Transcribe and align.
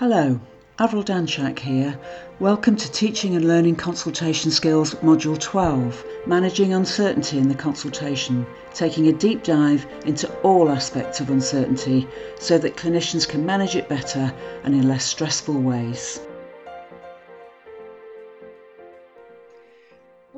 Hello, 0.00 0.40
Avril 0.78 1.02
Danczak 1.02 1.58
here. 1.58 1.94
Welcome 2.38 2.74
to 2.74 2.90
Teaching 2.90 3.36
and 3.36 3.46
Learning 3.46 3.76
Consultation 3.76 4.50
Skills 4.50 4.94
Module 5.02 5.38
12 5.38 6.02
Managing 6.24 6.72
Uncertainty 6.72 7.36
in 7.36 7.48
the 7.48 7.54
Consultation, 7.54 8.46
taking 8.72 9.08
a 9.08 9.12
deep 9.12 9.42
dive 9.42 9.86
into 10.06 10.32
all 10.40 10.70
aspects 10.70 11.20
of 11.20 11.28
uncertainty 11.28 12.08
so 12.38 12.56
that 12.56 12.78
clinicians 12.78 13.28
can 13.28 13.44
manage 13.44 13.76
it 13.76 13.90
better 13.90 14.32
and 14.64 14.74
in 14.74 14.88
less 14.88 15.04
stressful 15.04 15.60
ways. 15.60 16.18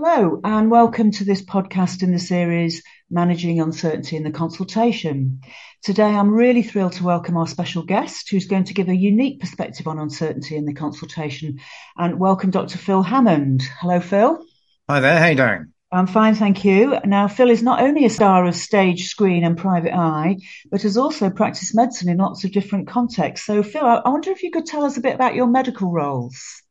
Hello, 0.04 0.40
and 0.42 0.68
welcome 0.68 1.12
to 1.12 1.24
this 1.24 1.42
podcast 1.42 2.02
in 2.02 2.10
the 2.10 2.18
series 2.18 2.82
Managing 3.08 3.60
Uncertainty 3.60 4.16
in 4.16 4.24
the 4.24 4.32
Consultation. 4.32 5.42
Today, 5.84 6.02
I'm 6.02 6.30
really 6.30 6.64
thrilled 6.64 6.94
to 6.94 7.04
welcome 7.04 7.36
our 7.36 7.46
special 7.46 7.84
guest 7.84 8.28
who's 8.28 8.48
going 8.48 8.64
to 8.64 8.74
give 8.74 8.88
a 8.88 8.96
unique 8.96 9.38
perspective 9.38 9.86
on 9.86 10.00
uncertainty 10.00 10.56
in 10.56 10.64
the 10.64 10.74
consultation. 10.74 11.60
And 11.96 12.18
welcome 12.18 12.50
Dr. 12.50 12.78
Phil 12.78 13.04
Hammond. 13.04 13.62
Hello, 13.80 14.00
Phil. 14.00 14.44
Hi 14.88 14.98
there, 14.98 15.20
how 15.20 15.26
you 15.26 15.36
doing? 15.36 15.72
I'm 15.92 16.08
fine, 16.08 16.34
thank 16.34 16.64
you. 16.64 16.98
Now, 17.04 17.28
Phil 17.28 17.50
is 17.50 17.62
not 17.62 17.80
only 17.80 18.04
a 18.04 18.10
star 18.10 18.44
of 18.44 18.56
stage, 18.56 19.06
screen, 19.06 19.44
and 19.44 19.56
private 19.56 19.94
eye, 19.94 20.38
but 20.68 20.82
has 20.82 20.96
also 20.96 21.30
practiced 21.30 21.76
medicine 21.76 22.08
in 22.08 22.16
lots 22.16 22.42
of 22.42 22.50
different 22.50 22.88
contexts. 22.88 23.46
So, 23.46 23.62
Phil, 23.62 23.84
I 23.84 24.08
wonder 24.08 24.32
if 24.32 24.42
you 24.42 24.50
could 24.50 24.66
tell 24.66 24.84
us 24.84 24.96
a 24.96 25.00
bit 25.00 25.14
about 25.14 25.36
your 25.36 25.46
medical 25.46 25.92
roles. 25.92 26.61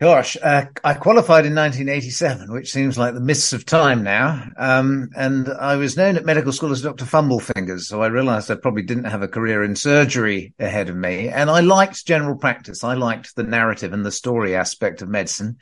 Gosh, 0.00 0.36
uh, 0.40 0.66
I 0.84 0.94
qualified 0.94 1.44
in 1.44 1.56
1987, 1.56 2.52
which 2.52 2.70
seems 2.70 2.96
like 2.96 3.14
the 3.14 3.20
mists 3.20 3.52
of 3.52 3.66
time 3.66 4.04
now. 4.04 4.48
Um, 4.56 5.10
and 5.16 5.48
I 5.48 5.74
was 5.74 5.96
known 5.96 6.16
at 6.16 6.24
medical 6.24 6.52
school 6.52 6.70
as 6.70 6.82
Dr. 6.82 7.04
Fumblefingers. 7.04 7.80
So 7.80 8.00
I 8.00 8.06
realized 8.06 8.48
I 8.48 8.54
probably 8.54 8.84
didn't 8.84 9.10
have 9.10 9.22
a 9.22 9.28
career 9.28 9.64
in 9.64 9.74
surgery 9.74 10.54
ahead 10.60 10.88
of 10.88 10.94
me. 10.94 11.28
And 11.28 11.50
I 11.50 11.60
liked 11.60 12.06
general 12.06 12.36
practice. 12.36 12.84
I 12.84 12.94
liked 12.94 13.34
the 13.34 13.42
narrative 13.42 13.92
and 13.92 14.06
the 14.06 14.12
story 14.12 14.54
aspect 14.54 15.02
of 15.02 15.08
medicine. 15.08 15.56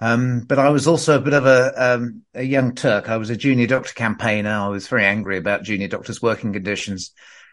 Um, 0.00 0.42
but 0.46 0.60
I 0.60 0.68
was 0.68 0.86
also 0.86 1.16
a 1.16 1.22
bit 1.22 1.34
of 1.34 1.44
a, 1.44 1.72
um, 1.76 2.22
a 2.34 2.44
young 2.44 2.76
Turk. 2.76 3.08
I 3.08 3.16
was 3.16 3.30
a 3.30 3.36
junior 3.36 3.66
doctor 3.66 3.94
campaigner. 3.94 4.50
I 4.50 4.68
was 4.68 4.86
very 4.86 5.04
angry 5.04 5.38
about 5.38 5.64
junior 5.64 5.88
doctors' 5.88 6.22
working 6.22 6.52
conditions. 6.52 7.12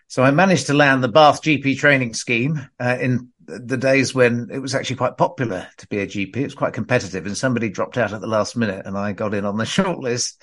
So 0.10 0.22
I 0.22 0.30
managed 0.30 0.68
to 0.68 0.76
land 0.76 1.04
the 1.04 1.10
Bath 1.10 1.42
GP 1.42 1.80
training 1.80 2.14
scheme 2.14 2.70
uh, 2.80 2.98
in 3.02 3.30
the 3.48 3.78
days 3.78 4.14
when 4.14 4.50
it 4.52 4.60
was 4.60 4.76
actually 4.76 4.98
quite 4.98 5.18
popular 5.18 5.68
to 5.78 5.88
be 5.88 6.00
a 6.00 6.08
GP. 6.08 6.36
It 6.36 6.44
was 6.44 6.56
quite 6.56 6.74
competitive, 6.74 7.26
and 7.26 7.38
somebody 7.38 7.70
dropped 7.70 7.98
out 7.98 8.14
at 8.14 8.22
the 8.22 8.28
last 8.28 8.58
minute, 8.58 8.86
and 8.86 8.98
I 8.98 9.14
got 9.14 9.34
in 9.34 9.46
on 9.46 9.58
the 9.58 9.64
shortlist. 9.66 10.38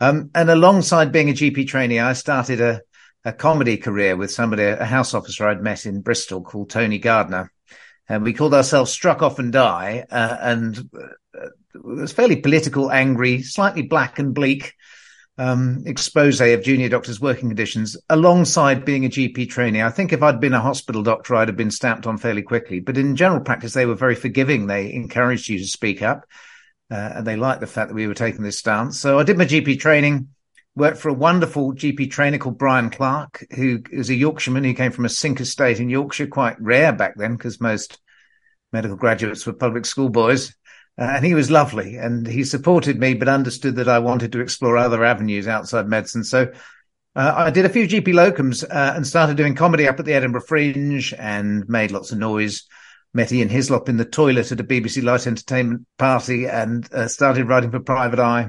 Um, 0.00 0.30
and 0.34 0.50
alongside 0.50 1.12
being 1.12 1.30
a 1.30 1.34
GP 1.34 1.68
trainee, 1.68 2.00
I 2.00 2.14
started 2.14 2.60
a, 2.60 2.80
a 3.24 3.32
comedy 3.32 3.76
career 3.76 4.16
with 4.16 4.30
somebody, 4.30 4.64
a 4.64 4.84
house 4.84 5.14
officer 5.14 5.46
I'd 5.46 5.62
met 5.62 5.86
in 5.86 6.02
Bristol 6.02 6.42
called 6.42 6.70
Tony 6.70 6.98
Gardner. 6.98 7.52
And 8.08 8.22
we 8.22 8.32
called 8.32 8.54
ourselves 8.54 8.92
Struck 8.92 9.22
Off 9.22 9.38
and 9.38 9.52
Die. 9.52 10.06
Uh, 10.10 10.36
and 10.40 10.78
uh, 10.78 11.48
it 11.74 11.84
was 11.84 12.12
fairly 12.12 12.36
political, 12.36 12.90
angry, 12.90 13.42
slightly 13.42 13.82
black 13.82 14.18
and 14.18 14.34
bleak 14.34 14.74
um, 15.38 15.82
expose 15.84 16.40
of 16.40 16.62
junior 16.62 16.88
doctors' 16.88 17.20
working 17.20 17.48
conditions 17.48 17.96
alongside 18.08 18.84
being 18.84 19.04
a 19.04 19.10
GP 19.10 19.50
trainee. 19.50 19.82
I 19.82 19.90
think 19.90 20.12
if 20.12 20.22
I'd 20.22 20.40
been 20.40 20.54
a 20.54 20.60
hospital 20.60 21.02
doctor, 21.02 21.34
I'd 21.34 21.48
have 21.48 21.56
been 21.56 21.70
stamped 21.70 22.06
on 22.06 22.16
fairly 22.16 22.42
quickly. 22.42 22.80
But 22.80 22.96
in 22.96 23.16
general 23.16 23.42
practice, 23.42 23.74
they 23.74 23.86
were 23.86 23.94
very 23.94 24.14
forgiving. 24.14 24.66
They 24.66 24.92
encouraged 24.92 25.48
you 25.48 25.58
to 25.58 25.66
speak 25.66 26.02
up. 26.02 26.24
Uh, 26.90 27.12
and 27.16 27.26
they 27.26 27.36
liked 27.36 27.60
the 27.60 27.66
fact 27.66 27.88
that 27.88 27.94
we 27.94 28.06
were 28.06 28.14
taking 28.14 28.42
this 28.42 28.58
stance. 28.58 28.98
So 29.00 29.18
I 29.18 29.24
did 29.24 29.36
my 29.36 29.44
GP 29.44 29.80
training, 29.80 30.28
worked 30.76 30.98
for 30.98 31.08
a 31.08 31.14
wonderful 31.14 31.74
GP 31.74 32.10
trainer 32.10 32.38
called 32.38 32.58
Brian 32.58 32.90
Clark, 32.90 33.44
who 33.56 33.82
is 33.90 34.08
a 34.08 34.14
Yorkshireman 34.14 34.62
who 34.62 34.74
came 34.74 34.92
from 34.92 35.04
a 35.04 35.10
sink 35.10 35.40
estate 35.40 35.80
in 35.80 35.90
Yorkshire, 35.90 36.28
quite 36.28 36.60
rare 36.60 36.92
back 36.92 37.14
then 37.16 37.36
because 37.36 37.60
most 37.60 37.98
medical 38.72 38.96
graduates 38.96 39.44
were 39.46 39.52
public 39.52 39.84
school 39.84 40.08
boys. 40.08 40.54
Uh, 40.98 41.12
and 41.16 41.26
he 41.26 41.34
was 41.34 41.50
lovely 41.50 41.96
and 41.96 42.26
he 42.26 42.42
supported 42.42 42.98
me, 42.98 43.14
but 43.14 43.28
understood 43.28 43.76
that 43.76 43.88
I 43.88 43.98
wanted 43.98 44.32
to 44.32 44.40
explore 44.40 44.76
other 44.76 45.04
avenues 45.04 45.46
outside 45.46 45.88
medicine. 45.88 46.24
So 46.24 46.50
uh, 47.14 47.34
I 47.36 47.50
did 47.50 47.66
a 47.66 47.70
few 47.70 47.86
GP 47.86 48.08
locums 48.08 48.64
uh, 48.64 48.94
and 48.96 49.06
started 49.06 49.36
doing 49.36 49.54
comedy 49.54 49.86
up 49.86 49.98
at 49.98 50.06
the 50.06 50.14
Edinburgh 50.14 50.42
Fringe 50.48 51.12
and 51.18 51.68
made 51.68 51.90
lots 51.90 52.12
of 52.12 52.18
noise. 52.18 52.64
Met 53.12 53.32
Ian 53.32 53.48
Hislop 53.48 53.88
in 53.88 53.96
the 53.96 54.04
toilet 54.04 54.52
at 54.52 54.60
a 54.60 54.64
BBC 54.64 55.02
Light 55.02 55.26
Entertainment 55.26 55.86
party 55.96 56.46
and 56.46 56.90
uh, 56.92 57.08
started 57.08 57.48
writing 57.48 57.70
for 57.70 57.80
Private 57.80 58.18
Eye 58.18 58.48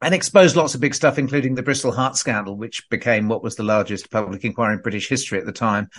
and 0.00 0.14
exposed 0.14 0.56
lots 0.56 0.74
of 0.74 0.80
big 0.80 0.94
stuff, 0.94 1.18
including 1.18 1.54
the 1.54 1.62
Bristol 1.62 1.92
Heart 1.92 2.16
scandal, 2.16 2.56
which 2.56 2.88
became 2.88 3.28
what 3.28 3.42
was 3.42 3.56
the 3.56 3.62
largest 3.62 4.10
public 4.10 4.44
inquiry 4.44 4.74
in 4.74 4.82
British 4.82 5.08
history 5.08 5.38
at 5.38 5.46
the 5.46 5.52
time 5.52 5.90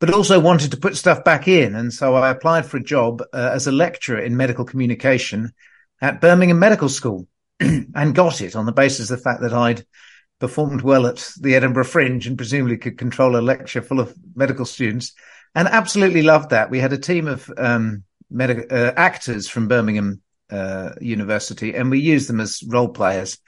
but 0.00 0.12
also 0.12 0.40
wanted 0.40 0.70
to 0.70 0.78
put 0.78 0.96
stuff 0.96 1.22
back 1.22 1.46
in. 1.46 1.74
And 1.74 1.92
so 1.92 2.14
I 2.14 2.30
applied 2.30 2.66
for 2.66 2.78
a 2.78 2.82
job 2.82 3.22
uh, 3.32 3.50
as 3.52 3.66
a 3.66 3.72
lecturer 3.72 4.18
in 4.18 4.36
medical 4.36 4.64
communication 4.64 5.52
at 6.00 6.22
Birmingham 6.22 6.58
Medical 6.58 6.88
School 6.88 7.28
and 7.60 8.14
got 8.14 8.40
it 8.40 8.56
on 8.56 8.64
the 8.64 8.72
basis 8.72 9.10
of 9.10 9.18
the 9.18 9.22
fact 9.22 9.42
that 9.42 9.52
I'd 9.52 9.84
performed 10.40 10.80
well 10.80 11.06
at 11.06 11.30
the 11.38 11.54
Edinburgh 11.54 11.84
Fringe 11.84 12.26
and 12.26 12.38
presumably 12.38 12.78
could 12.78 12.96
control 12.96 13.36
a 13.36 13.42
lecture 13.42 13.82
full 13.82 14.00
of 14.00 14.14
medical 14.34 14.64
students 14.64 15.12
and 15.54 15.68
absolutely 15.68 16.22
loved 16.22 16.50
that. 16.50 16.70
We 16.70 16.78
had 16.78 16.94
a 16.94 16.98
team 16.98 17.28
of 17.28 17.52
um, 17.58 18.04
medical 18.30 18.64
uh, 18.70 18.92
actors 18.96 19.48
from 19.50 19.68
Birmingham 19.68 20.22
uh, 20.50 20.92
University 21.02 21.74
and 21.74 21.90
we 21.90 22.00
used 22.00 22.26
them 22.26 22.40
as 22.40 22.62
role 22.66 22.88
players. 22.88 23.38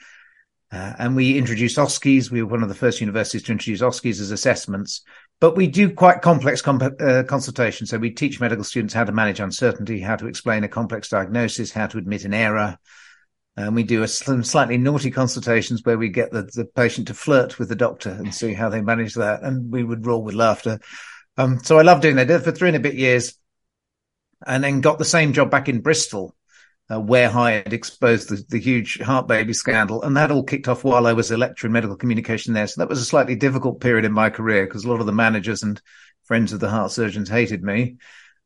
Uh, 0.71 0.93
and 0.97 1.15
we 1.15 1.37
introduced 1.37 1.77
OSCEs. 1.77 2.31
We 2.31 2.41
were 2.41 2.49
one 2.49 2.63
of 2.63 2.69
the 2.69 2.75
first 2.75 2.99
universities 2.99 3.43
to 3.43 3.51
introduce 3.51 3.81
OSCEs 3.81 4.19
as 4.19 4.31
assessments. 4.31 5.03
But 5.39 5.55
we 5.55 5.67
do 5.67 5.93
quite 5.93 6.21
complex 6.21 6.61
comp- 6.61 7.01
uh, 7.01 7.23
consultations. 7.23 7.89
So 7.89 7.97
we 7.97 8.11
teach 8.11 8.39
medical 8.39 8.63
students 8.63 8.93
how 8.93 9.03
to 9.03 9.11
manage 9.11 9.39
uncertainty, 9.39 9.99
how 9.99 10.15
to 10.15 10.27
explain 10.27 10.63
a 10.63 10.69
complex 10.69 11.09
diagnosis, 11.09 11.71
how 11.71 11.87
to 11.87 11.97
admit 11.97 12.23
an 12.23 12.33
error. 12.33 12.77
And 13.55 13.75
we 13.75 13.83
do 13.83 14.03
a, 14.03 14.07
some 14.07 14.43
slightly 14.43 14.77
naughty 14.77 15.11
consultations 15.11 15.81
where 15.83 15.97
we 15.97 16.09
get 16.09 16.31
the, 16.31 16.43
the 16.43 16.65
patient 16.65 17.09
to 17.09 17.13
flirt 17.13 17.59
with 17.59 17.69
the 17.69 17.75
doctor 17.75 18.09
and 18.09 18.33
see 18.33 18.53
how 18.53 18.69
they 18.69 18.81
manage 18.81 19.15
that. 19.15 19.43
And 19.43 19.71
we 19.71 19.83
would 19.83 20.05
roll 20.05 20.23
with 20.23 20.33
laughter. 20.33 20.79
Um, 21.37 21.59
so 21.63 21.77
I 21.77 21.81
love 21.81 22.01
doing 22.01 22.15
that. 22.15 22.23
I 22.23 22.25
did 22.25 22.41
it 22.41 22.43
for 22.43 22.51
three 22.51 22.69
and 22.69 22.77
a 22.77 22.79
bit 22.79 22.95
years 22.95 23.37
and 24.45 24.63
then 24.63 24.81
got 24.81 24.97
the 24.97 25.05
same 25.05 25.33
job 25.33 25.51
back 25.51 25.69
in 25.69 25.81
Bristol 25.81 26.35
uh, 26.91 26.99
where 26.99 27.29
I 27.29 27.51
had 27.51 27.73
exposed 27.73 28.29
the, 28.29 28.43
the, 28.49 28.59
huge 28.59 28.99
heart 28.99 29.27
baby 29.27 29.53
scandal. 29.53 30.01
And 30.03 30.17
that 30.17 30.31
all 30.31 30.43
kicked 30.43 30.67
off 30.67 30.83
while 30.83 31.07
I 31.07 31.13
was 31.13 31.31
a 31.31 31.37
lecturer 31.37 31.67
in 31.67 31.73
medical 31.73 31.95
communication 31.95 32.53
there. 32.53 32.67
So 32.67 32.81
that 32.81 32.89
was 32.89 32.99
a 32.99 33.05
slightly 33.05 33.35
difficult 33.35 33.79
period 33.79 34.05
in 34.05 34.11
my 34.11 34.29
career 34.29 34.65
because 34.65 34.83
a 34.83 34.89
lot 34.89 34.99
of 34.99 35.05
the 35.05 35.13
managers 35.13 35.63
and 35.63 35.81
friends 36.25 36.53
of 36.53 36.59
the 36.59 36.69
heart 36.69 36.91
surgeons 36.91 37.29
hated 37.29 37.63
me. 37.63 37.97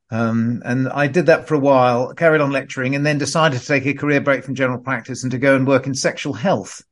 Um, 0.09 0.61
and 0.63 0.87
I 0.87 1.07
did 1.07 1.25
that 1.25 1.47
for 1.47 1.55
a 1.55 1.59
while, 1.59 2.13
carried 2.13 2.41
on 2.41 2.51
lecturing 2.51 2.95
and 2.95 3.05
then 3.05 3.17
decided 3.17 3.59
to 3.59 3.65
take 3.65 3.85
a 3.85 3.93
career 3.93 4.21
break 4.21 4.43
from 4.43 4.55
general 4.55 4.79
practice 4.79 5.23
and 5.23 5.31
to 5.31 5.37
go 5.37 5.55
and 5.55 5.67
work 5.67 5.87
in 5.87 5.93
sexual 5.93 6.33
health. 6.33 6.83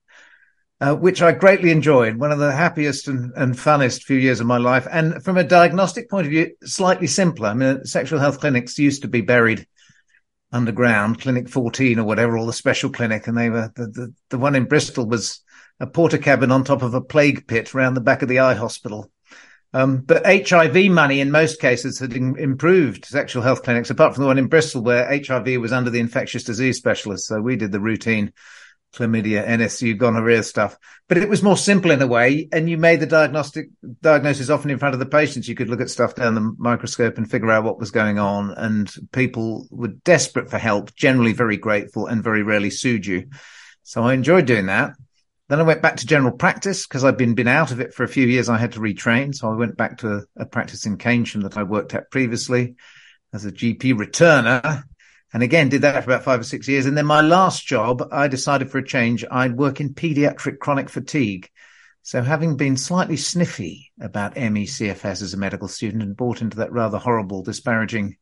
Uh, 0.82 0.94
which 0.94 1.22
I 1.22 1.32
greatly 1.32 1.72
enjoyed, 1.72 2.18
one 2.18 2.34
of 2.34 2.38
the 2.38 2.52
happiest 2.52 3.08
and, 3.08 3.32
and 3.38 3.56
funnest 3.56 4.04
few 4.04 4.18
years 4.18 4.42
of 4.42 4.46
my 4.46 4.58
life. 4.58 4.86
And 4.92 5.24
from 5.24 5.38
a 5.38 5.44
diagnostic 5.44 6.10
point 6.10 6.28
of 6.28 6.32
view, 6.32 6.52
slightly 6.66 7.08
simpler. 7.08 7.48
I 7.48 7.54
mean, 7.54 7.86
sexual 7.86 8.20
health 8.20 8.42
clinics 8.42 8.78
used 8.78 9.04
to 9.04 9.08
be 9.08 9.22
buried 9.22 9.66
underground, 10.56 11.22
Clinic 11.22 11.50
14 11.50 12.00
or 12.00 12.06
whatever, 12.06 12.38
or 12.38 12.46
the 12.46 12.54
special 12.54 12.90
clinic. 12.90 13.28
And 13.28 13.38
they 13.38 13.50
were, 13.50 13.72
the, 13.76 13.88
the, 13.88 14.14
the 14.30 14.38
one 14.38 14.56
in 14.56 14.66
Bristol 14.66 15.06
was 15.06 15.42
a 15.80 15.86
Portakabin 15.86 16.52
on 16.52 16.64
top 16.64 16.82
of 16.82 16.94
a 16.94 17.02
plague 17.02 17.48
pit 17.48 17.76
around 17.76 17.94
the 17.94 18.02
back 18.02 18.22
of 18.22 18.30
the 18.30 18.40
eye 18.40 18.54
hospital. 18.54 19.12
Um, 19.74 19.98
but 19.98 20.26
HIV 20.26 20.90
money 20.90 21.20
in 21.20 21.32
most 21.32 21.60
cases 21.60 22.00
had 22.00 22.14
in, 22.14 22.38
improved 22.38 23.04
sexual 23.04 23.44
health 23.44 23.64
clinics, 23.64 23.90
apart 23.90 24.16
from 24.16 24.24
the 24.24 24.28
one 24.28 24.38
in 24.38 24.48
Bristol 24.48 24.82
where 24.82 25.06
HIV 25.06 25.60
was 25.60 25.74
under 25.74 25.90
the 25.90 26.00
infectious 26.00 26.46
disease 26.46 26.78
specialist. 26.78 27.28
So 27.28 27.42
we 27.42 27.58
did 27.58 27.74
the 27.74 27.82
routine 27.82 28.32
chlamydia, 28.96 29.48
NSU, 29.48 29.98
gonorrhea 29.98 30.44
stuff. 30.44 30.78
But 31.08 31.18
it 31.18 31.30
was 31.30 31.44
more 31.44 31.58
simple 31.58 31.92
in 31.92 32.02
a 32.02 32.08
way, 32.08 32.48
and 32.52 32.70
you 32.70 32.78
made 32.78 33.00
the 33.00 33.06
diagnostic 33.06 33.68
diagnosis 34.02 34.50
often 34.50 34.72
in 34.72 34.80
front 34.80 34.94
of 34.94 35.00
the 35.00 35.06
patients. 35.06 35.48
You 35.48 35.56
could 35.56 35.70
look 35.70 35.82
at 35.82 35.90
stuff 35.90 36.16
down 36.16 36.36
the 36.36 36.56
microscope 36.58 37.18
and 37.18 37.30
figure 37.30 37.52
out 37.52 37.64
what 37.64 37.80
was 37.80 37.92
going 37.92 38.20
on. 38.20 38.52
And 38.52 38.92
people 39.12 39.68
were 39.70 39.90
desperate 39.90 40.50
for 40.50 40.58
help, 40.58 40.96
generally 40.96 41.34
very 41.34 41.58
grateful, 41.58 42.08
and 42.08 42.24
very 42.24 42.44
rarely 42.44 42.70
sued 42.70 43.06
you. 43.06 43.28
So 43.84 44.04
I 44.04 44.14
enjoyed 44.14 44.46
doing 44.46 44.68
that. 44.68 44.94
Then 45.48 45.60
I 45.60 45.64
went 45.64 45.84
back 45.84 45.98
to 45.98 46.08
general 46.08 46.36
practice 46.36 46.88
because 46.88 47.04
I'd 47.04 47.18
been 47.18 47.36
been 47.36 47.48
out 47.48 47.72
of 47.72 47.80
it 47.80 47.94
for 47.94 48.04
a 48.04 48.08
few 48.08 48.26
years. 48.26 48.50
I 48.50 48.58
had 48.58 48.72
to 48.72 48.80
retrain, 48.80 49.36
so 49.36 49.50
I 49.50 49.56
went 49.56 49.78
back 49.78 50.00
to 50.00 50.16
a, 50.16 50.42
a 50.44 50.46
practice 50.46 50.86
in 50.88 50.98
Keynsham 50.98 51.44
that 51.44 51.58
I 51.58 51.64
worked 51.64 51.94
at 51.94 52.10
previously 52.10 52.76
as 53.32 53.46
a 53.46 53.52
GP 53.52 53.94
returner 53.94 54.84
and 55.36 55.44
again, 55.44 55.68
did 55.68 55.82
that 55.82 56.06
for 56.06 56.12
about 56.12 56.24
five 56.24 56.40
or 56.40 56.44
six 56.44 56.66
years. 56.66 56.86
And 56.86 56.98
then 56.98 57.06
my 57.06 57.20
last 57.20 57.68
job, 57.68 58.08
I 58.10 58.30
decided 58.30 58.72
for 58.72 58.78
a 58.78 58.88
change, 58.88 59.26
I'd 59.30 59.58
work 59.58 59.82
in 59.82 59.94
pediatric 59.94 60.60
chronic 60.60 60.88
fatigue. 60.88 61.50
So 62.04 62.22
having 62.22 62.56
been 62.56 62.78
slightly 62.78 63.18
sniffy 63.18 63.92
about 64.00 64.38
ME/CFS 64.38 65.22
as 65.22 65.34
a 65.34 65.38
medical 65.38 65.68
student 65.68 66.04
and 66.04 66.16
bought 66.16 66.42
into 66.42 66.60
that 66.60 66.72
rather 66.72 66.98
horrible, 66.98 67.44
disparaging 67.44 68.16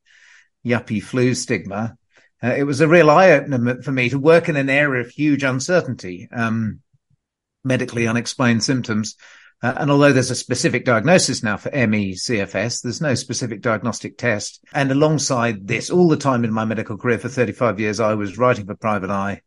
yuppie 0.65 1.03
flu 1.03 1.35
stigma, 1.35 1.95
uh, 2.43 2.55
it 2.57 2.63
was 2.63 2.81
a 2.81 2.87
real 2.87 3.11
eye 3.11 3.33
opener 3.33 3.83
for 3.83 3.91
me 3.91 4.09
to 4.09 4.17
work 4.17 4.49
in 4.49 4.55
an 4.55 4.71
area 4.71 5.03
of 5.03 5.11
huge 5.11 5.43
uncertainty, 5.43 6.27
um, 6.35 6.79
medically 7.63 8.07
unexplained 8.07 8.63
symptoms. 8.63 9.17
Uh, 9.63 9.73
and 9.77 9.89
although 9.89 10.11
there's 10.11 10.29
a 10.29 10.35
specific 10.35 10.83
diagnosis 10.83 11.41
now 11.41 11.55
for 11.55 11.71
ME 11.71 12.13
CFS, 12.13 12.81
there's 12.81 12.99
no 12.99 13.15
specific 13.15 13.61
diagnostic 13.61 14.17
test. 14.17 14.61
And 14.73 14.91
alongside 14.91 15.65
this, 15.65 15.89
all 15.89 16.09
the 16.09 16.17
time 16.17 16.43
in 16.43 16.51
my 16.51 16.65
medical 16.65 16.97
career 16.97 17.17
for 17.17 17.29
35 17.29 17.79
years, 17.79 18.01
I 18.01 18.13
was 18.15 18.37
writing 18.37 18.65
for 18.65 18.75
Private 18.75 19.09
Eye, 19.09 19.41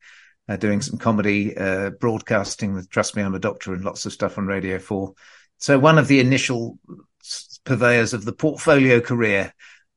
uh, 0.48 0.56
doing 0.56 0.80
some 0.80 0.98
comedy, 0.98 1.54
uh, 1.54 1.90
broadcasting 1.90 2.72
with 2.72 2.88
Trust 2.88 3.14
Me, 3.14 3.22
I'm 3.22 3.34
a 3.34 3.38
Doctor 3.38 3.74
and 3.74 3.84
lots 3.84 4.06
of 4.06 4.12
stuff 4.14 4.38
on 4.38 4.46
Radio 4.46 4.78
4. 4.78 5.12
So 5.58 5.78
one 5.78 5.98
of 5.98 6.08
the 6.08 6.20
initial 6.20 6.78
purveyors 7.64 8.14
of 8.14 8.24
the 8.24 8.32
portfolio 8.32 9.00
career 9.00 9.52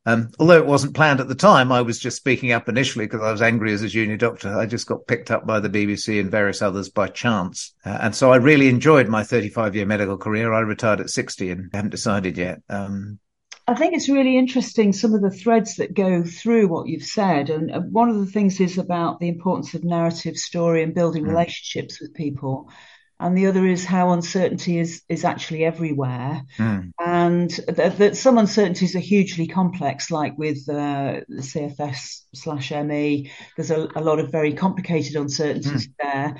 um, 0.09 0.31
although 0.39 0.57
it 0.57 0.65
wasn't 0.65 0.95
planned 0.95 1.19
at 1.19 1.27
the 1.27 1.35
time, 1.35 1.71
I 1.71 1.81
was 1.81 1.99
just 1.99 2.17
speaking 2.17 2.51
up 2.51 2.67
initially 2.67 3.05
because 3.05 3.21
I 3.21 3.31
was 3.31 3.41
angry 3.41 3.73
as 3.73 3.83
a 3.83 3.87
junior 3.87 4.17
doctor. 4.17 4.57
I 4.57 4.65
just 4.65 4.87
got 4.87 5.05
picked 5.05 5.29
up 5.29 5.45
by 5.45 5.59
the 5.59 5.69
BBC 5.69 6.19
and 6.19 6.31
various 6.31 6.61
others 6.61 6.89
by 6.89 7.07
chance. 7.07 7.73
Uh, 7.85 7.97
and 8.01 8.15
so 8.15 8.31
I 8.31 8.37
really 8.37 8.69
enjoyed 8.69 9.07
my 9.07 9.23
35 9.23 9.75
year 9.75 9.85
medical 9.85 10.17
career. 10.17 10.51
I 10.51 10.61
retired 10.61 10.99
at 10.99 11.11
60 11.11 11.51
and 11.51 11.69
haven't 11.73 11.91
decided 11.91 12.37
yet. 12.37 12.61
Um, 12.69 13.19
I 13.67 13.75
think 13.75 13.93
it's 13.93 14.09
really 14.09 14.35
interesting 14.35 14.93
some 14.93 15.13
of 15.13 15.21
the 15.21 15.29
threads 15.29 15.75
that 15.75 15.93
go 15.93 16.23
through 16.23 16.69
what 16.69 16.87
you've 16.87 17.03
said. 17.03 17.51
And 17.51 17.71
uh, 17.71 17.81
one 17.81 18.09
of 18.09 18.17
the 18.17 18.25
things 18.25 18.59
is 18.59 18.79
about 18.79 19.19
the 19.19 19.29
importance 19.29 19.75
of 19.75 19.83
narrative 19.83 20.37
story 20.37 20.81
and 20.81 20.95
building 20.95 21.25
mm. 21.25 21.29
relationships 21.29 22.01
with 22.01 22.15
people 22.15 22.71
and 23.19 23.37
the 23.37 23.47
other 23.47 23.65
is 23.65 23.83
how 23.83 24.11
uncertainty 24.11 24.79
is 24.79 25.01
is 25.09 25.25
actually 25.25 25.65
everywhere, 25.65 26.43
mm. 26.57 26.91
and 26.99 27.51
that, 27.67 27.97
that, 27.97 28.17
some 28.17 28.37
uncertainties 28.37 28.95
are 28.95 28.99
hugely 28.99 29.47
complex, 29.47 30.09
like 30.09 30.37
with 30.37 30.57
uh, 30.69 31.21
the 31.27 31.41
CFS 31.41 32.21
slash 32.33 32.71
ME. 32.71 33.29
There's 33.57 33.71
a, 33.71 33.89
a, 33.95 34.01
lot 34.01 34.19
of 34.19 34.31
very 34.31 34.53
complicated 34.53 35.15
uncertainties 35.15 35.87
mm. 35.87 35.93
there. 36.01 36.37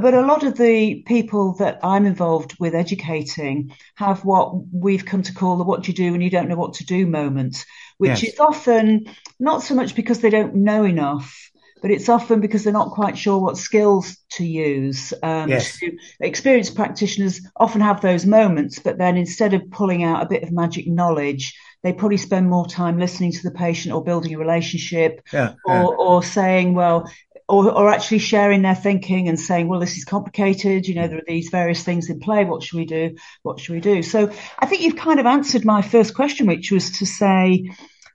But 0.00 0.14
a 0.14 0.22
lot 0.22 0.42
of 0.42 0.56
the 0.56 1.04
people 1.06 1.54
that 1.58 1.78
I'm 1.84 2.04
involved 2.04 2.56
with 2.58 2.74
educating 2.74 3.72
have 3.94 4.24
what 4.24 4.52
we've 4.72 5.04
come 5.04 5.22
to 5.22 5.34
call 5.34 5.56
the 5.56 5.62
what 5.62 5.84
do 5.84 5.92
you 5.92 5.94
do 5.94 6.10
when 6.10 6.20
you 6.20 6.30
don't 6.30 6.48
know 6.48 6.56
what 6.56 6.74
to 6.74 6.86
do 6.86 7.06
moment, 7.06 7.64
which 7.98 8.22
yes. 8.22 8.34
is 8.34 8.40
often 8.40 9.06
not 9.38 9.62
so 9.62 9.74
much 9.74 9.94
because 9.94 10.20
they 10.20 10.30
don't 10.30 10.56
know 10.56 10.84
enough 10.84 11.52
but 11.84 11.90
it's 11.90 12.08
often 12.08 12.40
because 12.40 12.64
they're 12.64 12.72
not 12.72 12.92
quite 12.92 13.18
sure 13.18 13.38
what 13.38 13.58
skills 13.58 14.16
to 14.30 14.42
use. 14.42 15.12
Um, 15.22 15.50
yes. 15.50 15.78
experienced 16.18 16.76
practitioners 16.76 17.42
often 17.56 17.82
have 17.82 18.00
those 18.00 18.24
moments, 18.24 18.78
but 18.78 18.96
then 18.96 19.18
instead 19.18 19.52
of 19.52 19.70
pulling 19.70 20.02
out 20.02 20.22
a 20.22 20.26
bit 20.26 20.42
of 20.42 20.50
magic 20.50 20.88
knowledge, 20.88 21.54
they 21.82 21.92
probably 21.92 22.16
spend 22.16 22.48
more 22.48 22.66
time 22.66 22.98
listening 22.98 23.32
to 23.32 23.42
the 23.42 23.50
patient 23.50 23.94
or 23.94 24.02
building 24.02 24.34
a 24.34 24.38
relationship 24.38 25.20
yeah, 25.30 25.56
or, 25.66 25.74
yeah. 25.74 25.84
or 25.84 26.22
saying, 26.22 26.72
well, 26.72 27.06
or, 27.50 27.70
or, 27.70 27.90
actually 27.90 28.20
sharing 28.20 28.62
their 28.62 28.74
thinking 28.74 29.28
and 29.28 29.38
saying, 29.38 29.68
well, 29.68 29.78
this 29.78 29.98
is 29.98 30.06
complicated. 30.06 30.88
You 30.88 30.94
know, 30.94 31.06
there 31.06 31.18
are 31.18 31.24
these 31.26 31.50
various 31.50 31.82
things 31.82 32.08
in 32.08 32.18
play. 32.18 32.46
What 32.46 32.62
should 32.62 32.78
we 32.78 32.86
do? 32.86 33.16
What 33.42 33.60
should 33.60 33.74
we 33.74 33.80
do? 33.80 34.02
So 34.02 34.32
I 34.58 34.64
think 34.64 34.80
you've 34.80 34.96
kind 34.96 35.20
of 35.20 35.26
answered 35.26 35.66
my 35.66 35.82
first 35.82 36.14
question, 36.14 36.46
which 36.46 36.72
was 36.72 36.92
to 36.92 37.04
say, 37.04 37.70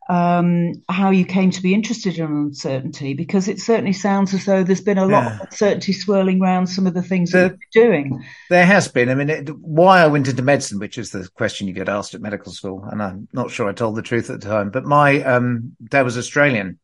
um, 0.10 0.82
how 0.90 1.12
you 1.12 1.24
came 1.24 1.52
to 1.52 1.62
be 1.62 1.76
interested 1.76 2.18
in 2.18 2.26
uncertainty 2.26 3.14
because 3.14 3.48
it 3.48 3.62
certainly 3.62 3.94
sounds 3.94 4.34
as 4.34 4.44
though 4.44 4.64
there's 4.64 4.82
been 4.82 4.98
a 4.98 5.06
lot 5.06 5.24
yeah. 5.24 5.36
of 5.36 5.42
uncertainty 5.42 5.94
swirling 5.94 6.42
around 6.42 6.66
some 6.66 6.88
of 6.88 6.96
the 6.96 7.04
things 7.04 7.32
the, 7.32 7.38
that 7.38 7.58
you're 7.76 7.86
doing. 7.86 8.26
There 8.50 8.66
has 8.66 8.88
been. 8.88 9.10
I 9.10 9.16
mean, 9.16 9.30
it, 9.30 9.50
why 9.56 10.02
I 10.02 10.08
went 10.08 10.28
into 10.28 10.42
medicine, 10.42 10.80
which 10.80 10.98
is 10.98 11.12
the 11.12 11.30
question 11.36 11.68
you 11.68 11.74
get 11.74 11.90
asked 11.90 12.16
at 12.16 12.22
medical 12.22 12.52
school, 12.52 12.84
and 12.92 13.04
I'm 13.04 13.28
not 13.34 13.52
sure 13.52 13.70
I 13.70 13.74
told 13.74 13.96
the 13.96 14.02
truth 14.02 14.32
at 14.32 14.42
the 14.42 14.50
time, 14.50 14.72
but 14.72 14.84
my 14.84 15.22
um, 15.22 15.76
dad 15.88 16.02
was 16.02 16.18
Australian, 16.18 16.80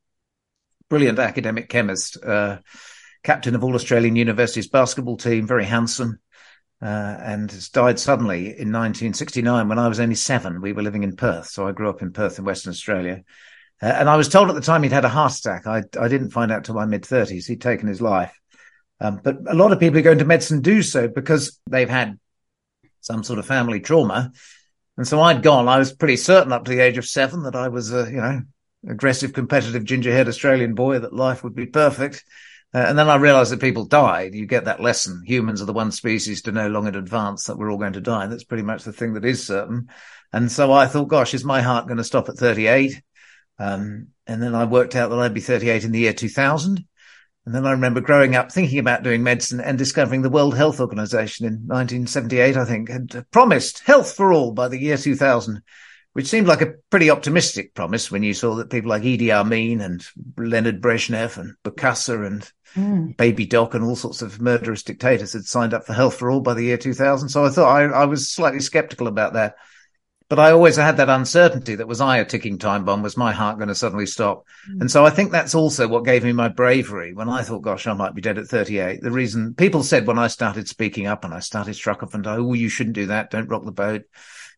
brilliant 0.88 1.18
academic 1.18 1.68
chemist, 1.68 2.24
uh, 2.24 2.60
captain 3.24 3.56
of 3.56 3.64
all 3.64 3.74
Australian 3.74 4.16
universities 4.16 4.68
basketball 4.68 5.18
team, 5.18 5.48
very 5.48 5.66
handsome 5.66 6.20
uh, 6.86 7.18
and 7.20 7.72
died 7.72 8.00
suddenly 8.00 8.46
in 8.46 8.72
1969 8.72 9.68
when 9.68 9.80
I 9.80 9.88
was 9.88 10.00
only 10.00 10.14
seven. 10.14 10.62
We 10.62 10.72
were 10.72 10.84
living 10.84 11.02
in 11.02 11.16
Perth, 11.16 11.48
so 11.48 11.68
I 11.68 11.72
grew 11.72 11.90
up 11.90 12.04
in 12.04 12.14
Perth 12.14 12.38
in 12.38 12.46
Western 12.46 12.70
Australia. 12.70 13.24
Uh, 13.82 13.88
and 13.88 14.08
I 14.08 14.16
was 14.18 14.30
told 14.30 14.50
at 14.50 14.56
the 14.56 14.62
time 14.62 14.84
he'd 14.84 14.92
had 14.92 15.04
a 15.04 15.10
heart 15.10 15.36
attack. 15.36 15.66
I, 15.66 15.82
I 16.00 16.08
didn't 16.08 16.30
find 16.30 16.52
out 16.52 16.64
till 16.64 16.76
my 16.76 16.86
mid 16.86 17.02
30s. 17.02 17.48
He'd 17.48 17.62
taken 17.62 17.88
his 17.88 18.04
life. 18.04 18.40
Um, 19.02 19.20
but 19.24 19.38
a 19.48 19.56
lot 19.56 19.72
of 19.72 19.80
people 19.80 19.98
who 19.98 20.04
go 20.04 20.12
into 20.12 20.26
medicine 20.26 20.62
do 20.62 20.84
so 20.84 21.08
because 21.08 21.60
they've 21.68 21.90
had 21.90 22.20
some 23.02 23.24
sort 23.24 23.40
of 23.40 23.48
family 23.48 23.80
trauma. 23.80 24.32
And 24.96 25.08
so 25.08 25.20
I'd 25.22 25.42
gone. 25.42 25.68
I 25.68 25.80
was 25.80 25.92
pretty 25.92 26.18
certain 26.18 26.54
up 26.54 26.66
to 26.66 26.72
the 26.72 26.82
age 26.82 27.00
of 27.00 27.06
seven 27.08 27.44
that 27.44 27.56
I 27.56 27.70
was 27.70 27.92
a, 27.92 28.06
you 28.06 28.22
know, 28.22 28.44
aggressive, 28.88 29.34
competitive, 29.34 29.86
ginger 29.86 30.12
haired 30.12 30.28
Australian 30.28 30.76
boy, 30.76 31.00
that 31.00 31.14
life 31.14 31.44
would 31.44 31.56
be 31.56 31.66
perfect. 31.66 32.24
Uh, 32.76 32.88
and 32.90 33.00
then 33.00 33.08
I 33.08 33.16
realized 33.16 33.54
that 33.54 33.62
people 33.62 33.86
died. 33.86 34.36
You 34.36 34.46
get 34.46 34.66
that 34.66 34.82
lesson. 34.82 35.24
Humans 35.26 35.62
are 35.62 35.66
the 35.66 35.72
one 35.72 35.94
species 35.94 36.42
to 36.42 36.52
know 36.52 36.68
long 36.68 36.88
in 36.88 36.96
advance 36.96 37.46
that 37.46 37.58
we're 37.58 37.72
all 37.72 37.78
going 37.78 37.94
to 37.94 38.02
die. 38.02 38.28
That's 38.28 38.44
pretty 38.44 38.64
much 38.64 38.84
the 38.84 38.92
thing 38.92 39.14
that 39.14 39.24
is 39.24 39.48
certain. 39.48 39.88
And 40.34 40.52
so 40.52 40.74
I 40.74 40.86
thought, 40.86 41.08
gosh, 41.08 41.34
is 41.34 41.46
my 41.46 41.62
heart 41.62 41.88
going 41.88 42.00
to 42.00 42.04
stop 42.04 42.28
at 42.28 42.36
38? 42.36 43.02
Um, 43.60 44.08
and 44.28 44.44
then 44.44 44.54
I 44.54 44.66
worked 44.66 44.94
out 44.94 45.10
that 45.10 45.20
I'd 45.20 45.34
be 45.34 45.40
38 45.40 45.86
in 45.86 45.94
the 45.94 46.00
year 46.00 46.12
2000. 46.12 46.86
And 47.46 47.56
then 47.56 47.66
I 47.66 47.72
remember 47.72 48.02
growing 48.02 48.36
up 48.36 48.52
thinking 48.52 48.80
about 48.80 49.04
doing 49.04 49.24
medicine 49.24 49.62
and 49.62 49.78
discovering 49.78 50.22
the 50.22 50.30
World 50.30 50.58
Health 50.58 50.82
Organization 50.82 51.46
in 51.46 51.54
1978, 51.68 52.58
I 52.58 52.66
think, 52.66 52.90
had 52.90 53.26
promised 53.32 53.84
health 53.86 54.12
for 54.12 54.34
all 54.34 54.52
by 54.52 54.68
the 54.68 54.82
year 54.82 54.98
2000 54.98 55.62
which 56.16 56.28
seemed 56.28 56.48
like 56.48 56.62
a 56.62 56.76
pretty 56.90 57.10
optimistic 57.10 57.74
promise 57.74 58.10
when 58.10 58.24
you 58.24 58.34
saw 58.34 58.56
that 58.56 58.70
people 58.70 58.90
like 58.90 59.02
Idi 59.02 59.32
Amin 59.32 59.82
and 59.82 60.02
Leonard 60.38 60.82
Brezhnev 60.82 61.38
and 61.38 61.56
Bokassa 61.62 62.26
and 62.26 62.50
mm. 62.74 63.18
Baby 63.18 63.46
Doc 63.46 63.74
and 63.74 63.84
all 63.84 63.98
sorts 63.98 64.22
of 64.22 64.40
murderous 64.40 64.82
dictators 64.82 65.34
had 65.34 65.44
signed 65.44 65.74
up 65.74 65.86
for 65.86 65.92
Health 65.92 66.16
for 66.16 66.32
All 66.32 66.40
by 66.40 66.54
the 66.54 66.64
year 66.64 66.78
2000. 66.78 67.28
So 67.28 67.44
I 67.44 67.50
thought 67.50 67.68
I, 67.68 67.84
I 67.88 68.06
was 68.06 68.30
slightly 68.30 68.62
skeptical 68.62 69.08
about 69.08 69.34
that. 69.34 69.56
But 70.30 70.40
I 70.40 70.52
always 70.52 70.78
had 70.78 70.96
that 70.98 71.10
uncertainty 71.10 71.76
that 71.76 71.88
was 71.88 72.00
I 72.00 72.20
a 72.20 72.26
ticking 72.26 72.60
time 72.60 72.86
bomb? 72.86 73.04
Was 73.04 73.18
my 73.18 73.34
heart 73.34 73.58
going 73.58 73.68
to 73.68 73.76
suddenly 73.76 74.06
stop? 74.06 74.46
Mm. 74.72 74.82
And 74.82 74.92
so 74.92 75.06
I 75.06 75.10
think 75.10 75.34
that's 75.34 75.54
also 75.54 75.86
what 75.86 76.06
gave 76.06 76.24
me 76.24 76.32
my 76.32 76.48
bravery 76.48 77.14
when 77.14 77.28
I 77.28 77.42
thought, 77.42 77.60
gosh, 77.60 77.88
I 77.88 77.94
might 77.94 78.16
be 78.16 78.22
dead 78.22 78.38
at 78.38 78.48
38. 78.48 79.02
The 79.02 79.12
reason 79.12 79.54
people 79.54 79.84
said 79.84 80.08
when 80.08 80.18
I 80.18 80.28
started 80.28 80.70
speaking 80.70 81.08
up 81.08 81.26
and 81.26 81.34
I 81.34 81.40
started 81.42 81.74
struck 81.74 82.04
off 82.04 82.14
and 82.14 82.26
oh, 82.26 82.54
you 82.54 82.70
shouldn't 82.70 82.96
do 82.96 83.08
that. 83.08 83.32
Don't 83.32 83.50
rock 83.50 83.66
the 83.66 83.74
boat 83.74 84.04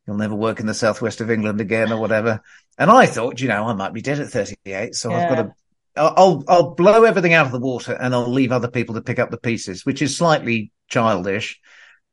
you'll 0.08 0.18
never 0.18 0.36
work 0.36 0.60
in 0.60 0.66
the 0.66 0.74
southwest 0.74 1.20
of 1.22 1.30
England 1.30 1.60
again 1.60 1.92
or 1.92 2.00
whatever. 2.00 2.42
And 2.78 2.90
I 2.90 3.06
thought, 3.06 3.42
you 3.42 3.50
know, 3.50 3.68
I 3.68 3.74
might 3.74 3.94
be 3.94 4.02
dead 4.02 4.20
at 4.20 4.30
38. 4.30 4.96
So 4.96 5.12
yeah. 5.12 5.18
I've 5.18 5.30
got 5.30 5.42
to, 5.44 5.54
I'll, 5.98 6.44
I'll 6.48 6.76
blow 6.76 7.04
everything 7.04 7.34
out 7.34 7.46
of 7.46 7.52
the 7.52 7.60
water 7.60 7.94
and 7.94 8.14
I'll 8.14 8.32
leave 8.32 8.52
other 8.52 8.70
people 8.70 8.96
to 8.96 9.02
pick 9.02 9.20
up 9.20 9.32
the 9.32 9.38
pieces, 9.38 9.86
which 9.86 10.02
is 10.02 10.16
slightly 10.16 10.72
childish, 10.88 11.60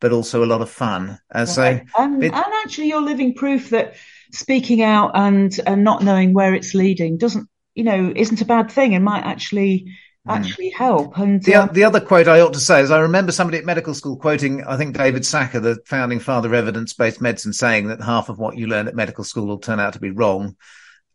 but 0.00 0.12
also 0.12 0.44
a 0.44 0.46
lot 0.46 0.62
of 0.62 0.70
fun. 0.70 1.19
And 1.31 1.49
so, 1.49 1.81
and, 1.99 2.25
and 2.25 2.35
actually 2.35 2.88
you're 2.88 3.00
living 3.00 3.35
proof 3.35 3.70
that 3.70 3.94
speaking 4.32 4.82
out 4.82 5.12
and, 5.14 5.55
and 5.67 5.85
not 5.85 6.02
knowing 6.02 6.32
where 6.32 6.55
it's 6.55 6.74
leading 6.74 7.17
doesn't, 7.17 7.48
you 7.74 7.84
know, 7.84 8.13
isn't 8.15 8.41
a 8.41 8.46
bad 8.46 8.70
thing 8.70 8.94
and 8.94 9.05
might 9.05 9.24
actually. 9.24 9.86
Actually 10.27 10.71
help. 10.71 11.19
And 11.19 11.43
the, 11.43 11.55
uh, 11.55 11.67
the 11.67 11.85
other 11.85 12.01
quote 12.01 12.29
I 12.29 12.41
ought 12.41 12.55
to 12.55 12.61
say 12.61 12.81
is 12.81 12.91
I 12.91 13.01
remember 13.01 13.31
somebody 13.31 13.59
at 13.59 13.67
medical 13.67 13.93
school 13.93 14.17
quoting, 14.17 14.65
I 14.65 14.79
think 14.79 14.97
David 14.97 15.27
Sackett, 15.27 15.63
the 15.63 15.83
founding 15.85 16.19
father 16.19 16.49
of 16.49 16.55
evidence 16.55 16.95
based 16.95 17.21
medicine, 17.21 17.53
saying 17.53 17.89
that 17.89 18.01
half 18.01 18.31
of 18.31 18.39
what 18.39 18.57
you 18.57 18.67
learn 18.67 18.89
at 18.89 18.95
medical 18.95 19.25
school 19.25 19.47
will 19.47 19.59
turn 19.59 19.81
out 19.81 19.93
to 19.93 20.01
be 20.01 20.11
wrong. 20.11 20.57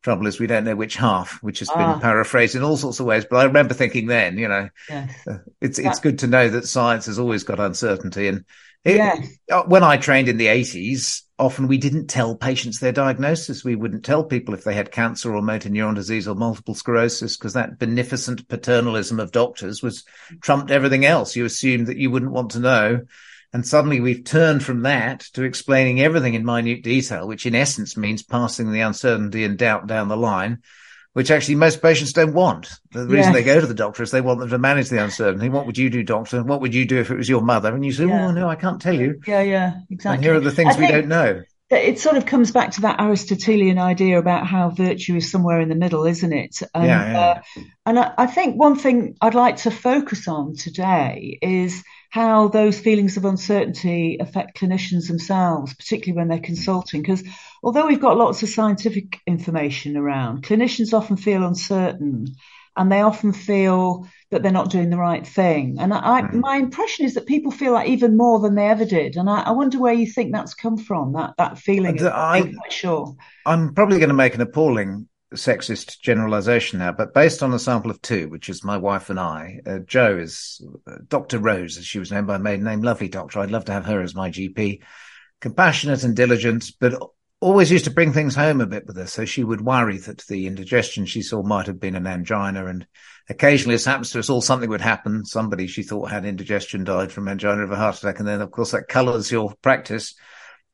Trouble 0.01 0.27
is, 0.27 0.39
we 0.39 0.47
don't 0.47 0.63
know 0.63 0.75
which 0.75 0.95
half, 0.95 1.43
which 1.43 1.59
has 1.59 1.69
been 1.69 1.81
ah. 1.81 1.99
paraphrased 1.99 2.55
in 2.55 2.63
all 2.63 2.77
sorts 2.77 2.99
of 2.99 3.05
ways. 3.05 3.25
But 3.29 3.37
I 3.37 3.43
remember 3.43 3.73
thinking 3.73 4.07
then, 4.07 4.37
you 4.37 4.47
know, 4.47 4.69
yes. 4.89 5.27
uh, 5.27 5.39
it's 5.59 5.77
it's 5.77 5.99
good 5.99 6.19
to 6.19 6.27
know 6.27 6.47
that 6.49 6.67
science 6.67 7.07
has 7.07 7.19
always 7.19 7.43
got 7.43 7.59
uncertainty, 7.59 8.27
and 8.27 8.45
it, 8.85 8.95
yes. 8.95 9.27
Uh, 9.51 9.63
when 9.63 9.83
I 9.83 9.97
trained 9.97 10.29
in 10.29 10.37
the 10.37 10.47
80s, 10.47 11.23
often 11.37 11.67
we 11.67 11.77
didn't 11.77 12.07
tell 12.07 12.35
patients 12.35 12.79
their 12.79 12.93
diagnosis. 12.93 13.63
We 13.63 13.75
wouldn't 13.75 14.05
tell 14.05 14.23
people 14.23 14.53
if 14.53 14.63
they 14.63 14.73
had 14.73 14.91
cancer 14.91 15.35
or 15.35 15.41
motor 15.41 15.69
neuron 15.69 15.95
disease 15.95 16.27
or 16.27 16.35
multiple 16.35 16.75
sclerosis 16.75 17.35
because 17.35 17.53
that 17.53 17.77
beneficent 17.77 18.47
paternalism 18.47 19.19
of 19.19 19.31
doctors 19.31 19.83
was 19.83 20.05
trumped 20.41 20.71
everything 20.71 21.05
else. 21.05 21.35
You 21.35 21.43
assumed 21.43 21.87
that 21.87 21.97
you 21.97 22.09
wouldn't 22.09 22.31
want 22.31 22.51
to 22.51 22.59
know. 22.59 23.01
And 23.51 23.65
suddenly 23.65 23.99
we've 23.99 24.23
turned 24.23 24.63
from 24.63 24.83
that 24.83 25.21
to 25.33 25.43
explaining 25.43 26.01
everything 26.01 26.35
in 26.35 26.45
minute 26.45 26.83
detail, 26.83 27.27
which 27.27 27.45
in 27.45 27.55
essence 27.55 27.97
means 27.97 28.21
passing 28.21 28.71
the 28.71 28.81
uncertainty 28.81 29.43
and 29.43 29.57
doubt 29.57 29.87
down 29.87 30.07
the 30.07 30.17
line 30.17 30.59
which 31.13 31.31
actually 31.31 31.55
most 31.55 31.81
patients 31.81 32.13
don't 32.13 32.33
want. 32.33 32.69
The 32.91 33.07
reason 33.07 33.33
they 33.33 33.43
go 33.43 33.59
to 33.59 33.67
the 33.67 33.73
doctor 33.73 34.03
is 34.03 34.11
they 34.11 34.21
want 34.21 34.39
them 34.39 34.49
to 34.49 34.57
manage 34.57 34.89
the 34.89 35.03
uncertainty. 35.03 35.49
What 35.49 35.65
would 35.65 35.77
you 35.77 35.89
do, 35.89 36.03
doctor? 36.03 36.43
What 36.43 36.61
would 36.61 36.73
you 36.73 36.85
do 36.85 36.99
if 36.99 37.09
it 37.09 37.17
was 37.17 37.27
your 37.27 37.41
mother? 37.41 37.73
And 37.73 37.83
you 37.83 37.91
say, 37.91 38.05
yeah. 38.05 38.27
oh, 38.27 38.31
no, 38.31 38.47
I 38.47 38.55
can't 38.55 38.81
tell 38.81 38.93
you. 38.93 39.19
Yeah, 39.25 39.41
yeah, 39.41 39.73
exactly. 39.89 40.15
And 40.15 40.23
here 40.23 40.35
are 40.35 40.39
the 40.39 40.51
things 40.51 40.75
I 40.75 40.79
we 40.79 40.87
don't 40.87 41.07
know. 41.07 41.41
It 41.71 41.99
sort 41.99 42.17
of 42.17 42.25
comes 42.25 42.51
back 42.51 42.71
to 42.71 42.81
that 42.81 42.99
Aristotelian 42.99 43.77
idea 43.77 44.17
about 44.17 44.47
how 44.47 44.69
virtue 44.69 45.15
is 45.15 45.29
somewhere 45.29 45.59
in 45.61 45.69
the 45.69 45.75
middle, 45.75 46.05
isn't 46.05 46.33
it? 46.33 46.61
And, 46.73 46.85
yeah, 46.85 47.11
yeah. 47.11 47.19
Uh, 47.19 47.61
and 47.85 47.99
I, 47.99 48.13
I 48.17 48.25
think 48.25 48.55
one 48.55 48.75
thing 48.75 49.15
I'd 49.21 49.35
like 49.35 49.57
to 49.57 49.71
focus 49.71 50.27
on 50.27 50.55
today 50.55 51.37
is 51.41 51.83
how 52.09 52.47
those 52.47 52.79
feelings 52.79 53.17
of 53.17 53.25
uncertainty 53.25 54.17
affect 54.19 54.59
clinicians 54.59 55.07
themselves, 55.07 55.73
particularly 55.75 56.17
when 56.17 56.27
they're 56.27 56.39
consulting. 56.39 57.01
Because 57.01 57.23
although 57.63 57.85
we've 57.85 58.01
got 58.01 58.17
lots 58.17 58.41
of 58.41 58.49
scientific 58.49 59.19
information 59.27 59.95
around, 59.95 60.43
clinicians 60.43 60.93
often 60.93 61.17
feel 61.17 61.45
uncertain 61.45 62.35
and 62.75 62.91
they 62.91 63.01
often 63.01 63.33
feel 63.33 64.07
that 64.31 64.41
they're 64.41 64.51
not 64.51 64.71
doing 64.71 64.89
the 64.89 64.97
right 64.97 65.25
thing. 65.25 65.77
And 65.79 65.93
I, 65.93 66.21
mm. 66.21 66.35
my 66.35 66.57
impression 66.57 67.05
is 67.05 67.15
that 67.15 67.25
people 67.25 67.51
feel 67.51 67.73
that 67.73 67.87
even 67.87 68.15
more 68.15 68.39
than 68.39 68.55
they 68.55 68.67
ever 68.69 68.85
did. 68.85 69.15
And 69.15 69.29
I, 69.29 69.41
I 69.41 69.51
wonder 69.51 69.79
where 69.79 69.93
you 69.93 70.07
think 70.07 70.31
that's 70.31 70.53
come 70.53 70.77
from. 70.77 71.13
That 71.13 71.33
that 71.37 71.59
feeling. 71.59 72.01
I, 72.07 72.37
am 72.37 72.53
not 72.53 72.71
sure. 72.71 73.15
I'm 73.45 73.73
probably 73.73 73.97
going 73.97 74.09
to 74.09 74.15
make 74.15 74.35
an 74.35 74.41
appalling 74.41 75.09
sexist 75.35 75.99
generalization 75.99 76.79
now, 76.79 76.91
but 76.91 77.13
based 77.13 77.43
on 77.43 77.53
a 77.53 77.59
sample 77.59 77.91
of 77.91 78.01
two, 78.01 78.29
which 78.29 78.49
is 78.49 78.63
my 78.63 78.77
wife 78.77 79.09
and 79.09 79.19
I, 79.19 79.59
uh, 79.65 79.79
Joe 79.79 80.17
is 80.17 80.65
uh, 80.87 80.95
Dr. 81.07 81.39
Rose, 81.39 81.77
as 81.77 81.85
she 81.85 81.99
was 81.99 82.11
known 82.11 82.25
by 82.25 82.37
maiden 82.37 82.65
name, 82.65 82.81
lovely 82.81 83.09
doctor. 83.09 83.39
I'd 83.39 83.51
love 83.51 83.65
to 83.65 83.73
have 83.73 83.85
her 83.85 84.01
as 84.01 84.15
my 84.15 84.29
GP. 84.29 84.81
Compassionate 85.41 86.03
and 86.03 86.15
diligent, 86.15 86.71
but 86.79 86.99
always 87.41 87.71
used 87.71 87.85
to 87.85 87.91
bring 87.91 88.11
things 88.11 88.35
home 88.35 88.59
a 88.59 88.65
bit 88.65 88.85
with 88.85 88.97
her. 88.97 89.07
So 89.07 89.25
she 89.25 89.43
would 89.43 89.61
worry 89.61 89.97
that 89.99 90.25
the 90.27 90.47
indigestion 90.47 91.05
she 91.05 91.21
saw 91.21 91.41
might 91.41 91.67
have 91.67 91.79
been 91.79 91.95
an 91.95 92.07
angina. 92.07 92.65
And 92.65 92.85
occasionally, 93.29 93.75
as 93.75 93.85
happens 93.85 94.11
to 94.11 94.19
us 94.19 94.29
all, 94.29 94.41
something 94.41 94.69
would 94.69 94.81
happen. 94.81 95.25
Somebody 95.25 95.67
she 95.67 95.83
thought 95.83 96.11
had 96.11 96.25
indigestion 96.25 96.83
died 96.83 97.11
from 97.11 97.27
angina 97.27 97.63
of 97.63 97.71
a 97.71 97.77
heart 97.77 97.97
attack. 97.97 98.19
And 98.19 98.27
then, 98.27 98.41
of 98.41 98.51
course, 98.51 98.71
that 98.71 98.87
colors 98.89 99.31
your 99.31 99.53
practice. 99.61 100.15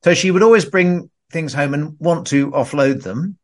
So 0.03 0.13
she 0.13 0.31
would 0.31 0.43
always 0.43 0.65
bring 0.65 1.09
things 1.31 1.53
home 1.53 1.74
and 1.74 1.97
want 2.00 2.27
to 2.27 2.51
offload 2.51 3.03
them. 3.03 3.38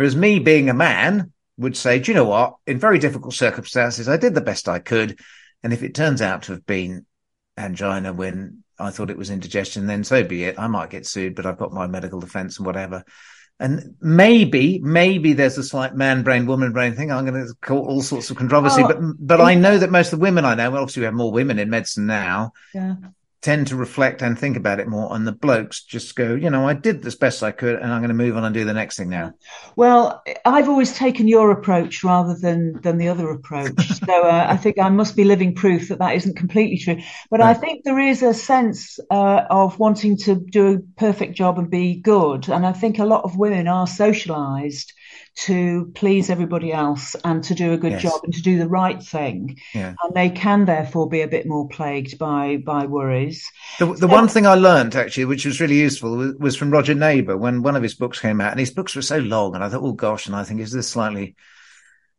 Whereas 0.00 0.16
me 0.16 0.38
being 0.38 0.70
a 0.70 0.74
man 0.74 1.30
would 1.58 1.76
say, 1.76 1.98
do 1.98 2.10
you 2.10 2.14
know 2.14 2.24
what? 2.24 2.54
In 2.66 2.78
very 2.78 2.98
difficult 2.98 3.34
circumstances, 3.34 4.08
I 4.08 4.16
did 4.16 4.34
the 4.34 4.40
best 4.40 4.66
I 4.66 4.78
could. 4.78 5.20
And 5.62 5.74
if 5.74 5.82
it 5.82 5.94
turns 5.94 6.22
out 6.22 6.44
to 6.44 6.52
have 6.52 6.64
been 6.64 7.04
angina 7.58 8.14
when 8.14 8.64
I 8.78 8.92
thought 8.92 9.10
it 9.10 9.18
was 9.18 9.28
indigestion, 9.28 9.86
then 9.86 10.02
so 10.02 10.24
be 10.24 10.44
it. 10.44 10.58
I 10.58 10.68
might 10.68 10.88
get 10.88 11.04
sued, 11.04 11.34
but 11.34 11.44
I've 11.44 11.58
got 11.58 11.74
my 11.74 11.86
medical 11.86 12.18
defense 12.18 12.56
and 12.56 12.64
whatever. 12.64 13.04
And 13.58 13.96
maybe, 14.00 14.78
maybe 14.78 15.34
there's 15.34 15.58
a 15.58 15.62
slight 15.62 15.94
man 15.94 16.22
brain, 16.22 16.46
woman 16.46 16.72
brain 16.72 16.94
thing. 16.94 17.12
I'm 17.12 17.26
going 17.26 17.46
to 17.46 17.52
call 17.60 17.80
all 17.80 18.00
sorts 18.00 18.30
of 18.30 18.38
controversy, 18.38 18.82
oh, 18.82 18.88
but, 18.88 18.98
but 19.18 19.40
I 19.42 19.54
know 19.54 19.76
that 19.76 19.90
most 19.90 20.14
of 20.14 20.18
the 20.18 20.22
women 20.22 20.46
I 20.46 20.54
know, 20.54 20.70
well, 20.70 20.80
obviously 20.80 21.00
we 21.00 21.04
have 21.04 21.14
more 21.14 21.30
women 21.30 21.58
in 21.58 21.68
medicine 21.68 22.06
now. 22.06 22.52
Yeah 22.72 22.94
tend 23.42 23.66
to 23.66 23.76
reflect 23.76 24.20
and 24.20 24.38
think 24.38 24.56
about 24.56 24.80
it 24.80 24.86
more 24.86 25.14
and 25.14 25.26
the 25.26 25.32
blokes 25.32 25.82
just 25.82 26.14
go 26.14 26.34
you 26.34 26.50
know 26.50 26.68
i 26.68 26.74
did 26.74 27.04
as 27.06 27.14
best 27.14 27.42
i 27.42 27.50
could 27.50 27.76
and 27.76 27.90
i'm 27.90 28.00
going 28.00 28.08
to 28.08 28.14
move 28.14 28.36
on 28.36 28.44
and 28.44 28.54
do 28.54 28.64
the 28.64 28.74
next 28.74 28.96
thing 28.96 29.08
now. 29.08 29.32
Well 29.76 30.22
i've 30.44 30.68
always 30.68 30.94
taken 30.94 31.26
your 31.26 31.50
approach 31.50 32.04
rather 32.04 32.34
than 32.34 32.80
than 32.82 32.98
the 32.98 33.08
other 33.08 33.30
approach. 33.30 33.70
So 34.10 34.22
uh, 34.22 34.46
i 34.48 34.56
think 34.56 34.78
i 34.78 34.88
must 34.88 35.14
be 35.16 35.24
living 35.24 35.54
proof 35.54 35.88
that 35.88 35.98
that 35.98 36.16
isn't 36.16 36.36
completely 36.36 36.78
true. 36.78 37.00
But 37.30 37.40
right. 37.40 37.50
i 37.50 37.54
think 37.54 37.84
there 37.84 37.98
is 37.98 38.22
a 38.22 38.34
sense 38.34 38.98
uh, 39.10 39.42
of 39.50 39.78
wanting 39.78 40.16
to 40.18 40.34
do 40.36 40.74
a 40.74 40.78
perfect 40.98 41.34
job 41.34 41.58
and 41.58 41.70
be 41.70 41.96
good 41.96 42.48
and 42.48 42.66
i 42.66 42.72
think 42.72 42.98
a 42.98 43.04
lot 43.04 43.24
of 43.24 43.36
women 43.36 43.68
are 43.68 43.86
socialized 43.86 44.92
to 45.36 45.90
please 45.94 46.30
everybody 46.30 46.72
else 46.72 47.16
and 47.24 47.42
to 47.44 47.54
do 47.54 47.72
a 47.72 47.78
good 47.78 47.92
yes. 47.92 48.02
job 48.02 48.20
and 48.24 48.34
to 48.34 48.42
do 48.42 48.58
the 48.58 48.68
right 48.68 49.02
thing. 49.02 49.58
Yeah. 49.74 49.94
And 50.02 50.14
they 50.14 50.30
can 50.30 50.64
therefore 50.64 51.08
be 51.08 51.22
a 51.22 51.28
bit 51.28 51.46
more 51.46 51.68
plagued 51.68 52.18
by 52.18 52.58
by 52.58 52.86
worries. 52.86 53.44
The, 53.78 53.86
the 53.86 53.96
so, 53.96 54.06
one 54.06 54.28
thing 54.28 54.46
I 54.46 54.54
learned 54.54 54.96
actually, 54.96 55.26
which 55.26 55.46
was 55.46 55.60
really 55.60 55.78
useful, 55.78 56.34
was 56.38 56.56
from 56.56 56.70
Roger 56.70 56.94
Neighbour 56.94 57.36
when 57.36 57.62
one 57.62 57.76
of 57.76 57.82
his 57.82 57.94
books 57.94 58.20
came 58.20 58.40
out, 58.40 58.50
and 58.52 58.60
his 58.60 58.70
books 58.70 58.94
were 58.94 59.02
so 59.02 59.18
long, 59.18 59.54
and 59.54 59.64
I 59.64 59.68
thought, 59.68 59.82
oh 59.82 59.92
gosh, 59.92 60.26
and 60.26 60.36
I 60.36 60.44
think 60.44 60.60
is 60.60 60.72
this 60.72 60.88
slightly 60.88 61.36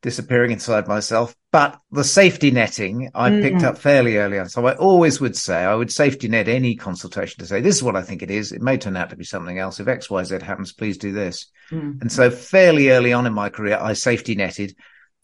disappearing 0.01 0.51
inside 0.51 0.88
myself. 0.88 1.36
But 1.51 1.79
the 1.91 2.03
safety 2.03 2.51
netting 2.51 3.10
I 3.13 3.29
mm. 3.29 3.41
picked 3.41 3.63
up 3.63 3.77
fairly 3.77 4.17
early 4.17 4.39
on. 4.39 4.50
So 4.50 4.65
I 4.65 4.75
always 4.75 5.22
would 5.22 5.36
say 5.36 5.63
I 5.63 5.75
would 5.75 5.91
safety 5.91 6.27
net 6.27 6.48
any 6.48 6.75
consultation 6.75 7.39
to 7.39 7.46
say, 7.46 7.62
this 7.62 7.75
is 7.75 7.84
what 7.84 7.96
I 7.96 8.01
think 8.01 8.22
it 8.22 8.31
is. 8.31 8.51
It 8.51 8.62
may 8.62 8.77
turn 8.77 8.98
out 8.98 9.10
to 9.12 9.15
be 9.15 9.24
something 9.24 9.60
else. 9.60 9.79
If 9.79 9.88
X, 9.88 10.10
Y, 10.10 10.24
Z 10.24 10.39
happens, 10.41 10.74
please 10.74 10.98
do 10.98 11.12
this. 11.12 11.48
Mm. 11.72 12.01
And 12.01 12.12
so 12.12 12.31
fairly 12.31 12.89
early 12.89 13.13
on 13.13 13.27
in 13.27 13.34
my 13.34 13.50
career, 13.50 13.77
I 13.79 13.93
safety 13.93 14.36
netted 14.36 14.75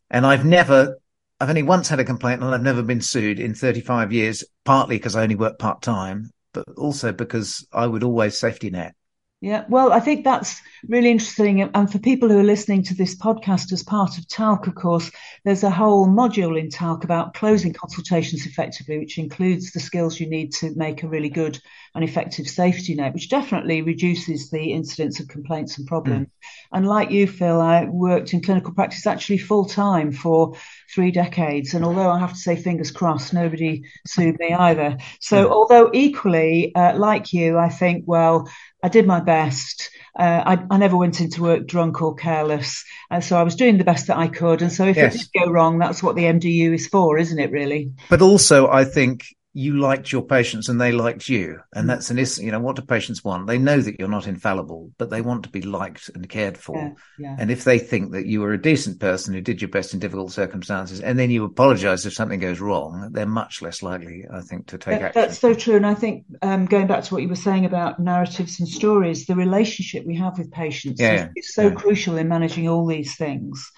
and 0.09 0.25
I've 0.25 0.45
never, 0.45 0.97
I've 1.39 1.49
only 1.49 1.63
once 1.63 1.89
had 1.89 1.99
a 1.99 2.05
complaint 2.05 2.41
and 2.41 2.53
I've 2.53 2.61
never 2.61 2.83
been 2.83 3.01
sued 3.01 3.39
in 3.39 3.53
35 3.53 4.13
years, 4.13 4.43
partly 4.63 4.97
because 4.97 5.15
I 5.15 5.23
only 5.23 5.35
work 5.35 5.59
part 5.59 5.81
time, 5.81 6.31
but 6.53 6.65
also 6.77 7.11
because 7.11 7.67
I 7.73 7.87
would 7.87 8.03
always 8.03 8.37
safety 8.37 8.69
net. 8.69 8.95
Yeah, 9.39 9.65
well, 9.69 9.93
I 9.93 9.99
think 9.99 10.23
that's 10.23 10.59
really 10.87 11.11
interesting. 11.11 11.61
And 11.61 11.91
for 11.91 11.99
people 11.99 12.27
who 12.27 12.39
are 12.39 12.43
listening 12.43 12.81
to 12.83 12.95
this 12.95 13.15
podcast 13.15 13.71
as 13.71 13.83
part 13.83 14.17
of 14.17 14.27
TALC, 14.27 14.65
of 14.65 14.73
course, 14.73 15.11
there's 15.45 15.63
a 15.63 15.69
whole 15.69 16.07
module 16.07 16.59
in 16.59 16.69
TALC 16.69 17.03
about 17.03 17.35
closing 17.35 17.71
consultations 17.71 18.47
effectively, 18.47 18.97
which 18.97 19.19
includes 19.19 19.71
the 19.71 19.79
skills 19.79 20.19
you 20.19 20.27
need 20.27 20.53
to 20.53 20.73
make 20.75 21.03
a 21.03 21.07
really 21.07 21.29
good 21.29 21.59
and 21.93 22.03
effective 22.03 22.47
safety 22.47 22.95
net, 22.95 23.13
which 23.13 23.29
definitely 23.29 23.83
reduces 23.83 24.49
the 24.49 24.71
incidence 24.73 25.19
of 25.19 25.27
complaints 25.27 25.77
and 25.77 25.87
problems. 25.87 26.27
Mm. 26.27 26.31
And 26.71 26.87
like 26.87 27.11
you, 27.11 27.27
Phil, 27.27 27.61
I 27.61 27.85
worked 27.85 28.33
in 28.33 28.41
clinical 28.41 28.73
practice 28.73 29.05
actually 29.05 29.37
full 29.37 29.65
time 29.65 30.11
for 30.11 30.55
three 30.93 31.11
decades. 31.11 31.75
And 31.75 31.85
although 31.85 32.09
I 32.09 32.17
have 32.17 32.33
to 32.33 32.39
say, 32.39 32.55
fingers 32.55 32.89
crossed, 32.89 33.33
nobody 33.33 33.83
sued 34.07 34.39
me 34.39 34.53
either. 34.53 34.97
So, 35.19 35.45
yeah. 35.45 35.51
although 35.51 35.91
equally, 35.93 36.73
uh, 36.73 36.97
like 36.97 37.33
you, 37.33 37.57
I 37.57 37.69
think, 37.69 38.05
well, 38.07 38.47
I 38.87 38.89
did 38.89 39.05
my 39.05 39.19
best. 39.19 39.89
Uh, 40.17 40.55
I, 40.55 40.65
I, 40.71 40.77
never 40.77 40.95
went 40.95 41.19
into 41.19 41.41
work 41.41 41.67
drunk 41.67 42.01
or 42.01 42.15
careless. 42.15 42.85
Uh, 43.11 43.19
so 43.19 43.35
I 43.35 43.43
was 43.43 43.57
doing 43.57 43.77
the 43.77 43.83
best 43.83 44.07
that 44.07 44.15
I 44.15 44.29
could. 44.29 44.61
And 44.61 44.71
so 44.71 44.85
if 44.85 44.95
yes. 44.95 45.13
it 45.13 45.17
did 45.33 45.43
go 45.43 45.51
wrong, 45.51 45.77
that's 45.77 46.01
what 46.01 46.15
the 46.15 46.23
MDU 46.23 46.73
is 46.73 46.87
for, 46.87 47.17
isn't 47.17 47.37
it, 47.37 47.51
really? 47.51 47.91
But 48.09 48.21
also, 48.21 48.69
I 48.69 48.85
think 48.85 49.25
you 49.57 49.79
liked 49.79 50.11
your 50.11 50.21
patients 50.21 50.69
and 50.69 50.79
they 50.79 50.91
liked 50.91 51.27
you. 51.27 51.59
And 51.73 51.85
mm. 51.85 51.87
that's 51.87 52.11
an 52.11 52.19
issue. 52.19 52.43
You 52.43 52.51
know, 52.51 52.59
what 52.59 52.75
do 52.75 52.83
patients 52.83 53.23
want? 53.23 53.47
They 53.47 53.57
know 53.57 53.81
that 53.81 53.99
you're 53.99 54.07
not 54.07 54.27
infallible, 54.27 54.91
but 54.99 55.09
they 55.09 55.21
want 55.21 55.41
to 55.43 55.49
be 55.49 55.63
liked 55.63 56.11
and 56.13 56.29
cared 56.29 56.59
for. 56.59 56.77
Yeah, 56.77 56.91
yeah. 57.17 57.35
And 57.39 57.49
if 57.49 57.63
they 57.63 57.79
think 57.79 58.11
that 58.11 58.27
you 58.27 58.41
were 58.41 58.53
a 58.53 58.61
decent 58.61 58.99
person 58.99 59.33
who 59.33 59.41
did 59.41 59.59
your 59.59 59.69
best 59.69 59.95
in 59.95 59.99
difficult 59.99 60.31
circumstances 60.31 61.01
and 61.01 61.17
then 61.17 61.31
you 61.31 61.43
apologize 61.43 62.05
if 62.05 62.13
something 62.13 62.39
goes 62.39 62.59
wrong, 62.59 63.09
they're 63.13 63.25
much 63.25 63.63
less 63.63 63.81
likely, 63.81 64.25
I 64.31 64.41
think, 64.41 64.67
to 64.67 64.77
take 64.77 64.99
that, 64.99 65.07
action. 65.07 65.21
That's 65.23 65.39
so 65.39 65.55
true. 65.55 65.75
And 65.75 65.87
I 65.87 65.95
think 65.95 66.25
um, 66.43 66.67
going 66.67 66.85
back 66.85 67.03
to 67.05 67.13
what 67.15 67.23
you 67.23 67.29
were 67.29 67.35
saying 67.35 67.65
about 67.65 67.99
narratives 67.99 68.59
and 68.59 68.69
stories, 68.69 69.25
the 69.25 69.35
relationship 69.35 70.05
we 70.05 70.17
have 70.17 70.37
with 70.37 70.51
patients 70.51 71.01
yeah, 71.01 71.29
is, 71.35 71.47
is, 71.47 71.53
so 71.55 71.71
crucial 71.71 72.17
in 72.17 72.27
managing 72.27 72.69
all 72.69 72.85
these 72.85 73.15
things. 73.15 73.71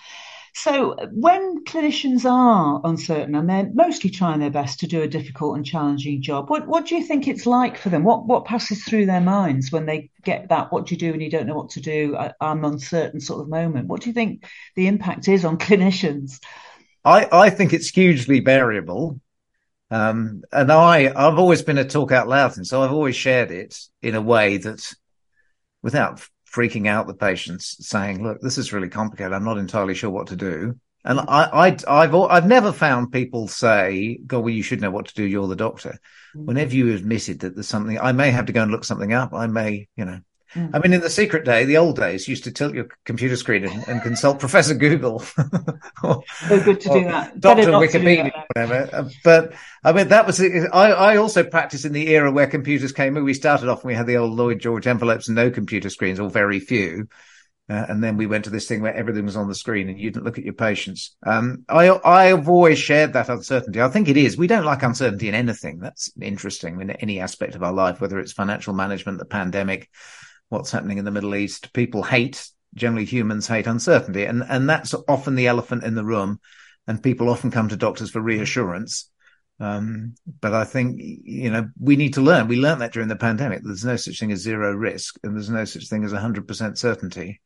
So 0.54 0.96
when 1.12 1.64
clinicians 1.64 2.26
are 2.26 2.82
uncertain 2.84 3.36
and 3.36 3.50
they're 3.50 3.70
mostly 3.74 4.10
trying 4.10 4.40
their 4.40 4.50
best 4.50 4.80
to 4.80 4.88
do 4.88 5.02
a 5.02 5.08
difficult 5.08 5.56
and 5.56 5.66
challenging 5.66 6.22
job, 6.22 6.50
what, 6.50 6.68
what 6.68 6.88
do 6.88 6.96
you 6.96 7.04
think 7.04 7.28
it's 7.28 7.46
like 7.46 7.78
for 7.78 7.90
them? 7.90 8.04
What 8.04 8.26
what 8.26 8.46
passes 8.46 8.84
through 8.84 9.06
their 9.06 9.22
minds 9.22 9.72
when 9.72 9.86
they 9.86 10.10
get 10.24 10.50
that 10.50 10.72
what 10.72 10.86
do 10.86 10.96
you 10.96 11.00
do 11.00 11.12
when 11.12 11.22
you 11.22 11.30
don't 11.30 11.48
know 11.48 11.56
what 11.56 11.70
to 11.72 11.82
do? 11.82 12.16
I, 12.18 12.34
I'm 12.42 12.66
uncertain 12.66 13.20
sort 13.20 13.42
of 13.42 13.50
moment. 13.50 13.88
What 13.88 14.02
do 14.02 14.10
you 14.10 14.14
think 14.14 14.46
the 14.76 14.88
impact 14.88 15.28
is 15.28 15.46
on 15.46 15.58
clinicians? 15.60 16.40
I, 17.06 17.28
I 17.32 17.50
think 17.50 17.74
it's 17.74 17.90
hugely 17.90 18.40
variable. 18.40 19.20
Um, 19.92 20.44
and 20.52 20.72
I, 20.72 21.08
I've 21.08 21.40
always 21.40 21.62
been 21.62 21.80
a 21.80 21.86
talk 21.86 22.12
out 22.12 22.28
loud, 22.28 22.58
and 22.58 22.68
so 22.68 22.84
I've 22.84 22.92
always 22.92 23.16
shared 23.16 23.50
it 23.50 23.80
in 24.02 24.14
a 24.14 24.22
way 24.22 24.58
that 24.58 24.94
without 25.82 26.28
freaking 26.54 26.88
out 26.88 27.08
the 27.08 27.14
patients, 27.14 27.78
saying, 27.88 28.24
"Look, 28.24 28.42
this 28.42 28.58
is 28.58 28.74
really 28.74 28.90
complicated. 28.90 29.34
I'm 29.34 29.46
not 29.46 29.58
entirely 29.58 29.96
sure 29.96 30.10
what 30.10 30.28
to 30.28 30.36
do." 30.36 30.80
And 31.06 31.20
I, 31.22 31.78
I, 31.88 32.02
have 32.02 32.16
I've 32.16 32.48
never 32.48 32.72
found 32.72 33.12
people 33.12 33.48
say, 33.48 34.20
"God, 34.26 34.40
well, 34.40 34.50
you 34.50 34.64
should 34.64 34.82
know 34.82 34.92
what 34.92 35.08
to 35.08 35.14
do. 35.16 35.24
You're 35.24 35.48
the 35.48 35.56
doctor." 35.56 36.00
Mm-hmm. 36.36 36.46
Whenever 36.46 36.76
you 36.76 36.94
admitted 36.94 37.40
that 37.40 37.56
there's 37.56 37.68
something, 37.68 38.00
I 38.00 38.12
may 38.12 38.32
have 38.32 38.48
to 38.48 38.54
go 38.54 38.64
and 38.64 38.72
look 38.72 38.84
something 38.84 39.14
up. 39.14 39.34
I 39.34 39.48
may, 39.48 39.88
you 39.96 40.06
know, 40.06 40.20
Mm. 40.56 40.72
I 40.74 40.80
mean, 40.80 40.94
in 40.94 41.02
the 41.02 41.10
secret 41.10 41.46
day, 41.46 41.66
the 41.66 41.78
old 41.78 41.96
days, 41.96 42.28
used 42.28 42.44
to 42.46 42.52
tilt 42.52 42.74
your 42.74 42.88
computer 43.06 43.36
screen 43.36 43.66
and, 43.66 43.88
and 43.88 44.02
consult 44.02 44.40
Professor 44.40 44.74
Google. 44.74 45.24
or, 46.04 46.24
so 46.48 46.64
good 46.64 46.82
to 46.82 46.90
do 46.90 47.04
that. 47.06 47.40
Doctor 47.40 47.72
Wikipedia, 47.72 48.32
whatever. 48.56 48.90
Uh, 48.92 49.10
but 49.24 49.54
I 49.84 49.92
mean, 49.92 50.08
that 50.10 50.26
was, 50.26 50.42
I, 50.42 50.92
I 50.92 51.18
also 51.18 51.44
practiced 51.44 51.86
in 51.86 51.94
the 51.94 52.10
era 52.10 52.32
where 52.32 52.48
computers 52.48 52.92
came 52.92 53.16
in. 53.16 53.24
We 53.24 53.34
started 53.34 53.70
off 53.70 53.84
and 53.84 53.90
we 53.90 53.96
had 53.96 54.08
the 54.08 54.18
old 54.18 54.34
Lloyd 54.34 54.60
George 54.60 54.88
envelopes 54.88 55.28
and 55.28 55.36
no 55.36 55.52
computer 55.52 55.90
screens 55.90 56.20
or 56.20 56.30
very 56.30 56.60
few. 56.60 57.08
Uh, 57.70 57.86
and 57.88 58.04
then 58.04 58.18
we 58.18 58.26
went 58.26 58.46
to 58.46 58.50
this 58.50 58.68
thing 58.68 58.82
where 58.82 58.96
everything 58.96 59.26
was 59.26 59.38
on 59.38 59.48
the 59.48 59.54
screen 59.54 59.90
and 59.90 60.00
you 60.00 60.10
didn't 60.10 60.26
look 60.26 60.40
at 60.40 60.44
your 60.44 60.56
patients. 60.56 61.16
Um, 61.24 61.66
I, 61.70 61.92
I've 62.04 62.50
always 62.50 62.80
shared 62.80 63.14
that 63.14 63.30
uncertainty. 63.30 63.80
I 63.80 63.90
think 63.90 64.08
it 64.08 64.18
is. 64.18 64.38
We 64.38 64.48
don't 64.48 64.66
like 64.66 64.82
uncertainty 64.82 65.30
in 65.30 65.36
anything. 65.36 65.78
That's 65.78 66.12
interesting 66.20 66.82
in 66.82 66.90
any 66.90 67.20
aspect 67.20 67.54
of 67.54 67.62
our 67.62 67.72
life, 67.72 68.02
whether 68.02 68.18
it's 68.18 68.34
financial 68.34 68.74
management, 68.74 69.20
the 69.20 69.26
pandemic, 69.26 69.88
what's 70.50 70.72
happening 70.72 70.98
in 70.98 71.06
the 71.06 71.12
Middle 71.12 71.36
East. 71.36 71.74
People 71.74 72.04
hate, 72.04 72.48
generally 72.76 73.06
humans 73.06 73.48
hate 73.48 73.68
uncertainty. 73.68 74.26
And, 74.26 74.44
and 74.48 74.70
that's 74.70 74.94
often 75.08 75.36
the 75.36 75.48
elephant 75.48 75.84
in 75.84 75.96
the 75.96 76.06
room. 76.06 76.40
And 76.88 77.02
people 77.02 77.30
often 77.30 77.52
come 77.52 77.70
to 77.70 77.78
doctors 77.78 78.10
for 78.10 78.22
reassurance. 78.22 79.10
Um, 79.60 80.16
but 80.42 80.54
I 80.54 80.64
think, 80.64 81.00
you 81.00 81.52
know, 81.52 81.70
we 81.80 81.96
need 81.96 82.16
to 82.16 82.22
learn. 82.22 82.48
We 82.48 82.58
learned 82.58 82.82
that 82.82 82.94
during 82.94 83.10
the 83.10 83.16
pandemic. 83.16 83.62
There's 83.64 83.86
no 83.86 83.96
such 83.96 84.20
thing 84.20 84.32
as 84.32 84.40
zero 84.40 84.74
risk 84.74 85.20
and 85.24 85.36
there's 85.36 85.50
no 85.50 85.66
such 85.66 85.88
thing 85.88 86.04
as 86.04 86.14
100% 86.14 86.78
certainty. 86.78 87.42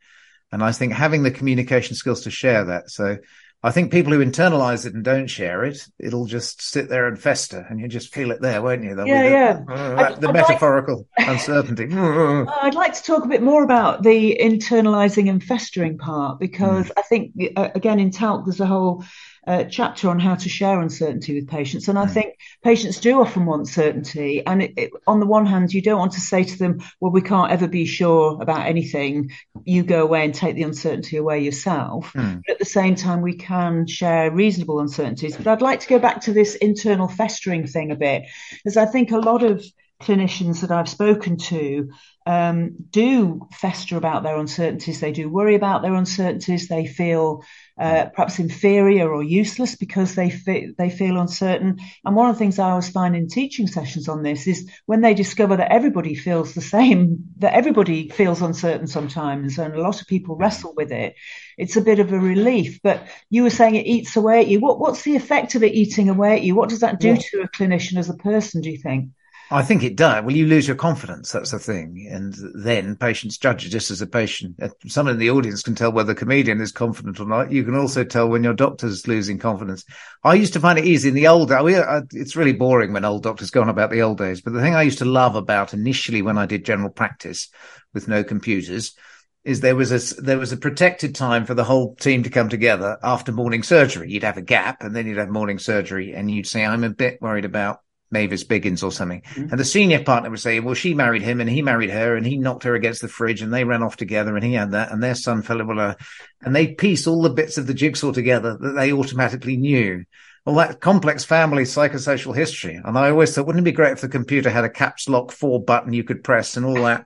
And 0.52 0.64
I 0.64 0.72
think 0.72 0.94
having 0.94 1.24
the 1.24 1.32
communication 1.32 1.96
skills 1.96 2.22
to 2.22 2.32
share 2.32 2.66
that. 2.66 2.92
So 2.92 3.18
I 3.66 3.72
think 3.72 3.94
people 3.94 4.12
who 4.12 4.24
internalize 4.24 4.86
it 4.86 4.94
and 4.94 5.06
don't 5.06 5.28
share 5.28 5.64
it, 5.64 5.88
it'll 5.98 6.26
just 6.26 6.62
sit 6.62 6.90
there 6.90 7.08
and 7.08 7.18
fester, 7.18 7.66
and 7.70 7.80
you 7.80 7.88
just 7.88 8.14
feel 8.14 8.32
it 8.32 8.42
there, 8.42 8.62
won't 8.62 8.84
you? 8.84 8.94
There'll 8.94 9.08
yeah, 9.08 9.24
the, 9.24 9.30
yeah. 9.30 9.74
Uh, 9.74 10.16
the 10.16 10.28
I'd 10.28 10.34
metaphorical 10.34 11.08
like, 11.18 11.28
uncertainty. 11.30 11.88
I'd 11.96 12.76
like 12.76 12.94
to 12.94 13.04
talk 13.04 13.24
a 13.24 13.30
bit 13.30 13.42
more 13.42 13.64
about 13.64 14.04
the 14.04 14.38
internalizing 14.42 15.30
and 15.30 15.42
festering 15.42 15.98
part 15.98 16.40
because 16.40 16.88
mm. 16.88 16.92
I 16.98 17.02
think 17.04 17.32
uh, 17.56 17.70
again 17.74 18.02
in 18.02 18.12
TALC 18.12 18.44
there's 18.46 18.60
a 18.60 18.66
whole 18.66 19.06
uh, 19.46 19.66
chapter 19.66 20.10
on 20.10 20.20
how 20.20 20.36
to 20.36 20.50
share 20.50 20.80
uncertainty 20.80 21.36
with 21.36 21.50
patients. 21.50 21.88
And 21.88 22.00
I 22.00 22.06
mm. 22.06 22.12
think 22.12 22.36
patients 22.64 23.00
do 23.00 23.20
often 23.20 23.46
want 23.46 23.68
certainty. 23.68 24.46
And 24.46 24.62
it, 24.64 24.74
it, 24.78 24.92
on 25.06 25.20
the 25.20 25.26
one 25.26 25.46
hand, 25.46 25.74
you 25.74 25.82
don't 25.82 26.00
want 26.00 26.14
to 26.14 26.22
say 26.22 26.44
to 26.44 26.58
them, 26.58 26.82
well, 27.00 27.12
we 27.12 27.22
can't 27.22 27.52
ever 27.52 27.68
be 27.68 27.86
sure 27.86 28.42
about 28.42 28.66
anything. 28.68 29.32
You 29.66 29.84
go 29.84 30.04
away 30.04 30.24
and 30.26 30.34
take 30.34 30.56
the 30.56 30.64
uncertainty 30.64 31.18
away 31.18 31.40
yourself. 31.42 32.14
Mm. 32.14 32.42
But 32.46 32.54
at 32.54 32.60
the 32.60 32.66
same 32.66 32.96
time, 32.96 33.22
we 33.22 33.36
can 33.36 33.86
share 33.88 34.32
reasonable 34.32 34.80
uncertainties. 34.80 35.36
But 35.36 35.48
I'd 35.48 35.62
like 35.62 35.82
to 35.82 35.90
go 35.90 36.00
back 36.00 36.22
to 36.22 36.34
this 36.34 36.56
internal 36.56 37.08
festering 37.08 37.68
thing 37.68 37.92
a 37.92 37.96
bit, 37.96 38.24
because 38.64 38.78
I 38.78 38.86
think 38.86 39.12
a 39.12 39.18
lot 39.18 39.44
of 39.44 39.64
clinicians 40.02 40.62
that 40.62 40.72
I've 40.72 40.90
spoken 40.90 41.38
to 41.38 41.90
um, 42.26 42.76
do 42.90 43.48
fester 43.54 43.98
about 43.98 44.24
their 44.24 44.38
uncertainties. 44.38 45.00
They 45.00 45.12
do 45.12 45.30
worry 45.30 45.56
about 45.56 45.82
their 45.82 45.94
uncertainties. 45.94 46.68
They 46.68 46.86
feel 46.86 47.44
uh, 47.80 48.06
perhaps 48.14 48.38
inferior 48.38 49.12
or 49.12 49.24
useless 49.24 49.76
because 49.76 50.14
they 50.14 50.30
fe- 50.30 50.74
they 50.78 50.90
feel 50.90 51.20
uncertain. 51.20 51.80
And 52.06 52.16
one 52.16 52.30
of 52.30 52.36
the 52.36 52.40
things 52.40 52.60
I 52.60 52.70
always 52.70 52.90
find 52.90 53.16
in 53.16 53.28
teaching 53.28 53.66
sessions 53.66 54.08
on 54.08 54.22
this 54.22 54.46
is 54.46 54.70
when 54.86 55.02
they 55.02 55.14
discover 55.14 55.58
that 55.58 55.72
everybody 55.72 56.14
feels 56.14 56.54
the 56.54 56.62
same, 56.62 57.24
that 57.40 57.54
everybody 57.54 58.10
feels 58.10 58.42
uncertain 58.42 58.88
sometimes, 58.88 59.58
and 59.58 59.74
a 59.74 59.82
lot 59.82 60.02
of 60.02 60.08
people 60.08 60.36
wrestle 60.36 60.74
with 60.76 60.92
it. 60.92 61.16
It's 61.58 61.76
a 61.76 61.82
bit 61.82 62.00
of 62.00 62.14
a 62.14 62.20
relief. 62.20 62.80
But 62.84 63.08
you 63.30 63.44
were 63.44 63.50
saying 63.50 63.76
it 63.76 63.88
eats 63.88 64.16
away 64.16 64.42
at 64.42 64.48
you. 64.48 64.60
What 64.60 64.80
what's 64.80 65.02
the 65.02 65.16
effect 65.16 65.56
of 65.56 65.64
it 65.64 65.74
eating 65.74 66.10
away 66.10 66.34
at 66.34 66.44
you? 66.44 66.56
What 66.56 66.70
does 66.70 66.82
that 66.82 67.00
do 67.00 67.10
yeah. 67.10 67.18
to 67.32 67.42
a 67.42 67.50
clinician 67.50 67.98
as 67.98 68.10
a 68.10 68.16
person? 68.16 68.62
Do 68.62 68.70
you 68.70 68.78
think? 68.78 69.10
I 69.54 69.62
think 69.62 69.84
it 69.84 69.96
does. 69.96 70.24
Well, 70.24 70.36
you 70.36 70.48
lose 70.48 70.68
your 70.68 70.76
confidence. 70.76 71.32
That's 71.32 71.52
the 71.52 71.60
thing. 71.60 72.10
And 72.10 72.34
then 72.56 72.96
patients 72.96 73.38
judge 73.38 73.64
you 73.64 73.70
just 73.70 73.92
as 73.92 74.02
a 74.02 74.08
patient. 74.08 74.60
Someone 74.88 75.14
in 75.14 75.20
the 75.20 75.30
audience 75.30 75.62
can 75.62 75.76
tell 75.76 75.92
whether 75.92 76.14
a 76.14 76.16
comedian 76.16 76.60
is 76.60 76.72
confident 76.72 77.20
or 77.20 77.28
not. 77.28 77.52
You 77.52 77.64
can 77.64 77.76
also 77.76 78.04
tell 78.04 78.28
when 78.28 78.44
your 78.44 78.56
doctor's 78.56 79.08
losing 79.08 79.38
confidence. 79.38 79.86
I 80.24 80.34
used 80.34 80.54
to 80.54 80.60
find 80.60 80.80
it 80.80 80.86
easy 80.86 81.10
in 81.10 81.14
the 81.14 81.28
old. 81.28 81.52
Uh, 81.52 82.02
it's 82.14 82.36
really 82.36 82.54
boring 82.54 82.94
when 82.94 83.06
old 83.06 83.22
doctors 83.22 83.52
go 83.52 83.62
on 83.62 83.70
about 83.70 83.92
the 83.92 84.02
old 84.02 84.18
days. 84.18 84.42
But 84.42 84.54
the 84.54 84.60
thing 84.60 84.74
I 84.74 84.82
used 84.82 84.98
to 84.98 85.06
love 85.06 85.36
about 85.36 85.76
initially 85.76 86.24
when 86.24 86.40
I 86.40 86.48
did 86.48 86.66
general 86.66 86.90
practice 86.90 87.50
with 87.94 88.08
no 88.08 88.24
computers 88.24 88.96
is 89.44 89.60
there 89.60 89.76
was 89.76 89.92
a 89.92 90.22
there 90.22 90.40
was 90.40 90.52
a 90.52 90.58
protected 90.58 91.14
time 91.14 91.46
for 91.46 91.54
the 91.54 91.66
whole 91.66 91.94
team 91.98 92.24
to 92.24 92.32
come 92.32 92.50
together 92.50 92.98
after 93.04 93.32
morning 93.32 93.62
surgery. 93.62 94.10
You'd 94.10 94.24
have 94.24 94.38
a 94.38 94.42
gap, 94.42 94.82
and 94.82 94.96
then 94.96 95.06
you'd 95.06 95.20
have 95.20 95.30
morning 95.30 95.60
surgery, 95.60 96.16
and 96.16 96.32
you'd 96.32 96.48
say, 96.48 96.66
"I'm 96.66 96.84
a 96.84 96.90
bit 96.90 97.22
worried 97.22 97.46
about 97.46 97.82
Mavis 98.14 98.46
Biggins 98.46 98.84
or 98.84 98.92
something. 98.92 99.22
Mm-hmm. 99.22 99.50
And 99.50 99.60
the 99.60 99.66
senior 99.66 100.02
partner 100.02 100.30
would 100.30 100.40
say, 100.40 100.62
well, 100.62 100.76
she 100.76 100.94
married 100.94 101.22
him 101.22 101.42
and 101.42 101.50
he 101.50 101.62
married 101.62 101.90
her 101.90 102.16
and 102.16 102.26
he 102.26 102.38
knocked 102.38 102.64
her 102.64 102.76
against 102.76 103.02
the 103.02 103.10
fridge 103.10 103.42
and 103.42 103.54
they 103.54 103.66
ran 103.66 103.84
off 103.84 103.98
together 103.98 104.36
and 104.36 104.46
he 104.46 104.54
had 104.54 104.72
that 104.72 104.92
and 104.92 105.04
their 105.04 105.16
son 105.16 105.42
fell 105.42 105.60
in 105.60 105.68
love. 105.68 105.98
And 106.42 106.56
they 106.56 106.68
piece 106.68 107.08
all 107.08 107.22
the 107.22 107.30
bits 107.30 107.58
of 107.58 107.68
the 107.68 107.74
jigsaw 107.74 108.14
together 108.14 108.58
that 108.58 108.76
they 108.76 108.94
automatically 108.94 109.58
knew. 109.58 110.06
All 110.46 110.56
that 110.56 110.82
complex 110.82 111.24
family 111.24 111.64
psychosocial 111.64 112.36
history. 112.36 112.80
And 112.82 112.98
I 112.98 113.10
always 113.10 113.34
thought, 113.34 113.46
wouldn't 113.46 113.66
it 113.66 113.72
be 113.72 113.76
great 113.76 113.94
if 113.94 114.02
the 114.02 114.10
computer 114.10 114.50
had 114.50 114.66
a 114.66 114.70
caps 114.70 115.10
lock 115.10 115.32
four 115.32 115.62
button 115.64 115.94
you 115.94 116.04
could 116.04 116.24
press 116.24 116.58
and 116.58 116.66
all 116.66 116.84
that? 116.84 117.06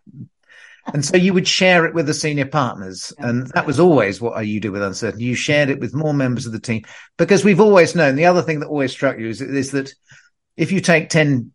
and 0.93 1.03
so 1.03 1.17
you 1.17 1.33
would 1.33 1.47
share 1.47 1.85
it 1.85 1.93
with 1.93 2.05
the 2.05 2.13
senior 2.13 2.45
partners. 2.45 3.13
And 3.17 3.47
that 3.47 3.65
was 3.65 3.79
always 3.79 4.21
what 4.21 4.45
you 4.45 4.59
do 4.59 4.71
with 4.71 4.81
uncertainty. 4.81 5.25
You 5.25 5.35
shared 5.35 5.69
it 5.69 5.79
with 5.79 5.93
more 5.93 6.13
members 6.13 6.45
of 6.45 6.51
the 6.51 6.59
team 6.59 6.83
because 7.17 7.43
we've 7.43 7.59
always 7.59 7.95
known 7.95 8.15
the 8.15 8.25
other 8.25 8.41
thing 8.41 8.59
that 8.61 8.67
always 8.67 8.91
struck 8.91 9.17
you 9.17 9.27
is, 9.27 9.41
is 9.41 9.71
that 9.71 9.93
if 10.57 10.71
you 10.71 10.81
take 10.81 11.09
10 11.09 11.51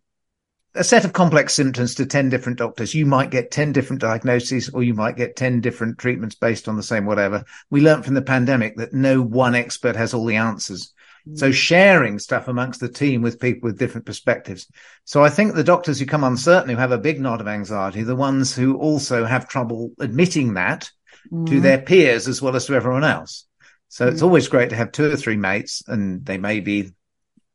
a 0.75 0.85
set 0.85 1.05
of 1.05 1.13
complex 1.13 1.53
symptoms 1.53 1.97
to 1.97 2.07
10 2.07 2.31
different 2.31 2.59
doctors, 2.59 2.95
you 2.95 3.05
might 3.05 3.31
get 3.31 3.51
10 3.51 3.73
different 3.73 4.01
diagnoses 4.01 4.71
or 4.71 4.83
you 4.83 4.95
might 4.95 5.17
get 5.17 5.37
10 5.37 5.61
different 5.61 5.99
treatments 5.99 6.35
based 6.35 6.67
on 6.67 6.77
the 6.77 6.83
same 6.83 7.05
whatever. 7.05 7.45
We 7.69 7.83
learned 7.83 8.07
from 8.07 8.15
the 8.15 8.23
pandemic 8.23 8.77
that 8.77 8.95
no 8.95 9.21
one 9.21 9.55
expert 9.55 9.97
has 9.97 10.15
all 10.15 10.25
the 10.25 10.37
answers. 10.37 10.95
Mm. 11.29 11.39
So 11.39 11.53
sharing 11.53 12.19
stuff 12.19 12.49
amongst 12.49 12.81
the 12.81 12.89
team 12.89 13.21
with 13.21 13.39
people 13.39 13.69
with 13.69 13.79
different 13.79 14.07
perspectives. 14.07 14.67
So 15.05 15.23
I 15.23 15.29
think 15.29 15.55
the 15.55 15.65
doctors 15.65 15.99
who 15.99 16.07
come 16.07 16.25
uncertain, 16.25 16.71
who 16.71 16.77
have 16.77 16.93
a 16.93 16.99
big 16.99 17.21
knot 17.21 17.43
of 17.43 17.49
anxiety, 17.49 18.03
the 18.03 18.17
ones 18.17 18.55
who 18.55 18.79
also 18.79 19.25
have 19.27 19.49
trouble 19.49 19.93
admitting 20.01 20.55
that 20.55 20.91
mm. 21.31 21.47
to 21.49 21.61
their 21.61 21.83
peers 21.83 22.29
as 22.29 22.41
well 22.41 22.57
as 22.57 22.67
to 22.67 22.75
everyone 22.75 23.05
else. 23.05 23.47
So 23.89 24.07
mm. 24.07 24.13
it's 24.13 24.23
always 24.23 24.49
great 24.49 24.71
to 24.71 24.77
have 24.77 24.91
two 24.91 25.13
or 25.13 25.17
three 25.17 25.37
mates 25.37 25.83
and 25.87 26.25
they 26.25 26.39
may 26.39 26.61
be 26.61 26.93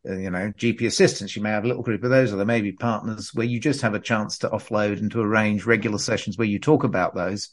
Uh, 0.08 0.16
you 0.16 0.30
know, 0.30 0.52
GP 0.58 0.86
assistants, 0.86 1.36
you 1.36 1.42
may 1.42 1.50
have 1.50 1.64
a 1.64 1.68
little 1.68 1.84
group 1.84 2.04
of 2.04 2.10
those, 2.10 2.32
or 2.32 2.38
there 2.38 2.46
may 2.46 2.62
be 2.62 2.72
partners 2.72 3.34
where 3.34 3.46
you 3.46 3.60
just 3.60 3.82
have 3.82 3.94
a 3.94 4.00
chance 4.00 4.40
to 4.40 4.50
offload 4.50 5.00
and 5.00 5.12
to 5.12 5.22
arrange 5.22 5.66
regular 5.66 5.98
sessions 5.98 6.38
where 6.38 6.48
you 6.48 6.60
talk 6.60 6.84
about 6.84 7.16
those. 7.16 7.50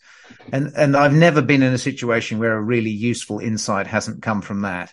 And, 0.52 0.72
and 0.76 0.96
I've 0.96 1.14
never 1.14 1.42
been 1.42 1.62
in 1.62 1.72
a 1.72 1.78
situation 1.78 2.38
where 2.38 2.56
a 2.56 2.62
really 2.62 2.90
useful 2.90 3.38
insight 3.38 3.86
hasn't 3.86 4.22
come 4.22 4.42
from 4.42 4.62
that. 4.62 4.92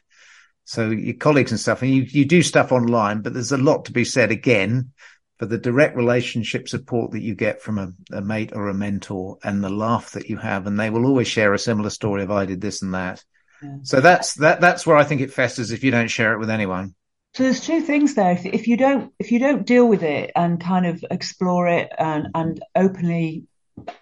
So 0.66 0.90
your 0.90 1.16
colleagues 1.16 1.52
and 1.52 1.60
stuff, 1.60 1.82
and 1.82 1.92
you, 1.92 2.04
you 2.04 2.26
do 2.26 2.42
stuff 2.42 2.72
online, 2.72 3.22
but 3.22 3.34
there's 3.34 3.52
a 3.52 3.58
lot 3.58 3.86
to 3.86 3.92
be 3.92 4.06
said 4.06 4.32
again 4.32 4.92
for 5.38 5.46
the 5.46 5.58
direct 5.58 5.96
relationship 5.96 6.70
support 6.70 7.12
that 7.12 7.22
you 7.22 7.34
get 7.36 7.62
from 7.62 7.78
a, 7.78 7.92
a 8.12 8.22
mate 8.22 8.52
or 8.54 8.70
a 8.70 8.74
mentor 8.74 9.38
and 9.44 9.64
the 9.64 9.70
laugh 9.70 10.12
that 10.12 10.30
you 10.30 10.38
have. 10.38 10.68
And 10.68 10.80
they 10.80 10.90
will 10.90 11.06
always 11.06 11.28
share 11.28 11.54
a 11.54 11.60
similar 11.60 11.90
story 11.90 12.24
of 12.24 12.32
I 12.32 12.46
did 12.46 12.62
this 12.62 12.84
and 12.84 12.94
that. 12.94 13.24
Yeah. 13.62 13.78
So 13.84 14.02
that's, 14.02 14.36
that, 14.36 14.62
that's 14.62 14.86
where 14.86 14.98
I 14.98 15.04
think 15.04 15.22
it 15.22 15.34
festers 15.34 15.72
if 15.72 15.84
you 15.84 15.92
don't 15.92 16.08
share 16.10 16.34
it 16.34 16.40
with 16.40 16.50
anyone. 16.50 16.96
So 17.34 17.44
there's 17.44 17.62
two 17.62 17.82
things 17.82 18.16
there. 18.16 18.32
If, 18.32 18.46
if, 18.46 18.68
you 18.68 18.76
don't 18.78 19.14
if 19.18 19.32
you 19.32 19.40
don't 19.40 19.66
deal 19.66 19.88
with 19.88 20.04
it 20.04 20.32
and 20.36 20.60
kind 20.60 20.86
of 20.86 21.04
explore 21.10 21.68
it 21.68 21.90
and 21.98 22.28
and 22.36 22.62
openly 22.76 23.46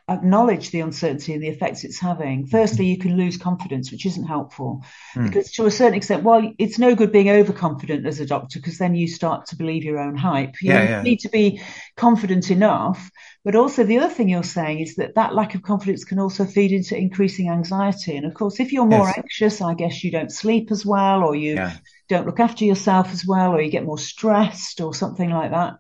acknowledge 0.09 0.71
the 0.71 0.79
uncertainty 0.79 1.33
and 1.33 1.43
the 1.43 1.47
effects 1.47 1.83
it's 1.83 1.99
having, 1.99 2.47
firstly 2.47 2.87
you 2.87 2.97
can 2.97 3.15
lose 3.15 3.37
confidence, 3.37 3.91
which 3.91 4.05
isn't 4.07 4.25
helpful 4.25 4.83
mm. 5.15 5.25
because 5.25 5.51
to 5.51 5.67
a 5.67 5.71
certain 5.71 5.93
extent, 5.93 6.23
well, 6.23 6.51
it's 6.57 6.79
no 6.79 6.95
good 6.95 7.11
being 7.11 7.29
overconfident 7.29 8.05
as 8.05 8.19
a 8.19 8.25
doctor 8.25 8.59
because 8.59 8.79
then 8.79 8.95
you 8.95 9.07
start 9.07 9.45
to 9.45 9.55
believe 9.55 9.83
your 9.83 9.99
own 9.99 10.15
hype. 10.15 10.55
You, 10.61 10.73
yeah, 10.73 10.83
yeah. 10.83 11.01
need 11.03 11.19
to 11.19 11.29
be 11.29 11.61
confident 11.95 12.49
enough. 12.49 13.11
But 13.45 13.55
also 13.55 13.83
the 13.83 13.99
other 13.99 14.13
thing 14.13 14.27
you're 14.27 14.43
saying 14.43 14.79
is 14.79 14.95
that 14.95 15.15
that 15.15 15.35
lack 15.35 15.53
of 15.53 15.61
confidence 15.61 16.03
can 16.03 16.19
also 16.19 16.45
feed 16.45 16.71
into 16.71 16.97
increasing 16.97 17.49
anxiety. 17.49 18.17
And 18.17 18.25
of 18.25 18.33
course, 18.33 18.59
if 18.59 18.73
you're 18.73 18.85
more 18.85 19.05
yes. 19.05 19.17
anxious, 19.17 19.61
I 19.61 19.75
guess 19.75 20.03
you 20.03 20.11
don't 20.11 20.31
sleep 20.31 20.71
as 20.71 20.83
well, 20.83 21.23
or 21.23 21.35
you 21.35 21.55
yeah 21.55 21.77
don't 22.09 22.25
look 22.25 22.39
after 22.39 22.65
yourself 22.65 23.13
as 23.13 23.25
well, 23.25 23.53
or 23.53 23.61
you 23.61 23.71
get 23.71 23.85
more 23.85 23.97
stressed 23.97 24.81
or 24.81 24.93
something 24.93 25.29
like 25.29 25.51
that. 25.51 25.77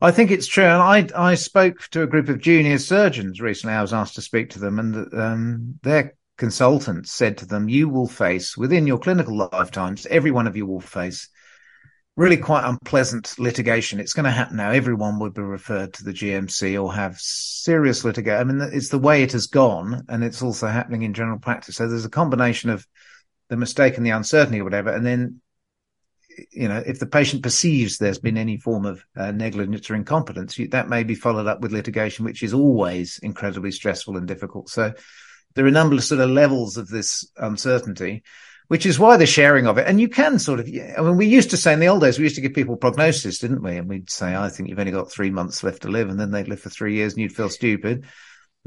I 0.00 0.12
think 0.12 0.30
it's 0.30 0.46
true. 0.46 0.64
And 0.64 1.14
I, 1.14 1.30
I 1.30 1.34
spoke 1.34 1.88
to 1.90 2.02
a 2.02 2.06
group 2.06 2.28
of 2.28 2.40
junior 2.40 2.78
surgeons 2.78 3.40
recently. 3.40 3.74
I 3.74 3.82
was 3.82 3.92
asked 3.92 4.14
to 4.14 4.22
speak 4.22 4.50
to 4.50 4.60
them 4.60 4.78
and 4.78 5.12
um, 5.14 5.78
their 5.82 6.14
consultants 6.36 7.10
said 7.10 7.38
to 7.38 7.46
them, 7.46 7.68
you 7.68 7.88
will 7.88 8.06
face 8.06 8.56
within 8.56 8.86
your 8.86 8.98
clinical 8.98 9.48
lifetimes, 9.52 10.06
every 10.06 10.30
one 10.30 10.46
of 10.46 10.56
you 10.56 10.66
will 10.66 10.80
face 10.80 11.28
really 12.14 12.36
quite 12.36 12.68
unpleasant 12.68 13.38
litigation. 13.38 14.00
It's 14.00 14.12
going 14.12 14.24
to 14.24 14.30
happen 14.30 14.56
now. 14.56 14.70
Everyone 14.70 15.18
would 15.20 15.34
be 15.34 15.42
referred 15.42 15.94
to 15.94 16.04
the 16.04 16.12
GMC 16.12 16.80
or 16.80 16.92
have 16.92 17.16
serious 17.18 18.04
litigation. 18.04 18.40
I 18.40 18.44
mean, 18.44 18.70
it's 18.72 18.88
the 18.88 18.98
way 18.98 19.22
it 19.22 19.32
has 19.32 19.46
gone 19.46 20.04
and 20.08 20.24
it's 20.24 20.42
also 20.42 20.66
happening 20.68 21.02
in 21.02 21.14
general 21.14 21.38
practice. 21.38 21.76
So 21.76 21.88
there's 21.88 22.04
a 22.04 22.10
combination 22.10 22.70
of 22.70 22.86
the 23.48 23.56
mistake 23.56 23.96
and 23.96 24.06
the 24.06 24.10
uncertainty 24.10 24.60
or 24.60 24.64
whatever. 24.64 24.90
And 24.90 25.04
then, 25.04 25.40
you 26.52 26.68
know, 26.68 26.82
if 26.86 26.98
the 26.98 27.06
patient 27.06 27.42
perceives 27.42 27.98
there's 27.98 28.18
been 28.18 28.38
any 28.38 28.58
form 28.58 28.86
of 28.86 29.04
uh, 29.16 29.32
negligence 29.32 29.90
or 29.90 29.94
incompetence, 29.94 30.58
that 30.70 30.88
may 30.88 31.02
be 31.02 31.14
followed 31.14 31.46
up 31.46 31.60
with 31.60 31.72
litigation, 31.72 32.24
which 32.24 32.42
is 32.42 32.54
always 32.54 33.18
incredibly 33.22 33.72
stressful 33.72 34.16
and 34.16 34.28
difficult. 34.28 34.68
So 34.68 34.92
there 35.54 35.64
are 35.64 35.68
a 35.68 35.72
number 35.72 35.96
of 35.96 36.04
sort 36.04 36.20
of 36.20 36.30
levels 36.30 36.76
of 36.76 36.88
this 36.88 37.28
uncertainty, 37.36 38.22
which 38.68 38.86
is 38.86 38.98
why 38.98 39.16
the 39.16 39.26
sharing 39.26 39.66
of 39.66 39.78
it. 39.78 39.86
And 39.88 40.00
you 40.00 40.08
can 40.08 40.38
sort 40.38 40.60
of, 40.60 40.68
I 40.68 41.00
mean, 41.00 41.16
we 41.16 41.26
used 41.26 41.50
to 41.50 41.56
say 41.56 41.72
in 41.72 41.80
the 41.80 41.88
old 41.88 42.02
days, 42.02 42.18
we 42.18 42.24
used 42.24 42.36
to 42.36 42.42
give 42.42 42.54
people 42.54 42.76
prognosis, 42.76 43.38
didn't 43.38 43.62
we? 43.62 43.76
And 43.76 43.88
we'd 43.88 44.10
say, 44.10 44.36
I 44.36 44.50
think 44.50 44.68
you've 44.68 44.78
only 44.78 44.92
got 44.92 45.10
three 45.10 45.30
months 45.30 45.64
left 45.64 45.82
to 45.82 45.88
live. 45.88 46.10
And 46.10 46.20
then 46.20 46.30
they'd 46.30 46.48
live 46.48 46.60
for 46.60 46.70
three 46.70 46.94
years 46.94 47.14
and 47.14 47.22
you'd 47.22 47.34
feel 47.34 47.48
stupid. 47.48 48.04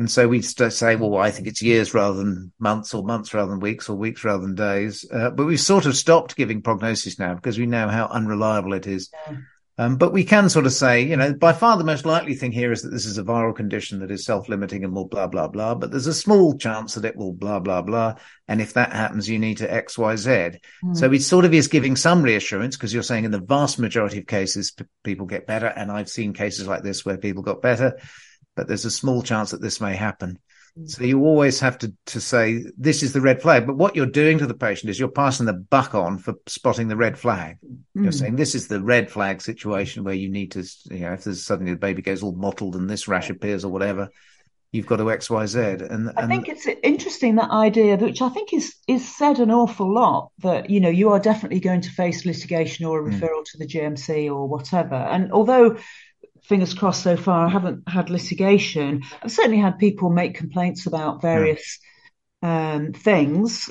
And 0.01 0.09
so 0.09 0.27
we 0.27 0.41
say, 0.41 0.95
well, 0.95 1.17
I 1.17 1.29
think 1.29 1.47
it's 1.47 1.61
years 1.61 1.93
rather 1.93 2.17
than 2.17 2.51
months 2.57 2.95
or 2.95 3.03
months 3.03 3.35
rather 3.35 3.51
than 3.51 3.59
weeks 3.59 3.87
or 3.87 3.95
weeks 3.95 4.23
rather 4.23 4.41
than 4.41 4.55
days. 4.55 5.05
Uh, 5.13 5.29
but 5.29 5.45
we've 5.45 5.59
sort 5.59 5.85
of 5.85 5.95
stopped 5.95 6.35
giving 6.35 6.63
prognosis 6.63 7.19
now 7.19 7.35
because 7.35 7.59
we 7.59 7.67
know 7.67 7.87
how 7.87 8.07
unreliable 8.07 8.73
it 8.73 8.87
is. 8.87 9.11
Yeah. 9.27 9.37
Um, 9.77 9.97
but 9.97 10.11
we 10.11 10.23
can 10.23 10.49
sort 10.49 10.65
of 10.65 10.73
say, 10.73 11.03
you 11.03 11.17
know, 11.17 11.35
by 11.35 11.53
far 11.53 11.77
the 11.77 11.83
most 11.83 12.03
likely 12.03 12.33
thing 12.33 12.51
here 12.51 12.71
is 12.71 12.81
that 12.81 12.89
this 12.89 13.05
is 13.05 13.19
a 13.19 13.23
viral 13.23 13.55
condition 13.55 13.99
that 13.99 14.09
is 14.09 14.25
self-limiting 14.25 14.83
and 14.83 14.95
will 14.95 15.05
blah, 15.05 15.27
blah, 15.27 15.47
blah. 15.47 15.75
But 15.75 15.91
there's 15.91 16.07
a 16.07 16.15
small 16.15 16.57
chance 16.57 16.95
that 16.95 17.05
it 17.05 17.15
will 17.15 17.33
blah, 17.33 17.59
blah, 17.59 17.83
blah. 17.83 18.15
And 18.47 18.59
if 18.59 18.73
that 18.73 18.93
happens, 18.93 19.29
you 19.29 19.37
need 19.37 19.57
to 19.57 19.71
X, 19.71 19.99
Y, 19.99 20.15
Z. 20.15 20.29
Mm. 20.83 20.97
So 20.97 21.11
it 21.11 21.21
sort 21.21 21.45
of 21.45 21.53
is 21.53 21.67
giving 21.67 21.95
some 21.95 22.23
reassurance 22.23 22.75
because 22.75 22.91
you're 22.91 23.03
saying 23.03 23.25
in 23.25 23.31
the 23.31 23.39
vast 23.39 23.77
majority 23.77 24.17
of 24.17 24.25
cases, 24.25 24.71
p- 24.71 24.85
people 25.03 25.27
get 25.27 25.45
better. 25.45 25.67
And 25.67 25.91
I've 25.91 26.09
seen 26.09 26.33
cases 26.33 26.67
like 26.67 26.81
this 26.81 27.05
where 27.05 27.17
people 27.17 27.43
got 27.43 27.61
better 27.61 27.99
but 28.55 28.67
there's 28.67 28.85
a 28.85 28.91
small 28.91 29.21
chance 29.21 29.51
that 29.51 29.61
this 29.61 29.81
may 29.81 29.95
happen. 29.95 30.39
Mm. 30.77 30.89
So 30.89 31.03
you 31.03 31.19
always 31.25 31.59
have 31.59 31.77
to, 31.79 31.93
to 32.07 32.21
say, 32.21 32.65
this 32.77 33.03
is 33.03 33.13
the 33.13 33.21
red 33.21 33.41
flag. 33.41 33.67
But 33.67 33.77
what 33.77 33.95
you're 33.95 34.05
doing 34.05 34.37
to 34.39 34.47
the 34.47 34.53
patient 34.53 34.89
is 34.89 34.99
you're 34.99 35.09
passing 35.09 35.45
the 35.45 35.53
buck 35.53 35.95
on 35.95 36.17
for 36.17 36.35
spotting 36.47 36.87
the 36.87 36.97
red 36.97 37.17
flag. 37.17 37.57
Mm. 37.63 38.03
You're 38.03 38.11
saying 38.11 38.35
this 38.35 38.55
is 38.55 38.67
the 38.67 38.81
red 38.81 39.09
flag 39.09 39.41
situation 39.41 40.03
where 40.03 40.13
you 40.13 40.29
need 40.29 40.51
to, 40.51 40.63
you 40.89 40.99
know, 40.99 41.13
if 41.13 41.23
there's 41.23 41.45
suddenly 41.45 41.73
the 41.73 41.79
baby 41.79 42.01
goes 42.01 42.23
all 42.23 42.33
mottled 42.33 42.75
and 42.75 42.89
this 42.89 43.07
rash 43.07 43.29
appears 43.29 43.65
or 43.65 43.71
whatever, 43.71 44.09
you've 44.71 44.87
got 44.87 44.97
to 44.97 45.11
X, 45.11 45.29
Y, 45.29 45.45
Z. 45.45 45.59
And, 45.59 45.89
and 45.89 46.13
I 46.17 46.27
think 46.27 46.47
it's 46.47 46.67
interesting 46.83 47.35
that 47.35 47.51
idea, 47.51 47.97
which 47.97 48.21
I 48.21 48.29
think 48.29 48.53
is 48.53 48.75
is 48.87 49.07
said 49.17 49.39
an 49.39 49.51
awful 49.51 49.93
lot, 49.93 50.31
that 50.39 50.69
you 50.69 50.79
know 50.79 50.89
you 50.89 51.09
are 51.09 51.19
definitely 51.19 51.59
going 51.59 51.81
to 51.81 51.89
face 51.89 52.25
litigation 52.25 52.85
or 52.85 52.99
a 52.99 53.03
hmm. 53.03 53.09
referral 53.09 53.41
mm. 53.41 53.45
to 53.51 53.57
the 53.57 53.67
GMC 53.67 54.27
or 54.27 54.47
whatever. 54.47 54.95
And 54.95 55.31
although 55.31 55.77
fingers 56.43 56.73
crossed 56.73 57.03
so 57.03 57.17
far, 57.17 57.47
I 57.47 57.49
haven't 57.49 57.87
had 57.87 58.09
litigation. 58.09 59.03
I've 59.21 59.31
certainly 59.31 59.59
had 59.59 59.79
people 59.79 60.09
make 60.09 60.35
complaints 60.35 60.85
about 60.85 61.21
various 61.21 61.79
yeah. 62.41 62.73
um, 62.73 62.93
things. 62.93 63.69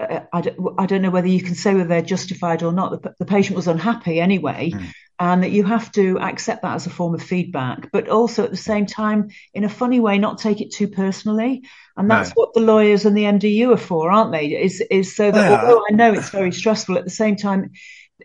I 0.00 0.40
don't, 0.40 0.74
I 0.78 0.86
don't 0.86 1.02
know 1.02 1.10
whether 1.10 1.26
you 1.26 1.42
can 1.42 1.56
say 1.56 1.74
whether 1.74 1.88
they're 1.88 2.02
justified 2.02 2.62
or 2.62 2.72
not. 2.72 3.02
The, 3.02 3.14
the 3.18 3.24
patient 3.24 3.56
was 3.56 3.66
unhappy 3.66 4.20
anyway, 4.20 4.70
mm. 4.70 4.92
and 5.18 5.42
that 5.42 5.50
you 5.50 5.64
have 5.64 5.90
to 5.92 6.20
accept 6.20 6.62
that 6.62 6.76
as 6.76 6.86
a 6.86 6.90
form 6.90 7.14
of 7.14 7.22
feedback, 7.22 7.90
but 7.90 8.08
also 8.08 8.44
at 8.44 8.50
the 8.50 8.56
same 8.56 8.86
time, 8.86 9.30
in 9.54 9.64
a 9.64 9.68
funny 9.68 9.98
way, 9.98 10.18
not 10.18 10.38
take 10.38 10.60
it 10.60 10.72
too 10.72 10.86
personally. 10.86 11.64
And 11.96 12.08
that's 12.08 12.28
no. 12.28 12.34
what 12.36 12.54
the 12.54 12.60
lawyers 12.60 13.06
and 13.06 13.16
the 13.16 13.24
MDU 13.24 13.74
are 13.74 13.76
for, 13.76 14.12
aren't 14.12 14.30
they? 14.30 14.46
Is 14.46 14.80
is 14.88 15.16
so 15.16 15.32
that 15.32 15.50
yeah. 15.50 15.60
although 15.60 15.82
I 15.90 15.94
know 15.94 16.12
it's 16.12 16.30
very 16.30 16.52
stressful, 16.52 16.96
at 16.96 17.04
the 17.04 17.10
same 17.10 17.34
time, 17.34 17.72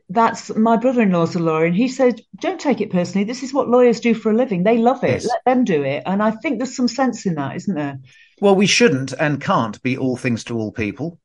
that's 0.10 0.56
my 0.56 0.77
brother-in-law's 0.77 1.36
a 1.36 1.39
lawyer, 1.39 1.65
and 1.65 1.75
he 1.75 1.88
said, 1.88 2.21
"Don't 2.39 2.60
take 2.60 2.82
it 2.82 2.91
personally. 2.91 3.25
This 3.25 3.43
is 3.43 3.53
what 3.53 3.69
lawyers 3.69 3.99
do 3.99 4.13
for 4.13 4.32
a 4.32 4.36
living. 4.36 4.63
They 4.63 4.77
love 4.77 5.03
it. 5.03 5.12
Yes. 5.12 5.27
Let 5.27 5.45
them 5.45 5.63
do 5.63 5.84
it." 5.84 6.03
And 6.06 6.21
I 6.21 6.32
think 6.32 6.58
there's 6.58 6.75
some 6.75 6.88
sense 6.88 7.25
in 7.25 7.36
that, 7.36 7.56
isn't 7.56 7.75
there? 7.75 7.99
Well, 8.41 8.56
we 8.56 8.65
shouldn't 8.65 9.13
and 9.13 9.39
can't 9.41 9.82
be 9.84 9.97
all 9.97 10.17
things 10.17 10.43
to 10.45 10.58
all 10.58 10.71
people. 10.71 11.19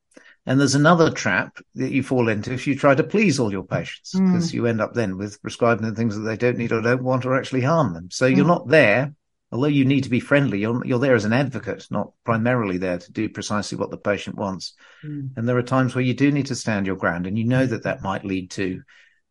And 0.46 0.58
there's 0.58 0.74
another 0.74 1.10
trap 1.10 1.58
that 1.74 1.92
you 1.92 2.02
fall 2.02 2.28
into 2.28 2.54
if 2.54 2.66
you 2.66 2.74
try 2.74 2.94
to 2.94 3.04
please 3.04 3.38
all 3.38 3.52
your 3.52 3.64
patients, 3.64 4.12
because 4.12 4.50
mm. 4.50 4.54
you 4.54 4.66
end 4.66 4.80
up 4.80 4.94
then 4.94 5.18
with 5.18 5.42
prescribing 5.42 5.84
them 5.84 5.94
things 5.94 6.16
that 6.16 6.22
they 6.22 6.38
don't 6.38 6.56
need 6.56 6.72
or 6.72 6.80
don't 6.80 7.02
want 7.02 7.26
or 7.26 7.36
actually 7.36 7.60
harm 7.60 7.92
them. 7.92 8.08
So 8.10 8.30
mm. 8.30 8.34
you're 8.34 8.46
not 8.46 8.66
there, 8.66 9.12
although 9.50 9.66
you 9.66 9.84
need 9.84 10.04
to 10.04 10.10
be 10.10 10.20
friendly, 10.20 10.60
you're, 10.60 10.84
you're 10.84 10.98
there 10.98 11.14
as 11.14 11.24
an 11.24 11.32
advocate, 11.32 11.86
not 11.90 12.12
primarily 12.24 12.78
there 12.78 12.98
to 12.98 13.12
do 13.12 13.28
precisely 13.28 13.78
what 13.78 13.90
the 13.90 13.96
patient 13.96 14.36
wants. 14.36 14.74
Mm. 15.04 15.30
And 15.36 15.48
there 15.48 15.56
are 15.56 15.62
times 15.62 15.94
where 15.94 16.04
you 16.04 16.14
do 16.14 16.30
need 16.30 16.46
to 16.46 16.54
stand 16.54 16.86
your 16.86 16.96
ground 16.96 17.26
and 17.26 17.38
you 17.38 17.44
know 17.44 17.66
that 17.66 17.84
that 17.84 18.02
might 18.02 18.24
lead 18.24 18.50
to 18.52 18.82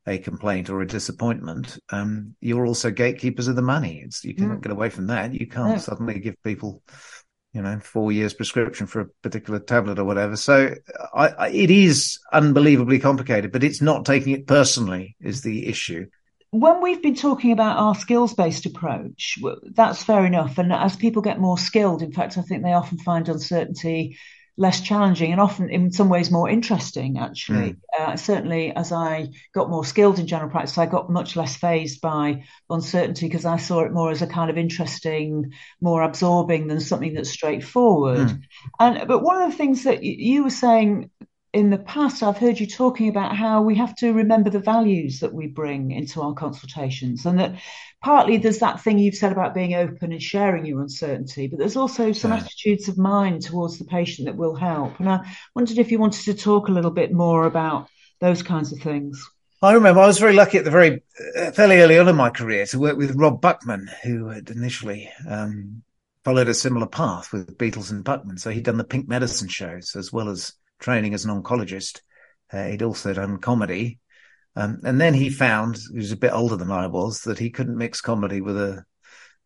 a 0.07 0.17
complaint 0.17 0.69
or 0.69 0.81
a 0.81 0.87
disappointment. 0.87 1.77
Um, 1.89 2.35
you're 2.39 2.65
also 2.65 2.91
gatekeepers 2.91 3.47
of 3.47 3.55
the 3.55 3.61
money. 3.61 4.01
It's, 4.05 4.23
you 4.23 4.33
cannot 4.33 4.59
mm. 4.59 4.63
get 4.63 4.71
away 4.71 4.89
from 4.89 5.07
that. 5.07 5.33
You 5.33 5.47
can't 5.47 5.73
no. 5.73 5.77
suddenly 5.77 6.19
give 6.19 6.41
people 6.43 6.81
you 7.53 7.61
know, 7.61 7.79
four 7.79 8.11
years 8.11 8.35
prescription 8.35 8.85
for 8.85 9.01
a 9.01 9.07
particular 9.23 9.59
tablet 9.59 9.97
or 9.97 10.03
whatever. 10.03 10.35
So 10.35 10.75
I, 11.13 11.27
I, 11.29 11.47
it 11.49 11.71
is 11.71 12.19
unbelievably 12.31 12.99
complicated, 12.99 13.51
but 13.51 13.63
it's 13.63 13.81
not 13.81 14.05
taking 14.05 14.33
it 14.33 14.45
personally 14.45 15.15
is 15.19 15.41
the 15.41 15.67
issue. 15.67 16.05
When 16.51 16.81
we've 16.81 17.01
been 17.01 17.15
talking 17.15 17.51
about 17.51 17.77
our 17.77 17.95
skills 17.95 18.33
based 18.33 18.65
approach, 18.65 19.37
that's 19.63 20.03
fair 20.03 20.25
enough. 20.25 20.57
And 20.57 20.71
as 20.71 20.95
people 20.95 21.21
get 21.21 21.39
more 21.39 21.57
skilled, 21.57 22.01
in 22.01 22.13
fact, 22.13 22.37
I 22.37 22.41
think 22.41 22.63
they 22.63 22.73
often 22.73 22.97
find 22.97 23.27
uncertainty 23.27 24.17
less 24.59 24.81
challenging 24.81 25.31
and 25.31 25.39
often 25.39 25.69
in 25.69 25.91
some 25.91 26.09
ways 26.09 26.31
more 26.31 26.49
interesting 26.49 27.19
actually 27.19 27.73
mm. 27.73 27.77
uh, 27.97 28.15
certainly 28.15 28.75
as 28.75 28.91
i 28.91 29.27
got 29.53 29.69
more 29.69 29.85
skilled 29.85 30.17
in 30.17 30.25
general 30.25 30.49
practice 30.49 30.77
i 30.79 30.85
got 30.87 31.11
much 31.11 31.35
less 31.35 31.55
phased 31.55 32.01
by 32.01 32.43
uncertainty 32.69 33.27
because 33.27 33.45
i 33.45 33.57
saw 33.57 33.81
it 33.81 33.93
more 33.93 34.09
as 34.09 34.23
a 34.23 34.27
kind 34.27 34.49
of 34.49 34.57
interesting 34.57 35.53
more 35.79 36.01
absorbing 36.01 36.67
than 36.67 36.79
something 36.79 37.13
that's 37.13 37.29
straightforward 37.29 38.27
mm. 38.27 38.41
and 38.79 39.07
but 39.07 39.21
one 39.21 39.41
of 39.41 39.51
the 39.51 39.57
things 39.57 39.83
that 39.83 40.03
you 40.03 40.43
were 40.43 40.49
saying 40.49 41.11
in 41.57 41.71
the 41.71 41.79
past, 41.79 42.21
I've 42.21 42.37
heard 42.37 42.59
you 42.59 42.67
talking 42.67 43.09
about 43.09 43.35
how 43.35 43.63
we 43.63 43.73
have 43.77 43.95
to 43.95 44.13
remember 44.13 44.51
the 44.51 44.59
values 44.59 45.21
that 45.21 45.33
we 45.33 45.47
bring 45.47 45.89
into 45.89 46.21
our 46.21 46.35
consultations, 46.35 47.25
and 47.25 47.39
that 47.39 47.55
partly 48.03 48.37
there's 48.37 48.59
that 48.59 48.83
thing 48.83 48.99
you've 48.99 49.15
said 49.15 49.31
about 49.31 49.55
being 49.55 49.73
open 49.73 50.11
and 50.11 50.21
sharing 50.21 50.67
your 50.67 50.81
uncertainty, 50.81 51.47
but 51.47 51.57
there's 51.57 51.75
also 51.75 52.11
some 52.11 52.31
yeah. 52.31 52.37
attitudes 52.37 52.87
of 52.87 52.99
mind 52.99 53.41
towards 53.41 53.79
the 53.79 53.85
patient 53.85 54.27
that 54.27 54.37
will 54.37 54.53
help. 54.53 54.99
And 54.99 55.09
I 55.09 55.27
wondered 55.55 55.79
if 55.79 55.91
you 55.91 55.97
wanted 55.97 56.25
to 56.25 56.35
talk 56.35 56.67
a 56.67 56.71
little 56.71 56.91
bit 56.91 57.11
more 57.11 57.47
about 57.47 57.89
those 58.19 58.43
kinds 58.43 58.71
of 58.71 58.79
things. 58.79 59.27
I 59.59 59.73
remember 59.73 60.01
I 60.01 60.05
was 60.05 60.19
very 60.19 60.33
lucky 60.33 60.59
at 60.59 60.63
the 60.63 60.69
very 60.69 61.01
uh, 61.35 61.49
fairly 61.49 61.79
early 61.79 61.97
on 61.97 62.07
in 62.07 62.15
my 62.15 62.29
career 62.29 62.67
to 62.67 62.79
work 62.79 62.97
with 62.97 63.15
Rob 63.15 63.41
Buckman, 63.41 63.89
who 64.03 64.27
had 64.27 64.51
initially 64.51 65.09
um, 65.27 65.81
followed 66.23 66.49
a 66.49 66.53
similar 66.53 66.85
path 66.85 67.33
with 67.33 67.57
Beetles 67.57 67.89
and 67.89 68.03
Buckman. 68.03 68.37
So 68.37 68.51
he'd 68.51 68.65
done 68.65 68.77
the 68.77 68.83
Pink 68.83 69.07
Medicine 69.07 69.47
shows 69.47 69.95
as 69.95 70.13
well 70.13 70.29
as 70.29 70.53
training 70.79 71.13
as 71.13 71.25
an 71.25 71.31
oncologist. 71.31 72.01
Uh, 72.51 72.65
he'd 72.65 72.83
also 72.83 73.13
done 73.13 73.39
comedy. 73.39 73.99
Um, 74.55 74.79
and 74.83 74.99
then 74.99 75.13
he 75.13 75.29
found, 75.29 75.77
he 75.91 75.97
was 75.97 76.11
a 76.11 76.17
bit 76.17 76.33
older 76.33 76.55
than 76.55 76.71
I 76.71 76.87
was, 76.87 77.21
that 77.21 77.39
he 77.39 77.49
couldn't 77.49 77.77
mix 77.77 78.01
comedy 78.01 78.41
with 78.41 78.57
a, 78.57 78.83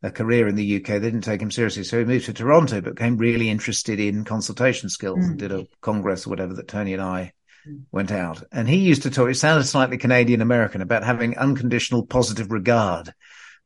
a 0.03 0.11
career 0.11 0.47
in 0.47 0.55
the 0.55 0.77
UK. 0.77 0.87
They 0.87 0.99
didn't 0.99 1.21
take 1.21 1.41
him 1.41 1.51
seriously. 1.51 1.83
So 1.83 1.99
he 1.99 2.05
moved 2.05 2.25
to 2.25 2.33
Toronto, 2.33 2.79
but 2.81 2.95
became 2.95 3.17
really 3.17 3.49
interested 3.49 3.99
in 3.99 4.23
consultation 4.23 4.89
skills 4.89 5.19
mm. 5.19 5.31
and 5.31 5.39
did 5.39 5.51
a 5.51 5.67
congress 5.81 6.25
or 6.25 6.29
whatever 6.29 6.53
that 6.53 6.67
Tony 6.67 6.93
and 6.93 7.01
I 7.01 7.33
mm. 7.67 7.81
went 7.91 8.11
out. 8.11 8.43
And 8.51 8.69
he 8.69 8.77
used 8.77 9.03
to 9.03 9.09
talk, 9.09 9.29
it 9.29 9.35
sounded 9.35 9.65
slightly 9.65 9.97
Canadian 9.97 10.41
American 10.41 10.81
about 10.81 11.03
having 11.03 11.37
unconditional 11.37 12.05
positive 12.05 12.51
regard 12.51 13.13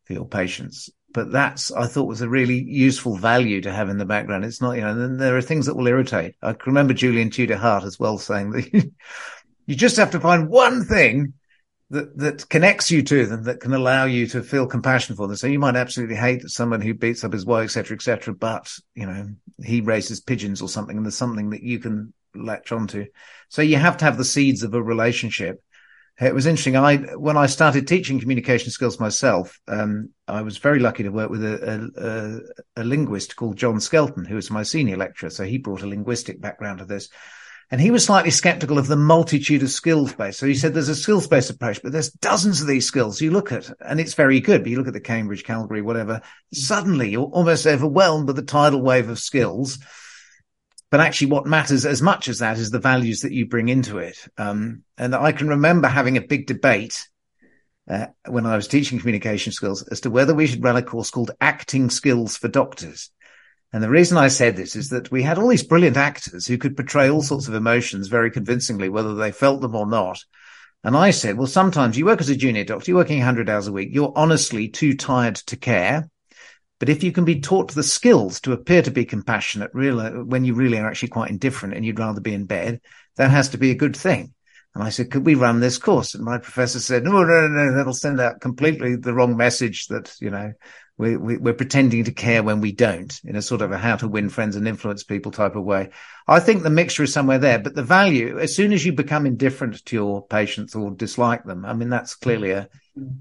for 0.05 0.13
your 0.13 0.27
patients 0.27 0.89
but 1.15 1.31
that's 1.31 1.71
I 1.71 1.87
thought 1.87 2.09
was 2.09 2.19
a 2.19 2.27
really 2.27 2.61
useful 2.61 3.15
value 3.15 3.61
to 3.61 3.71
have 3.71 3.87
in 3.87 3.97
the 3.97 4.05
background. 4.05 4.43
It's 4.43 4.61
not, 4.61 4.75
you 4.75 4.81
know, 4.81 4.93
then 4.93 5.17
there 5.17 5.37
are 5.37 5.41
things 5.41 5.65
that 5.65 5.75
will 5.75 5.87
irritate. 5.87 6.35
I 6.41 6.51
can 6.51 6.73
remember 6.73 6.93
Julian 6.93 7.29
Tudor 7.29 7.55
Hart 7.55 7.85
as 7.85 7.97
well 7.97 8.17
saying 8.17 8.51
that 8.51 8.73
you 9.65 9.75
just 9.75 9.95
have 9.95 10.11
to 10.11 10.19
find 10.19 10.49
one 10.49 10.83
thing 10.83 11.33
that 11.89 12.17
that 12.17 12.49
connects 12.49 12.91
you 12.91 13.01
to 13.03 13.25
them 13.27 13.43
that 13.43 13.61
can 13.61 13.73
allow 13.73 14.03
you 14.03 14.27
to 14.27 14.43
feel 14.43 14.67
compassion 14.67 15.15
for 15.15 15.25
them. 15.25 15.37
So 15.37 15.47
you 15.47 15.57
might 15.57 15.77
absolutely 15.77 16.17
hate 16.17 16.41
someone 16.49 16.81
who 16.81 16.93
beats 16.93 17.23
up 17.23 17.31
his 17.31 17.45
wife, 17.45 17.63
etc., 17.63 17.95
etc., 17.95 18.33
but 18.35 18.69
you 18.93 19.05
know 19.05 19.29
he 19.63 19.79
raises 19.79 20.19
pigeons 20.19 20.61
or 20.61 20.67
something, 20.67 20.97
and 20.97 21.05
there's 21.05 21.15
something 21.15 21.51
that 21.51 21.63
you 21.63 21.79
can 21.79 22.13
latch 22.35 22.73
onto. 22.73 23.05
So 23.47 23.61
you 23.61 23.77
have 23.77 23.95
to 23.97 24.05
have 24.05 24.17
the 24.17 24.25
seeds 24.25 24.63
of 24.63 24.73
a 24.73 24.83
relationship 24.83 25.63
it 26.19 26.33
was 26.33 26.45
interesting. 26.45 26.77
I 26.77 26.97
when 27.15 27.35
I 27.35 27.47
started 27.47 27.87
teaching 27.87 28.19
communication 28.19 28.71
skills 28.71 28.99
myself, 28.99 29.59
um, 29.67 30.11
I 30.27 30.41
was 30.43 30.57
very 30.57 30.79
lucky 30.79 31.03
to 31.03 31.09
work 31.09 31.29
with 31.29 31.43
a, 31.43 31.91
a, 32.77 32.81
a, 32.81 32.83
linguist 32.83 33.35
called 33.35 33.57
John 33.57 33.81
Skelton, 33.81 34.23
who 34.23 34.35
was 34.35 34.49
my 34.49 34.63
senior 34.63 34.95
lecturer. 34.95 35.29
So 35.29 35.43
he 35.43 35.57
brought 35.57 35.81
a 35.81 35.87
linguistic 35.87 36.39
background 36.39 36.79
to 36.79 36.85
this, 36.85 37.09
and 37.69 37.81
he 37.81 37.91
was 37.91 38.05
slightly 38.05 38.31
skeptical 38.31 38.77
of 38.77 38.87
the 38.87 38.95
multitude 38.95 39.61
of 39.61 39.69
skills 39.69 40.13
based. 40.13 40.39
So 40.39 40.45
he 40.47 40.55
said 40.55 40.73
there's 40.73 40.87
a 40.87 40.95
skills 40.95 41.27
based 41.27 41.49
approach, 41.49 41.81
but 41.83 41.91
there's 41.91 42.11
dozens 42.11 42.61
of 42.61 42.67
these 42.67 42.87
skills 42.87 43.19
you 43.19 43.31
look 43.31 43.51
at, 43.51 43.69
and 43.81 43.99
it's 43.99 44.13
very 44.13 44.39
good. 44.39 44.63
But 44.63 44.69
you 44.69 44.77
look 44.77 44.87
at 44.87 44.93
the 44.93 45.01
Cambridge, 45.01 45.43
Calgary, 45.43 45.81
whatever, 45.81 46.21
suddenly 46.53 47.09
you're 47.09 47.25
almost 47.25 47.67
overwhelmed 47.67 48.27
with 48.27 48.37
the 48.37 48.41
tidal 48.41 48.81
wave 48.81 49.09
of 49.09 49.19
skills 49.19 49.79
but 50.95 51.05
actually 51.05 51.27
what 51.27 51.45
matters 51.45 51.85
as 51.85 52.01
much 52.01 52.29
as 52.29 52.39
that 52.39 52.57
is 52.57 52.71
the 52.71 52.79
values 52.79 53.19
that 53.19 53.33
you 53.33 53.45
bring 53.45 53.67
into 53.67 53.97
it. 53.97 54.17
Um, 54.37 54.85
and 54.97 55.13
I 55.13 55.33
can 55.33 55.49
remember 55.49 55.89
having 55.89 56.15
a 56.15 56.21
big 56.21 56.47
debate 56.47 57.09
uh, 57.89 58.05
when 58.29 58.45
I 58.45 58.55
was 58.55 58.69
teaching 58.69 58.99
communication 58.99 59.51
skills 59.51 59.85
as 59.89 59.99
to 59.99 60.09
whether 60.09 60.33
we 60.33 60.47
should 60.47 60.63
run 60.63 60.77
a 60.77 60.81
course 60.81 61.11
called 61.11 61.31
acting 61.41 61.89
skills 61.89 62.37
for 62.37 62.47
doctors. 62.47 63.11
And 63.73 63.83
the 63.83 63.89
reason 63.89 64.17
I 64.17 64.29
said 64.29 64.55
this 64.55 64.77
is 64.77 64.87
that 64.91 65.11
we 65.11 65.21
had 65.21 65.37
all 65.37 65.49
these 65.49 65.67
brilliant 65.67 65.97
actors 65.97 66.47
who 66.47 66.57
could 66.57 66.77
portray 66.77 67.09
all 67.09 67.21
sorts 67.21 67.49
of 67.49 67.55
emotions 67.55 68.07
very 68.07 68.31
convincingly, 68.31 68.87
whether 68.87 69.15
they 69.15 69.33
felt 69.33 69.59
them 69.59 69.75
or 69.75 69.85
not. 69.85 70.23
And 70.81 70.95
I 70.95 71.11
said, 71.11 71.37
well, 71.37 71.45
sometimes 71.45 71.97
you 71.97 72.05
work 72.05 72.21
as 72.21 72.29
a 72.29 72.37
junior 72.37 72.63
doctor, 72.63 72.91
you're 72.91 72.99
working 72.99 73.17
100 73.17 73.49
hours 73.49 73.67
a 73.67 73.73
week. 73.73 73.89
You're 73.91 74.13
honestly 74.15 74.69
too 74.69 74.95
tired 74.95 75.35
to 75.47 75.57
care. 75.57 76.09
But 76.79 76.89
if 76.89 77.03
you 77.03 77.11
can 77.11 77.25
be 77.25 77.39
taught 77.39 77.73
the 77.73 77.83
skills 77.83 78.41
to 78.41 78.51
appear 78.51 78.81
to 78.81 78.91
be 78.91 79.05
compassionate, 79.05 79.71
really, 79.73 80.09
when 80.23 80.43
you 80.43 80.53
really 80.53 80.77
are 80.77 80.87
actually 80.87 81.09
quite 81.09 81.29
indifferent 81.29 81.75
and 81.75 81.85
you'd 81.85 81.99
rather 81.99 82.21
be 82.21 82.33
in 82.33 82.45
bed, 82.45 82.81
that 83.15 83.31
has 83.31 83.49
to 83.49 83.57
be 83.57 83.71
a 83.71 83.75
good 83.75 83.95
thing. 83.95 84.33
And 84.73 84.83
I 84.83 84.89
said, 84.89 85.09
could 85.09 85.25
we 85.25 85.35
run 85.35 85.61
this 85.61 85.77
course? 85.77 86.15
And 86.15 86.25
my 86.25 86.37
professor 86.37 86.81
said, 86.81 87.05
no, 87.05 87.23
no, 87.23 87.23
no, 87.23 87.47
no, 87.47 87.75
that'll 87.75 87.93
send 87.93 88.19
out 88.19 88.41
completely 88.41 88.97
the 88.97 89.13
wrong 89.13 89.37
message 89.37 89.87
that, 89.87 90.13
you 90.19 90.29
know, 90.29 90.51
we, 90.97 91.15
we, 91.15 91.37
we're 91.37 91.53
pretending 91.53 92.03
to 92.05 92.11
care 92.11 92.43
when 92.43 92.59
we 92.59 92.73
don't 92.73 93.17
in 93.23 93.37
a 93.37 93.41
sort 93.41 93.61
of 93.61 93.71
a 93.71 93.77
how 93.77 93.95
to 93.97 94.07
win 94.07 94.27
friends 94.27 94.57
and 94.57 94.67
influence 94.67 95.03
people 95.03 95.31
type 95.31 95.55
of 95.55 95.63
way. 95.63 95.91
I 96.27 96.41
think 96.41 96.63
the 96.63 96.69
mixture 96.69 97.03
is 97.03 97.13
somewhere 97.13 97.39
there, 97.39 97.59
but 97.59 97.75
the 97.75 97.83
value, 97.83 98.37
as 98.37 98.53
soon 98.53 98.73
as 98.73 98.85
you 98.85 98.91
become 98.91 99.25
indifferent 99.25 99.83
to 99.85 99.95
your 99.95 100.27
patients 100.27 100.75
or 100.75 100.91
dislike 100.91 101.45
them, 101.45 101.65
I 101.65 101.73
mean, 101.73 101.89
that's 101.89 102.15
clearly 102.15 102.51
a, 102.51 102.67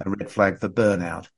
a 0.04 0.10
red 0.10 0.30
flag 0.30 0.58
for 0.58 0.68
burnout. 0.68 1.28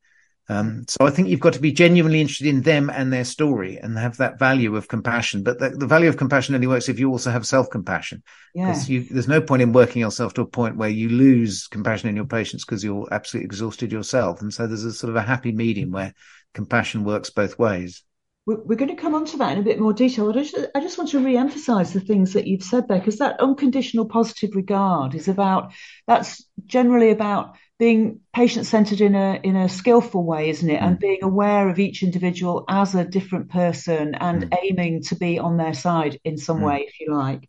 Um, 0.49 0.85
so 0.87 1.05
I 1.05 1.11
think 1.11 1.27
you've 1.27 1.41
got 1.41 1.55
to 1.55 1.61
be 1.61 1.73
genuinely 1.73 2.21
interested 2.21 2.47
in 2.47 2.63
them 2.63 2.89
and 2.89 3.13
their 3.13 3.25
story 3.25 3.79
and 3.79 3.99
have 3.99 4.19
that 4.19 4.39
value 4.39 4.77
of 4.77 4.87
compassion. 4.87 5.43
But 5.43 5.59
the, 5.59 5.71
the 5.71 5.87
value 5.87 6.09
of 6.09 6.17
compassion 6.17 6.55
only 6.55 6.69
works 6.69 6.89
if 6.89 7.01
you 7.01 7.11
also 7.11 7.33
have 7.33 7.45
self-compassion. 7.45 8.23
Because 8.55 8.89
yeah. 8.89 9.03
there's 9.11 9.27
no 9.27 9.41
point 9.41 9.63
in 9.63 9.73
working 9.73 10.01
yourself 10.01 10.35
to 10.35 10.43
a 10.43 10.47
point 10.47 10.77
where 10.77 10.89
you 10.89 11.09
lose 11.09 11.67
compassion 11.67 12.09
in 12.09 12.17
your 12.17 12.27
patients 12.27 12.65
because 12.65 12.85
you're 12.85 13.09
absolutely 13.11 13.47
exhausted 13.47 13.91
yourself. 13.91 14.41
And 14.41 14.55
so 14.55 14.69
there's 14.69 14.85
a 14.85 14.93
sort 14.93 15.11
of 15.11 15.17
a 15.17 15.23
happy 15.23 15.51
medium 15.51 15.91
where 15.91 16.15
compassion 16.55 17.03
works 17.03 17.31
both 17.31 17.59
ways. 17.59 18.05
We're 18.47 18.77
going 18.77 18.95
to 18.95 19.03
come 19.03 19.17
on 19.17 19.25
to 19.25 19.39
that 19.39 19.55
in 19.55 19.59
a 19.59 19.65
bit 19.65 19.81
more 19.81 19.93
detail. 19.93 20.31
I 20.31 20.33
just, 20.35 20.57
I 20.77 20.79
just 20.79 20.97
want 20.97 21.11
to 21.11 21.19
re-emphasize 21.19 21.93
the 21.93 21.99
things 21.99 22.35
that 22.35 22.47
you've 22.47 22.63
said 22.63 22.87
there, 22.87 23.01
because 23.01 23.19
that 23.19 23.41
unconditional 23.41 24.07
positive 24.07 24.55
regard 24.55 25.17
is 25.17 25.27
about, 25.27 25.73
that's 26.07 26.47
generally 26.65 27.11
about 27.11 27.57
being 27.79 28.21
patient 28.35 28.67
centered 28.67 29.01
in 29.01 29.15
a 29.15 29.39
in 29.43 29.57
a 29.57 29.69
skillful 29.69 30.25
way, 30.25 30.49
isn't 30.49 30.71
it? 30.71 30.81
Mm. 30.81 30.87
And 30.87 30.99
being 30.99 31.23
aware 31.23 31.69
of 31.69 31.79
each 31.79 32.03
individual 32.03 32.65
as 32.69 32.95
a 32.95 33.05
different 33.05 33.51
person 33.51 34.15
and 34.15 34.45
mm. 34.45 34.59
aiming 34.63 35.03
to 35.05 35.17
be 35.17 35.39
on 35.39 35.57
their 35.57 35.75
side 35.75 36.19
in 36.25 36.39
some 36.39 36.61
mm. 36.61 36.67
way, 36.67 36.87
if 36.89 37.01
you 37.01 37.15
like. 37.15 37.49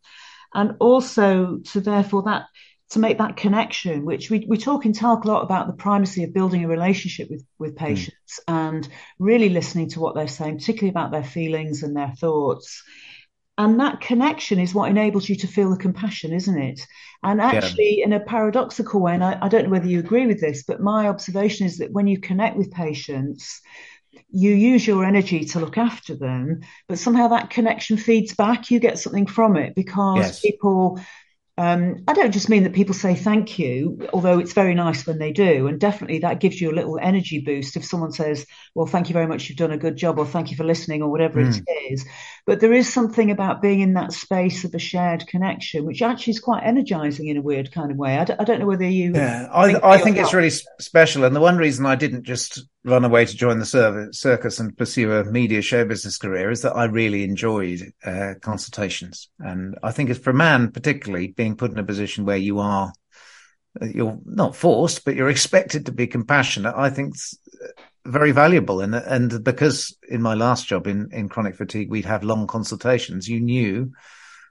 And 0.54 0.76
also 0.80 1.58
to 1.72 1.82
therefore 1.82 2.24
that 2.24 2.46
to 2.90 3.00
make 3.00 3.18
that 3.18 3.36
connection, 3.36 4.06
which 4.06 4.30
we, 4.30 4.46
we 4.48 4.58
talk 4.58 4.86
in 4.86 4.94
TALC 4.94 5.26
a 5.26 5.28
lot 5.28 5.44
about 5.44 5.68
the 5.68 5.74
primacy 5.74 6.24
of 6.24 6.34
building 6.34 6.64
a 6.64 6.70
relationship 6.70 7.30
with, 7.30 7.46
with 7.60 7.72
hmm. 7.72 7.86
patients 7.86 8.40
and 8.48 8.88
really 9.20 9.50
listening 9.50 9.90
to 9.90 10.00
what 10.00 10.16
they're 10.16 10.28
saying, 10.28 10.58
particularly 10.58 10.90
about 10.90 11.12
their 11.12 11.24
feelings 11.24 11.84
and 11.84 11.96
their 11.96 12.14
thoughts. 12.18 12.84
And 13.58 13.80
that 13.80 14.02
connection 14.02 14.60
is 14.60 14.74
what 14.74 14.90
enables 14.90 15.28
you 15.28 15.36
to 15.38 15.48
feel 15.48 15.72
the 15.72 15.78
compassion, 15.78 16.32
isn't 16.32 16.62
it? 16.62 16.80
And 17.24 17.42
actually, 17.42 17.98
yeah. 18.00 18.06
in 18.06 18.14
a 18.14 18.20
paradoxical 18.20 19.02
way, 19.02 19.16
and 19.16 19.24
I, 19.24 19.38
I 19.42 19.50
don't 19.50 19.64
know 19.66 19.72
whether 19.72 19.88
you 19.88 20.00
agree 20.00 20.28
with 20.28 20.40
this, 20.40 20.64
but 20.64 20.80
my 20.80 21.08
observation 21.08 21.66
is 21.66 21.80
that 21.80 21.92
when 21.92 22.06
you 22.06 22.20
connect 22.20 22.56
with 22.56 22.72
patients, 22.72 23.62
you 24.30 24.52
use 24.52 24.86
your 24.86 25.04
energy 25.04 25.46
to 25.46 25.60
look 25.60 25.78
after 25.78 26.16
them, 26.16 26.62
but 26.88 27.00
somehow 27.00 27.30
that 27.30 27.50
connection 27.50 27.98
feeds 27.98 28.36
back. 28.36 28.70
You 28.70 28.80
get 28.80 29.00
something 29.00 29.26
from 29.26 29.58
it 29.58 29.74
because 29.74 30.18
yes. 30.18 30.40
people 30.42 31.00
um, 31.60 32.04
I 32.08 32.14
don't 32.14 32.32
just 32.32 32.50
mean 32.50 32.64
that 32.64 32.74
people 32.74 32.94
say 32.94 33.16
thank 33.16 33.58
you, 33.58 34.08
although 34.14 34.38
it's 34.38 34.54
very 34.54 34.76
nice 34.76 35.08
when 35.08 35.18
they 35.18 35.32
do. 35.32 35.66
And 35.66 35.80
definitely 35.80 36.20
that 36.20 36.40
gives 36.40 36.62
you 36.62 36.70
a 36.70 36.76
little 36.76 37.00
energy 37.02 37.40
boost 37.40 37.76
if 37.76 37.84
someone 37.84 38.12
says, 38.12 38.46
well, 38.76 38.86
thank 38.86 39.10
you 39.10 39.14
very 39.14 39.26
much, 39.26 39.50
you've 39.50 39.58
done 39.58 39.72
a 39.72 39.78
good 39.78 39.96
job, 39.96 40.20
or 40.20 40.26
thank 40.26 40.52
you 40.52 40.58
for 40.58 40.64
listening, 40.64 41.02
or 41.02 41.10
whatever 41.10 41.42
mm. 41.42 41.64
it 41.66 41.92
is. 41.92 42.06
But 42.48 42.62
there 42.62 42.72
is 42.72 42.92
something 42.92 43.30
about 43.30 43.62
being 43.62 43.82
in 43.82 43.96
that 43.96 44.14
space 44.14 44.64
of 44.64 44.74
a 44.74 44.80
shared 44.80 45.28
connection, 45.28 45.84
which 45.84 46.02
actually 46.02 46.32
is 46.32 46.40
quite 46.40 46.64
energizing 46.64 47.28
in 47.28 47.36
a 47.36 47.42
weird 47.42 47.74
kind 47.74 47.92
of 47.92 47.98
way. 47.98 48.18
I 48.18 48.24
d- 48.24 48.36
I 48.40 48.46
don't 48.46 48.60
know 48.60 48.66
whether 48.66 48.88
you. 48.88 49.12
Yeah, 49.14 49.50
I, 49.52 49.74
think, 49.74 49.84
I 49.84 49.98
think 49.98 50.18
it's 50.18 50.34
really 50.34 50.50
special. 50.80 51.26
And 51.26 51.36
the 51.36 51.42
one 51.42 51.58
reason 51.58 51.86
I 51.86 51.96
didn't 51.96 52.24
just 52.24 52.64
run 52.86 53.04
away 53.04 53.26
to 53.26 53.36
join 53.36 53.60
the 53.60 53.66
service, 53.66 54.22
circus 54.22 54.62
and 54.62 54.78
pursue 54.78 55.12
a 55.12 55.26
media 55.26 55.62
show 55.62 55.84
business 55.84 56.18
career 56.18 56.50
is 56.50 56.62
that 56.62 56.74
I 56.74 56.86
really 56.86 57.26
enjoyed 57.26 57.92
uh, 58.06 58.36
consultations. 58.42 59.28
And 59.40 59.78
I 59.84 59.92
think 59.92 60.10
it's 60.10 60.20
for 60.20 60.30
a 60.30 60.34
man, 60.34 60.72
particularly 60.72 61.28
being 61.28 61.58
put 61.58 61.72
in 61.72 61.80
a 61.80 61.84
position 61.84 62.24
where 62.24 62.38
you 62.38 62.60
are, 62.60 62.94
you're 63.82 64.20
not 64.24 64.56
forced, 64.56 65.04
but 65.04 65.16
you're 65.16 65.28
expected 65.28 65.88
to 65.88 65.92
be 65.92 66.08
compassionate. 66.08 66.76
I 66.78 66.92
think 66.92 67.16
very 68.08 68.32
valuable. 68.32 68.82
And, 68.82 68.96
and 68.96 69.44
because 69.44 69.96
in 70.10 70.22
my 70.22 70.34
last 70.34 70.68
job 70.68 70.88
in, 70.88 71.10
in 71.12 71.30
chronic 71.30 71.56
fatigue, 71.56 71.92
we'd 71.92 72.06
have 72.06 72.24
long 72.24 72.48
consultations, 72.48 73.28
you 73.28 73.40
knew 73.40 73.92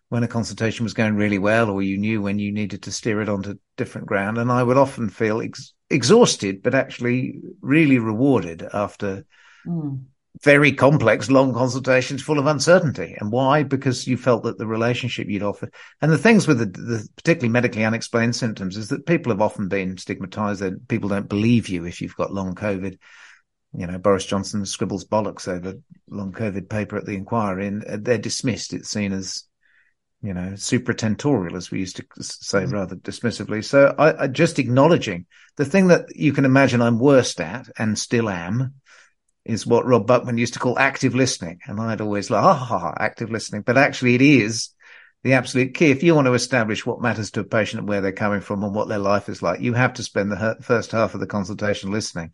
when 0.09 0.23
a 0.23 0.29
consultation 0.29 0.85
was 0.85 0.95
going 0.95 1.17
really 1.17 1.39
well, 1.39 1.69
or 1.69 1.83
you 1.83 1.99
knew 1.99 2.23
when 2.23 2.39
you 2.39 2.53
needed 2.53 2.83
to 2.85 2.93
steer 2.93 3.21
it 3.21 3.29
onto 3.29 3.59
different 3.77 4.07
ground. 4.07 4.39
And 4.39 4.53
I 4.53 4.63
would 4.63 4.77
often 4.77 5.09
feel 5.09 5.41
ex- 5.41 5.73
exhausted, 5.91 6.63
but 6.63 6.75
actually 6.75 7.41
really 7.61 7.99
rewarded 7.99 8.63
after 8.73 9.25
mm. 9.67 10.01
very 10.43 10.71
complex, 10.71 11.29
long 11.29 11.53
consultations 11.53 12.23
full 12.23 12.39
of 12.39 12.47
uncertainty. 12.47 13.17
And 13.19 13.33
why? 13.33 13.65
Because 13.65 14.07
you 14.07 14.17
felt 14.17 14.45
that 14.45 14.59
the 14.59 14.67
relationship 14.67 15.29
you'd 15.29 15.43
offered 15.43 15.75
and 16.01 16.13
the 16.13 16.19
things 16.19 16.47
with 16.47 16.59
the, 16.59 16.67
the 16.67 17.09
particularly 17.17 17.51
medically 17.51 17.85
unexplained 17.85 18.37
symptoms 18.37 18.77
is 18.77 18.89
that 18.89 19.07
people 19.07 19.33
have 19.33 19.43
often 19.43 19.67
been 19.67 19.97
stigmatized 19.97 20.61
that 20.61 20.87
people 20.87 21.09
don't 21.09 21.29
believe 21.29 21.69
you 21.69 21.85
if 21.85 22.01
you've 22.01 22.15
got 22.17 22.33
long 22.33 22.55
COVID. 22.55 22.97
You 23.77 23.87
know, 23.87 23.99
Boris 23.99 24.25
Johnson 24.25 24.65
scribbles 24.65 25.05
bollocks 25.05 25.49
over 25.49 25.75
long 26.09 26.33
COVID 26.33 26.69
paper 26.69 26.97
at 26.97 27.05
the 27.05 27.15
inquiry 27.15 27.67
and 27.67 27.83
they're 27.83 28.19
dismissed. 28.19 28.73
It's 28.73 28.89
seen 28.89 29.13
as 29.13 29.45
you 30.23 30.35
know, 30.35 30.53
supratentorial, 30.55 31.57
as 31.57 31.71
we 31.71 31.79
used 31.79 31.97
to 31.97 32.05
say 32.21 32.61
mm. 32.61 32.73
rather 32.73 32.97
dismissively. 32.97 33.63
So 33.63 33.95
I, 33.99 34.25
I, 34.25 34.27
just 34.27 34.59
acknowledging 34.59 35.27
the 35.57 35.65
thing 35.65 35.89
that 35.89 36.17
you 36.17 36.33
can 36.33 36.45
imagine 36.45 36.81
I'm 36.81 36.99
worst 36.99 37.41
at 37.41 37.69
and 37.79 37.99
still 37.99 38.29
am 38.29 38.75
is 39.45 39.67
what 39.67 39.87
Rob 39.87 40.07
Buckman 40.07 40.39
used 40.39 40.55
to 40.55 40.59
call 40.59 40.79
active 40.79 41.15
listening. 41.15 41.61
And 41.67 41.81
I'd 41.81 42.01
always 42.01 42.31
like, 42.31 42.43
ah, 42.43 42.55
ha, 42.55 42.79
ha, 42.79 42.95
active 42.99 43.31
listening. 43.31 43.63
But 43.63 43.79
actually 43.79 44.17
it 44.17 44.23
is 44.23 44.71
the 45.23 45.35
absolute 45.35 45.75
key. 45.75 45.91
If 45.91 46.03
you 46.03 46.15
want 46.15 46.27
to 46.27 46.35
establish 46.35 46.85
what 46.85 47.01
matters 47.01 47.31
to 47.33 47.41
a 47.41 47.45
patient 47.45 47.81
and 47.81 47.89
where 47.89 48.01
they're 48.01 48.13
coming 48.13 48.41
from 48.41 48.65
and 48.65 48.75
what 48.75 48.89
their 48.89 48.99
life 48.99 49.29
is 49.29 49.43
like, 49.43 49.61
you 49.61 49.75
have 49.75 49.95
to 49.95 50.03
spend 50.03 50.33
the 50.33 50.57
first 50.63 50.91
half 50.91 51.15
of 51.15 51.21
the 51.21 51.27
consultation 51.27 51.93
listening. 51.93 52.33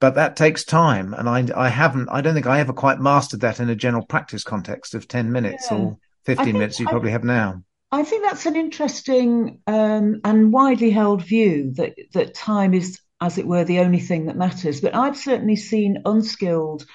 But 0.00 0.14
that 0.14 0.36
takes 0.36 0.64
time. 0.64 1.12
And 1.14 1.28
I, 1.28 1.46
I 1.56 1.68
haven't, 1.68 2.08
I 2.10 2.20
don't 2.20 2.34
think 2.34 2.46
I 2.46 2.60
ever 2.60 2.72
quite 2.72 3.00
mastered 3.00 3.40
that 3.40 3.60
in 3.60 3.68
a 3.68 3.74
general 3.74 4.04
practice 4.04 4.44
context 4.44 4.94
of 4.94 5.08
10 5.08 5.32
minutes 5.32 5.68
yeah. 5.70 5.76
or 5.76 5.98
15 6.24 6.44
think, 6.44 6.58
minutes 6.58 6.78
you 6.78 6.86
probably 6.86 7.10
I, 7.10 7.12
have 7.12 7.24
now. 7.24 7.62
I 7.90 8.04
think 8.04 8.24
that's 8.24 8.46
an 8.46 8.56
interesting 8.56 9.60
um, 9.66 10.20
and 10.24 10.52
widely 10.52 10.90
held 10.90 11.22
view 11.22 11.72
that, 11.76 11.94
that 12.12 12.34
time 12.34 12.74
is, 12.74 13.00
as 13.20 13.38
it 13.38 13.46
were, 13.46 13.64
the 13.64 13.80
only 13.80 14.00
thing 14.00 14.26
that 14.26 14.36
matters. 14.36 14.80
But 14.80 14.94
I've 14.94 15.16
certainly 15.16 15.56
seen 15.56 16.02
unskilled 16.04 16.86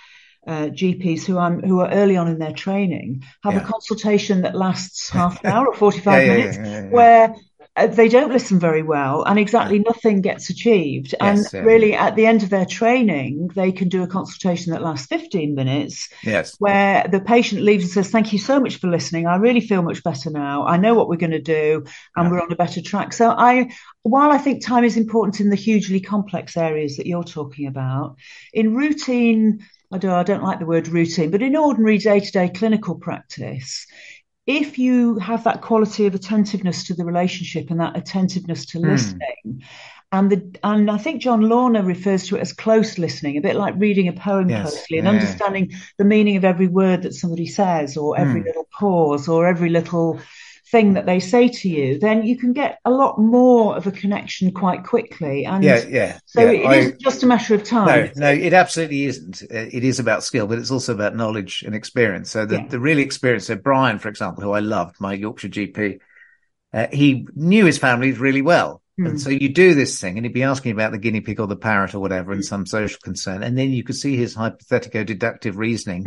uh, 0.45 0.67
GPs 0.67 1.25
who 1.25 1.37
I'm 1.37 1.61
who 1.61 1.79
are 1.79 1.89
early 1.89 2.17
on 2.17 2.27
in 2.27 2.37
their 2.37 2.51
training 2.51 3.23
have 3.43 3.53
yeah. 3.53 3.61
a 3.61 3.65
consultation 3.65 4.41
that 4.41 4.55
lasts 4.55 5.09
half 5.09 5.41
an 5.43 5.51
hour 5.53 5.67
or 5.67 5.73
45 5.73 6.27
yeah, 6.27 6.33
minutes 6.33 6.93
where 6.93 7.33
Uh, 7.75 7.87
they 7.87 8.07
don't 8.07 8.31
listen 8.31 8.59
very 8.59 8.83
well 8.83 9.23
and 9.23 9.39
exactly 9.39 9.79
nothing 9.79 10.21
gets 10.21 10.51
achieved. 10.51 11.15
Yes, 11.19 11.53
and 11.53 11.65
really, 11.65 11.93
at 11.95 12.15
the 12.15 12.27
end 12.27 12.43
of 12.43 12.51
their 12.51 12.67
training, 12.67 13.49
they 13.55 13.71
can 13.71 13.89
do 13.89 14.03
a 14.03 14.07
consultation 14.07 14.73
that 14.73 14.83
lasts 14.83 15.07
15 15.07 15.55
minutes. 15.55 16.07
Yes. 16.21 16.55
Where 16.59 17.07
the 17.07 17.19
patient 17.19 17.63
leaves 17.63 17.85
and 17.85 17.91
says, 17.91 18.11
Thank 18.11 18.31
you 18.31 18.37
so 18.37 18.59
much 18.59 18.75
for 18.75 18.87
listening. 18.87 19.25
I 19.25 19.37
really 19.37 19.61
feel 19.61 19.81
much 19.81 20.03
better 20.03 20.29
now. 20.29 20.67
I 20.67 20.77
know 20.77 20.93
what 20.93 21.09
we're 21.09 21.15
going 21.15 21.31
to 21.31 21.41
do 21.41 21.83
and 22.15 22.25
yeah. 22.25 22.31
we're 22.31 22.41
on 22.41 22.51
a 22.51 22.55
better 22.55 22.81
track. 22.81 23.11
So 23.11 23.31
I, 23.31 23.71
while 24.03 24.31
I 24.31 24.37
think 24.37 24.63
time 24.63 24.83
is 24.83 24.95
important 24.95 25.39
in 25.39 25.49
the 25.49 25.55
hugely 25.55 25.99
complex 25.99 26.55
areas 26.55 26.97
that 26.97 27.07
you're 27.07 27.23
talking 27.23 27.65
about, 27.65 28.17
in 28.53 28.75
routine, 28.75 29.65
I 29.91 29.97
don't, 29.97 30.11
I 30.11 30.23
don't 30.23 30.43
like 30.43 30.59
the 30.59 30.65
word 30.65 30.87
routine, 30.87 31.31
but 31.31 31.41
in 31.41 31.55
ordinary 31.55 31.97
day 31.97 32.19
to 32.19 32.31
day 32.31 32.49
clinical 32.49 32.95
practice, 32.95 33.87
if 34.45 34.77
you 34.77 35.17
have 35.19 35.45
that 35.45 35.61
quality 35.61 36.05
of 36.05 36.15
attentiveness 36.15 36.85
to 36.85 36.93
the 36.93 37.05
relationship 37.05 37.69
and 37.69 37.79
that 37.79 37.97
attentiveness 37.97 38.65
to 38.67 38.79
mm. 38.79 38.91
listening, 38.91 39.63
and 40.11 40.31
the 40.31 40.59
and 40.63 40.91
I 40.91 40.97
think 40.97 41.21
John 41.21 41.41
Launer 41.41 41.85
refers 41.85 42.27
to 42.27 42.35
it 42.35 42.41
as 42.41 42.53
close 42.53 42.97
listening, 42.97 43.37
a 43.37 43.41
bit 43.41 43.55
like 43.55 43.73
reading 43.77 44.07
a 44.07 44.13
poem 44.13 44.49
yes. 44.49 44.61
closely 44.61 44.99
and 44.99 45.05
yeah. 45.05 45.13
understanding 45.13 45.71
the 45.97 46.05
meaning 46.05 46.35
of 46.35 46.45
every 46.45 46.67
word 46.67 47.03
that 47.03 47.13
somebody 47.13 47.47
says, 47.47 47.97
or 47.97 48.17
every 48.17 48.41
mm. 48.41 48.45
little 48.45 48.67
pause, 48.71 49.27
or 49.27 49.47
every 49.47 49.69
little 49.69 50.19
thing 50.73 50.93
that 50.93 51.05
they 51.05 51.19
say 51.19 51.47
to 51.47 51.69
you, 51.69 51.99
then 51.99 52.25
you 52.25 52.35
can 52.35 52.51
get 52.51 52.79
a 52.83 52.89
lot 52.89 53.19
more 53.19 53.77
of 53.77 53.85
a 53.85 53.91
connection 53.91 54.51
quite 54.51 54.83
quickly. 54.83 55.45
And 55.45 55.63
yeah, 55.63 55.85
yeah. 55.87 56.19
So 56.25 56.41
yeah, 56.41 56.49
it 56.49 56.65
I, 56.65 56.75
is 56.77 56.93
just 56.99 57.21
a 57.21 57.27
matter 57.27 57.53
of 57.53 57.63
time. 57.63 58.11
No, 58.15 58.27
no, 58.27 58.31
it 58.31 58.53
absolutely 58.53 59.05
isn't. 59.05 59.43
It 59.43 59.83
is 59.83 59.99
about 59.99 60.23
skill, 60.23 60.47
but 60.47 60.57
it's 60.57 60.71
also 60.71 60.91
about 60.93 61.15
knowledge 61.15 61.63
and 61.63 61.75
experience. 61.75 62.31
So 62.31 62.47
the, 62.47 62.55
yeah. 62.55 62.67
the 62.67 62.79
really 62.79 63.03
experienced, 63.03 63.47
so 63.47 63.55
Brian, 63.55 63.99
for 63.99 64.09
example, 64.09 64.43
who 64.43 64.51
I 64.51 64.61
loved, 64.61 64.99
my 64.99 65.13
Yorkshire 65.13 65.49
GP, 65.49 65.99
uh, 66.73 66.87
he 66.91 67.27
knew 67.35 67.65
his 67.65 67.77
family 67.77 68.11
really 68.11 68.41
well. 68.41 68.81
And 68.97 69.19
so 69.19 69.29
you 69.31 69.49
do 69.49 69.73
this 69.73 69.99
thing 69.99 70.17
and 70.17 70.25
he'd 70.25 70.33
be 70.33 70.43
asking 70.43 70.71
about 70.71 70.91
the 70.91 70.99
guinea 70.99 71.21
pig 71.21 71.39
or 71.39 71.47
the 71.47 71.55
parrot 71.55 71.95
or 71.95 71.99
whatever 71.99 72.31
and 72.31 72.41
hmm. 72.41 72.45
some 72.45 72.65
social 72.65 72.99
concern. 73.01 73.41
And 73.41 73.57
then 73.57 73.71
you 73.71 73.83
could 73.83 73.95
see 73.95 74.15
his 74.15 74.35
hypothetico 74.35 75.03
deductive 75.05 75.57
reasoning. 75.57 76.05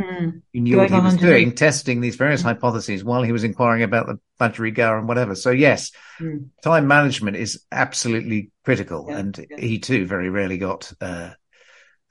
You 0.53 0.61
knew 0.61 0.77
Going 0.77 0.93
what 0.93 1.01
he 1.01 1.05
was 1.05 1.17
doing, 1.17 1.53
testing 1.53 2.01
these 2.01 2.17
various 2.17 2.43
mm. 2.43 2.47
hypotheses 2.47 3.03
while 3.03 3.23
he 3.23 3.33
was 3.33 3.43
inquiring 3.43 3.83
about 3.83 4.07
the 4.07 4.21
Budgerigar 4.39 4.99
and 4.99 5.09
whatever. 5.09 5.35
So 5.35 5.51
yes, 5.51 5.91
hmm. 6.19 6.45
time 6.63 6.87
management 6.87 7.37
is 7.37 7.65
absolutely 7.73 8.53
critical. 8.65 9.07
Yeah. 9.09 9.19
And 9.19 9.47
yeah. 9.51 9.57
he 9.59 9.79
too 9.81 10.07
very 10.07 10.31
rarely 10.31 10.59
got, 10.59 10.93
uh, 11.01 11.31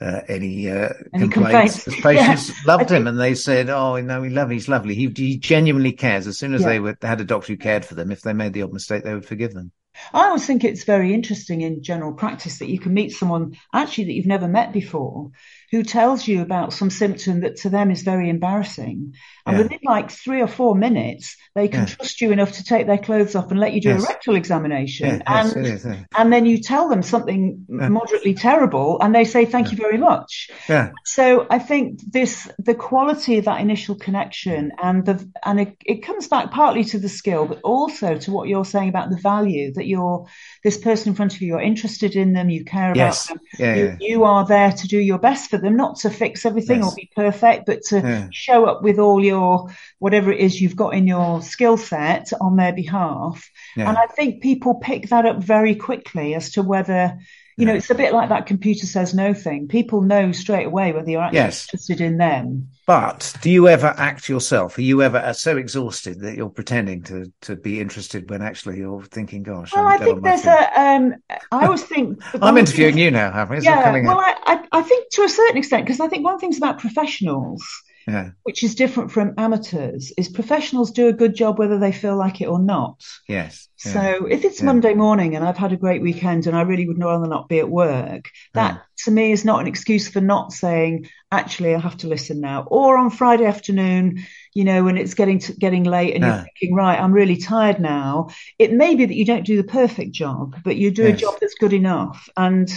uh, 0.01 0.21
any, 0.27 0.69
uh, 0.69 0.89
any 1.13 1.29
complaints. 1.29 1.83
complaints. 1.85 2.01
patients 2.03 2.49
yeah. 2.49 2.55
loved 2.65 2.91
him 2.91 3.07
and 3.07 3.17
they 3.17 3.33
said, 3.33 3.69
"Oh, 3.69 3.95
no, 4.01 4.19
we 4.19 4.29
love 4.29 4.49
him. 4.49 4.55
He's 4.55 4.67
lovely. 4.67 4.93
He, 4.93 5.07
he 5.15 5.37
genuinely 5.37 5.93
cares." 5.93 6.27
As 6.27 6.37
soon 6.37 6.53
as 6.53 6.65
they 6.65 6.81
were, 6.81 6.97
had 7.01 7.21
a 7.21 7.23
doctor 7.23 7.53
who 7.53 7.57
cared 7.57 7.85
for 7.85 7.95
them, 7.95 8.11
if 8.11 8.21
they 8.21 8.33
made 8.33 8.51
the 8.51 8.63
odd 8.63 8.73
mistake, 8.73 9.05
they 9.05 9.13
would 9.13 9.25
forgive 9.25 9.53
them. 9.53 9.71
I 10.13 10.25
always 10.25 10.45
think 10.45 10.63
it's 10.65 10.83
very 10.83 11.13
interesting 11.13 11.61
in 11.61 11.81
general 11.81 12.13
practice 12.13 12.59
that 12.59 12.69
you 12.69 12.79
can 12.79 12.93
meet 12.93 13.13
someone 13.13 13.55
actually 13.73 14.05
that 14.05 14.13
you've 14.13 14.25
never 14.25 14.47
met 14.47 14.73
before 14.73 15.31
who 15.71 15.83
tells 15.83 16.27
you 16.27 16.41
about 16.41 16.73
some 16.73 16.89
symptom 16.89 17.41
that 17.41 17.57
to 17.57 17.69
them 17.69 17.91
is 17.91 18.03
very 18.03 18.29
embarrassing. 18.29 19.13
And 19.45 19.57
yeah. 19.57 19.63
within 19.63 19.79
like 19.83 20.09
three 20.11 20.41
or 20.41 20.47
four 20.47 20.75
minutes, 20.75 21.35
they 21.53 21.67
can 21.67 21.85
trust 21.85 22.19
you 22.19 22.31
enough 22.31 22.53
to 22.53 22.63
take 22.63 22.87
their 22.87 22.97
clothes 22.97 23.35
off 23.35 23.51
and 23.51 23.59
let 23.59 23.73
you 23.73 23.81
do 23.81 23.89
yes. 23.89 24.03
a 24.03 24.07
rectal 24.07 24.35
examination. 24.35 25.07
Yeah, 25.07 25.21
and, 25.27 25.65
yes, 25.65 25.85
and 26.17 26.33
then 26.33 26.45
you 26.45 26.61
tell 26.61 26.89
them 26.89 27.03
something 27.03 27.65
moderately 27.67 28.33
terrible 28.33 28.99
and 29.01 29.13
they 29.13 29.23
say, 29.23 29.45
thank 29.45 29.71
you 29.71 29.77
very 29.77 29.97
much. 29.97 30.49
Yeah. 30.67 30.91
So 31.05 31.45
I 31.49 31.59
think 31.59 31.99
this, 32.11 32.49
the 32.57 32.73
quality 32.73 33.37
of 33.37 33.45
that 33.45 33.61
initial 33.61 33.95
connection 33.95 34.71
and 34.81 35.05
the, 35.05 35.31
and 35.43 35.59
it, 35.59 35.77
it 35.85 36.03
comes 36.03 36.27
back 36.27 36.51
partly 36.51 36.83
to 36.85 36.99
the 36.99 37.09
skill, 37.09 37.45
but 37.45 37.61
also 37.63 38.17
to 38.17 38.31
what 38.31 38.47
you're 38.47 38.65
saying 38.65 38.89
about 38.89 39.09
the 39.09 39.17
value 39.17 39.73
that 39.73 39.85
you're, 39.85 40.25
this 40.63 40.77
person 40.77 41.09
in 41.09 41.15
front 41.15 41.35
of 41.35 41.41
you, 41.41 41.49
you're 41.49 41.61
interested 41.61 42.15
in 42.15 42.33
them, 42.33 42.49
you 42.49 42.65
care 42.65 42.93
yes. 42.95 43.29
about 43.29 43.39
them. 43.57 43.77
You, 43.77 43.97
you, 43.99 44.23
are 44.23 44.45
there 44.45 44.71
to 44.71 44.87
do 44.87 44.97
your 44.97 45.19
best 45.19 45.51
for 45.51 45.54
them, 45.57 45.77
not 45.77 45.97
to 45.99 46.09
fix 46.09 46.45
everything 46.45 46.79
yes. 46.79 46.91
or 46.91 46.95
be 46.95 47.09
perfect, 47.15 47.65
but 47.65 47.83
to 47.89 48.29
show 48.31 48.65
up 48.65 48.81
with 48.81 48.99
all 48.99 49.23
your 49.23 49.35
your 49.35 49.69
whatever 49.99 50.31
it 50.31 50.39
is 50.39 50.59
you've 50.59 50.75
got 50.75 50.93
in 50.93 51.07
your 51.07 51.41
skill 51.41 51.77
set 51.77 52.31
on 52.39 52.55
their 52.55 52.73
behalf. 52.73 53.49
Yeah. 53.75 53.89
And 53.89 53.97
I 53.97 54.07
think 54.07 54.41
people 54.41 54.75
pick 54.75 55.09
that 55.09 55.25
up 55.25 55.43
very 55.43 55.75
quickly 55.75 56.35
as 56.35 56.51
to 56.51 56.63
whether 56.63 57.19
You 57.57 57.65
know, 57.65 57.73
it's 57.73 57.89
a 57.89 57.95
bit 57.95 58.11
like 58.11 58.29
that 58.29 58.47
computer 58.47 58.85
says 58.85 59.13
no 59.13 59.33
thing. 59.33 59.69
People 59.69 60.01
know 60.01 60.33
straight 60.33 60.65
away 60.65 60.91
whether 60.91 61.09
you're 61.09 61.21
actually 61.21 61.37
yes. 61.37 61.65
interested 61.67 62.01
in 62.01 62.17
them. 62.17 62.67
But 62.85 63.33
do 63.41 63.49
you 63.49 63.69
ever 63.69 63.93
act 63.95 64.27
yourself? 64.27 64.77
Are 64.77 64.81
you 64.81 65.01
ever 65.01 65.33
so 65.33 65.55
exhausted 65.55 66.19
that 66.19 66.35
you're 66.35 66.49
pretending 66.49 67.03
to 67.03 67.31
to 67.41 67.55
be 67.55 67.79
interested 67.79 68.29
when 68.29 68.41
actually 68.41 68.79
you're 68.79 69.03
thinking, 69.03 69.43
"Gosh"? 69.43 69.73
Well, 69.73 69.87
I 69.87 69.97
think 69.97 70.21
there's 70.21 70.45
a. 70.45 70.79
Um, 70.79 71.15
I 71.51 71.65
always 71.65 71.83
think. 71.93 72.21
I'm 72.41 72.57
interviewing 72.57 72.97
you 72.97 73.09
now, 73.09 73.31
Happy. 73.31 73.59
Yeah. 73.61 73.91
Well, 74.03 74.19
I, 74.19 74.35
I, 74.45 74.67
I 74.79 74.81
think 74.81 75.09
to 75.11 75.23
a 75.23 75.29
certain 75.29 75.57
extent 75.57 75.85
because 75.85 76.01
I 76.01 76.07
think 76.09 76.25
one 76.25 76.39
thing's 76.39 76.57
about 76.57 76.79
professionals 76.79 77.65
yeah. 78.07 78.31
which 78.43 78.63
is 78.63 78.75
different 78.75 79.11
from 79.11 79.33
amateurs, 79.37 80.11
is 80.17 80.29
professionals 80.29 80.91
do 80.91 81.07
a 81.07 81.13
good 81.13 81.35
job 81.35 81.57
whether 81.57 81.79
they 81.79 81.91
feel 81.91 82.15
like 82.15 82.41
it 82.41 82.47
or 82.47 82.59
not. 82.59 83.03
Yes. 83.27 83.67
Yeah. 83.85 83.91
So 83.93 84.25
if 84.25 84.45
it's 84.45 84.59
yeah. 84.59 84.65
Monday 84.65 84.93
morning 84.93 85.35
and 85.35 85.45
I've 85.45 85.57
had 85.57 85.73
a 85.73 85.77
great 85.77 86.01
weekend 86.01 86.47
and 86.47 86.55
I 86.55 86.61
really 86.61 86.87
would 86.87 86.99
rather 86.99 87.27
not 87.27 87.49
be 87.49 87.59
at 87.59 87.69
work, 87.69 88.25
hmm. 88.25 88.59
that 88.59 88.83
to 89.05 89.11
me 89.11 89.31
is 89.31 89.43
not 89.43 89.61
an 89.61 89.67
excuse 89.67 90.07
for 90.07 90.21
not 90.21 90.53
saying, 90.53 91.09
actually, 91.31 91.75
I 91.75 91.79
have 91.79 91.97
to 91.97 92.07
listen 92.07 92.39
now. 92.39 92.65
Or 92.67 92.97
on 92.97 93.09
Friday 93.09 93.45
afternoon, 93.45 94.23
you 94.53 94.63
know, 94.63 94.83
when 94.83 94.97
it's 94.97 95.13
getting 95.13 95.39
to, 95.39 95.53
getting 95.53 95.83
late 95.83 96.15
and 96.15 96.23
you're 96.23 96.45
thinking, 96.59 96.75
right, 96.75 96.99
I'm 96.99 97.11
really 97.11 97.37
tired 97.37 97.79
now. 97.79 98.29
It 98.57 98.71
may 98.71 98.95
be 98.95 99.05
that 99.05 99.15
you 99.15 99.25
don't 99.25 99.45
do 99.45 99.57
the 99.57 99.67
perfect 99.67 100.13
job, 100.13 100.55
but 100.63 100.77
you 100.77 100.91
do 100.91 101.03
yes. 101.03 101.15
a 101.15 101.17
job 101.17 101.35
that's 101.41 101.55
good 101.55 101.73
enough. 101.73 102.29
And 102.37 102.71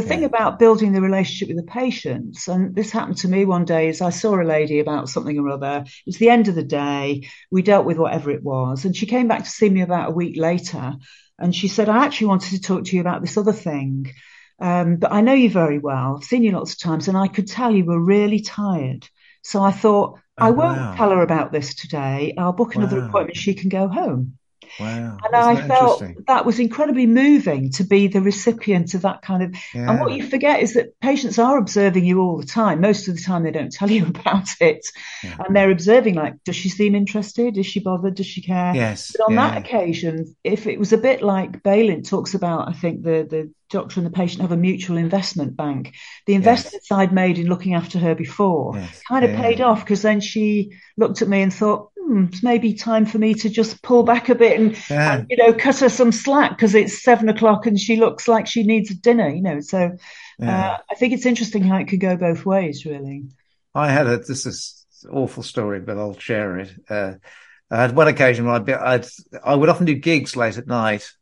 the 0.00 0.06
thing 0.06 0.20
yeah. 0.20 0.26
about 0.26 0.58
building 0.58 0.92
the 0.92 1.00
relationship 1.00 1.48
with 1.48 1.56
the 1.56 1.72
patients, 1.72 2.46
and 2.46 2.74
this 2.74 2.90
happened 2.90 3.16
to 3.18 3.28
me 3.28 3.44
one 3.44 3.64
day, 3.64 3.88
is 3.88 4.00
I 4.00 4.10
saw 4.10 4.40
a 4.40 4.44
lady 4.44 4.78
about 4.78 5.08
something 5.08 5.38
or 5.38 5.48
other. 5.48 5.84
It 5.86 6.06
was 6.06 6.18
the 6.18 6.30
end 6.30 6.48
of 6.48 6.54
the 6.54 6.62
day. 6.62 7.28
We 7.50 7.62
dealt 7.62 7.86
with 7.86 7.98
whatever 7.98 8.30
it 8.30 8.42
was. 8.42 8.84
And 8.84 8.94
she 8.94 9.06
came 9.06 9.28
back 9.28 9.44
to 9.44 9.50
see 9.50 9.68
me 9.68 9.82
about 9.82 10.10
a 10.10 10.14
week 10.14 10.36
later. 10.36 10.94
And 11.38 11.54
she 11.54 11.68
said, 11.68 11.88
I 11.88 12.04
actually 12.04 12.28
wanted 12.28 12.50
to 12.50 12.60
talk 12.60 12.84
to 12.84 12.96
you 12.96 13.00
about 13.00 13.22
this 13.22 13.36
other 13.36 13.52
thing. 13.52 14.12
Um, 14.60 14.96
but 14.96 15.12
I 15.12 15.20
know 15.20 15.34
you 15.34 15.50
very 15.50 15.78
well. 15.78 16.16
I've 16.16 16.24
seen 16.24 16.42
you 16.42 16.52
lots 16.52 16.72
of 16.72 16.80
times, 16.80 17.08
and 17.08 17.16
I 17.16 17.28
could 17.28 17.48
tell 17.48 17.72
you 17.74 17.84
were 17.84 18.00
really 18.00 18.40
tired. 18.40 19.08
So 19.42 19.62
I 19.62 19.72
thought, 19.72 20.18
oh, 20.38 20.46
I 20.46 20.50
won't 20.50 20.78
wow. 20.78 20.94
tell 20.96 21.10
her 21.10 21.22
about 21.22 21.52
this 21.52 21.74
today. 21.74 22.34
I'll 22.38 22.52
book 22.52 22.74
another 22.74 23.00
wow. 23.00 23.08
appointment. 23.08 23.36
She 23.36 23.54
can 23.54 23.68
go 23.68 23.88
home. 23.88 24.38
Wow. 24.78 25.18
And 25.24 25.34
I 25.34 25.66
felt 25.66 26.02
that 26.26 26.44
was 26.44 26.58
incredibly 26.58 27.06
moving 27.06 27.70
to 27.72 27.84
be 27.84 28.08
the 28.08 28.20
recipient 28.20 28.94
of 28.94 29.02
that 29.02 29.22
kind 29.22 29.42
of. 29.42 29.54
Yeah. 29.74 29.90
And 29.90 30.00
what 30.00 30.12
you 30.12 30.26
forget 30.26 30.60
is 30.60 30.74
that 30.74 30.98
patients 31.00 31.38
are 31.38 31.58
observing 31.58 32.04
you 32.04 32.20
all 32.20 32.38
the 32.38 32.46
time. 32.46 32.80
Most 32.80 33.08
of 33.08 33.16
the 33.16 33.22
time, 33.22 33.42
they 33.42 33.50
don't 33.50 33.72
tell 33.72 33.90
you 33.90 34.06
about 34.14 34.48
it. 34.60 34.86
Yeah. 35.22 35.36
And 35.44 35.54
they're 35.54 35.70
observing, 35.70 36.14
like, 36.14 36.42
does 36.44 36.56
she 36.56 36.68
seem 36.68 36.94
interested? 36.94 37.58
Is 37.58 37.66
she 37.66 37.80
bothered? 37.80 38.14
Does 38.14 38.26
she 38.26 38.42
care? 38.42 38.74
Yes. 38.74 39.14
But 39.16 39.24
on 39.24 39.34
yeah. 39.34 39.50
that 39.50 39.58
occasion, 39.58 40.36
if 40.44 40.66
it 40.66 40.78
was 40.78 40.92
a 40.92 40.98
bit 40.98 41.22
like 41.22 41.62
Balint 41.62 42.08
talks 42.08 42.34
about, 42.34 42.68
I 42.68 42.72
think 42.72 43.02
the, 43.02 43.26
the 43.28 43.52
doctor 43.70 44.00
and 44.00 44.06
the 44.06 44.10
patient 44.10 44.42
have 44.42 44.52
a 44.52 44.56
mutual 44.56 44.96
investment 44.96 45.56
bank. 45.56 45.94
The 46.26 46.34
investments 46.34 46.88
yes. 46.90 46.98
I'd 46.98 47.12
made 47.12 47.38
in 47.38 47.48
looking 47.48 47.74
after 47.74 47.98
her 47.98 48.14
before 48.14 48.72
yes. 48.76 49.02
kind 49.06 49.24
of 49.24 49.36
paid 49.36 49.60
off 49.60 49.80
because 49.80 50.02
then 50.02 50.20
she 50.20 50.72
looked 50.96 51.22
at 51.22 51.28
me 51.28 51.42
and 51.42 51.52
thought, 51.52 51.90
hmm, 52.08 52.24
it's 52.24 52.42
maybe 52.42 52.72
time 52.72 53.04
for 53.04 53.18
me 53.18 53.34
to 53.34 53.50
just 53.50 53.82
pull 53.82 54.02
back 54.02 54.30
a 54.30 54.34
bit 54.34 54.58
and, 54.58 54.90
yeah. 54.90 55.16
and 55.16 55.26
you 55.28 55.36
know, 55.36 55.52
cut 55.52 55.78
her 55.80 55.90
some 55.90 56.10
slack 56.10 56.52
because 56.52 56.74
it's 56.74 57.02
seven 57.02 57.28
o'clock 57.28 57.66
and 57.66 57.78
she 57.78 57.96
looks 57.96 58.26
like 58.26 58.46
she 58.46 58.62
needs 58.62 58.90
a 58.90 58.94
dinner, 58.94 59.28
you 59.28 59.42
know. 59.42 59.60
So 59.60 59.96
yeah. 60.38 60.70
uh, 60.70 60.78
I 60.90 60.94
think 60.94 61.12
it's 61.12 61.26
interesting 61.26 61.62
how 61.62 61.76
it 61.76 61.88
could 61.88 62.00
go 62.00 62.16
both 62.16 62.46
ways, 62.46 62.86
really. 62.86 63.24
I 63.74 63.90
had 63.90 64.06
a, 64.06 64.18
this 64.18 64.46
is 64.46 64.86
awful 65.12 65.42
story, 65.42 65.80
but 65.80 65.98
I'll 65.98 66.18
share 66.18 66.58
it. 66.58 66.72
Uh, 66.88 67.14
I 67.70 67.82
had 67.82 67.94
one 67.94 68.08
occasion 68.08 68.46
where 68.46 68.54
I'd, 68.54 68.64
be, 68.64 68.72
I'd, 68.72 69.06
I 69.44 69.54
would 69.54 69.68
often 69.68 69.84
do 69.84 69.94
gigs 69.94 70.34
late 70.34 70.56
at 70.56 70.66
night, 70.66 71.12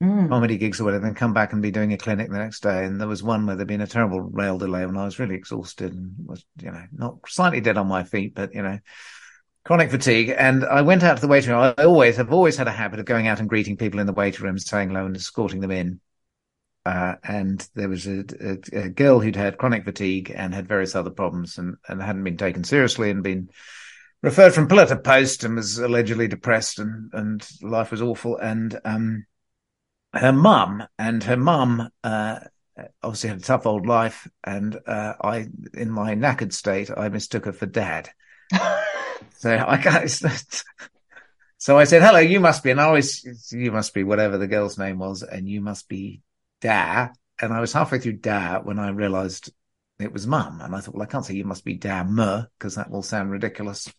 mm. 0.00 0.28
comedy 0.28 0.58
gigs 0.58 0.80
or 0.80 0.84
whatever, 0.84 1.06
and 1.06 1.16
come 1.16 1.34
back 1.34 1.52
and 1.52 1.60
be 1.60 1.72
doing 1.72 1.92
a 1.92 1.98
clinic 1.98 2.30
the 2.30 2.38
next 2.38 2.62
day. 2.62 2.84
And 2.84 3.00
there 3.00 3.08
was 3.08 3.22
one 3.22 3.46
where 3.46 3.56
there'd 3.56 3.66
been 3.66 3.80
a 3.80 3.88
terrible 3.88 4.20
rail 4.20 4.58
delay 4.58 4.84
and 4.84 4.96
I 4.96 5.04
was 5.04 5.18
really 5.18 5.34
exhausted 5.34 5.92
and 5.92 6.14
was, 6.24 6.44
you 6.62 6.70
know, 6.70 6.84
not 6.92 7.16
slightly 7.26 7.60
dead 7.60 7.76
on 7.76 7.88
my 7.88 8.04
feet, 8.04 8.36
but, 8.36 8.54
you 8.54 8.62
know, 8.62 8.78
chronic 9.66 9.90
fatigue. 9.90 10.32
And 10.36 10.64
I 10.64 10.82
went 10.82 11.02
out 11.02 11.16
to 11.16 11.20
the 11.20 11.26
waiting 11.26 11.50
room. 11.50 11.74
I 11.76 11.82
always 11.82 12.16
have 12.18 12.32
always 12.32 12.56
had 12.56 12.68
a 12.68 12.72
habit 12.72 13.00
of 13.00 13.04
going 13.04 13.26
out 13.26 13.40
and 13.40 13.48
greeting 13.48 13.76
people 13.76 13.98
in 13.98 14.06
the 14.06 14.12
waiting 14.12 14.44
rooms, 14.44 14.64
saying 14.64 14.90
hello 14.90 15.06
and 15.06 15.16
escorting 15.16 15.60
them 15.60 15.72
in. 15.72 16.00
Uh, 16.84 17.16
and 17.24 17.68
there 17.74 17.88
was 17.88 18.06
a, 18.06 18.24
a, 18.40 18.84
a, 18.84 18.88
girl 18.88 19.18
who'd 19.18 19.34
had 19.34 19.58
chronic 19.58 19.84
fatigue 19.84 20.32
and 20.32 20.54
had 20.54 20.68
various 20.68 20.94
other 20.94 21.10
problems 21.10 21.58
and, 21.58 21.76
and 21.88 22.00
hadn't 22.00 22.22
been 22.22 22.36
taken 22.36 22.62
seriously 22.62 23.10
and 23.10 23.24
been 23.24 23.50
referred 24.22 24.54
from 24.54 24.68
pillar 24.68 24.86
to 24.86 24.96
post 24.96 25.42
and 25.42 25.56
was 25.56 25.78
allegedly 25.78 26.28
depressed 26.28 26.78
and, 26.78 27.10
and 27.12 27.48
life 27.60 27.90
was 27.90 28.00
awful. 28.00 28.36
And, 28.36 28.78
um, 28.84 29.26
her 30.12 30.32
mum 30.32 30.84
and 30.96 31.24
her 31.24 31.36
mum, 31.36 31.90
uh, 32.04 32.38
obviously 33.02 33.30
had 33.30 33.40
a 33.40 33.42
tough 33.42 33.66
old 33.66 33.84
life. 33.84 34.28
And, 34.44 34.78
uh, 34.86 35.14
I, 35.20 35.48
in 35.74 35.90
my 35.90 36.14
knackered 36.14 36.52
state, 36.52 36.88
I 36.96 37.08
mistook 37.08 37.46
her 37.46 37.52
for 37.52 37.66
dad. 37.66 38.10
So 39.38 39.56
I 39.68 39.80
got 39.80 40.08
so 41.58 41.78
I 41.78 41.84
said, 41.84 42.02
"Hello, 42.02 42.18
you 42.18 42.40
must 42.40 42.62
be," 42.62 42.70
and 42.70 42.80
I 42.80 42.84
always 42.84 43.52
you 43.52 43.72
must 43.72 43.94
be 43.94 44.04
whatever 44.04 44.38
the 44.38 44.46
girl's 44.46 44.78
name 44.78 44.98
was, 44.98 45.22
and 45.22 45.48
you 45.48 45.60
must 45.60 45.88
be 45.88 46.22
Da. 46.60 47.08
And 47.40 47.52
I 47.52 47.60
was 47.60 47.72
halfway 47.72 47.98
through 47.98 48.14
Da 48.14 48.60
when 48.60 48.78
I 48.78 48.88
realised 48.90 49.52
it 49.98 50.12
was 50.12 50.26
Mum, 50.26 50.60
and 50.60 50.74
I 50.74 50.80
thought, 50.80 50.94
well, 50.94 51.02
I 51.02 51.06
can't 51.06 51.24
say 51.24 51.34
you 51.34 51.44
must 51.44 51.64
be 51.64 51.74
Da 51.74 52.04
Mu 52.04 52.42
because 52.58 52.74
that 52.74 52.90
will 52.90 53.02
sound 53.02 53.30
ridiculous. 53.30 53.92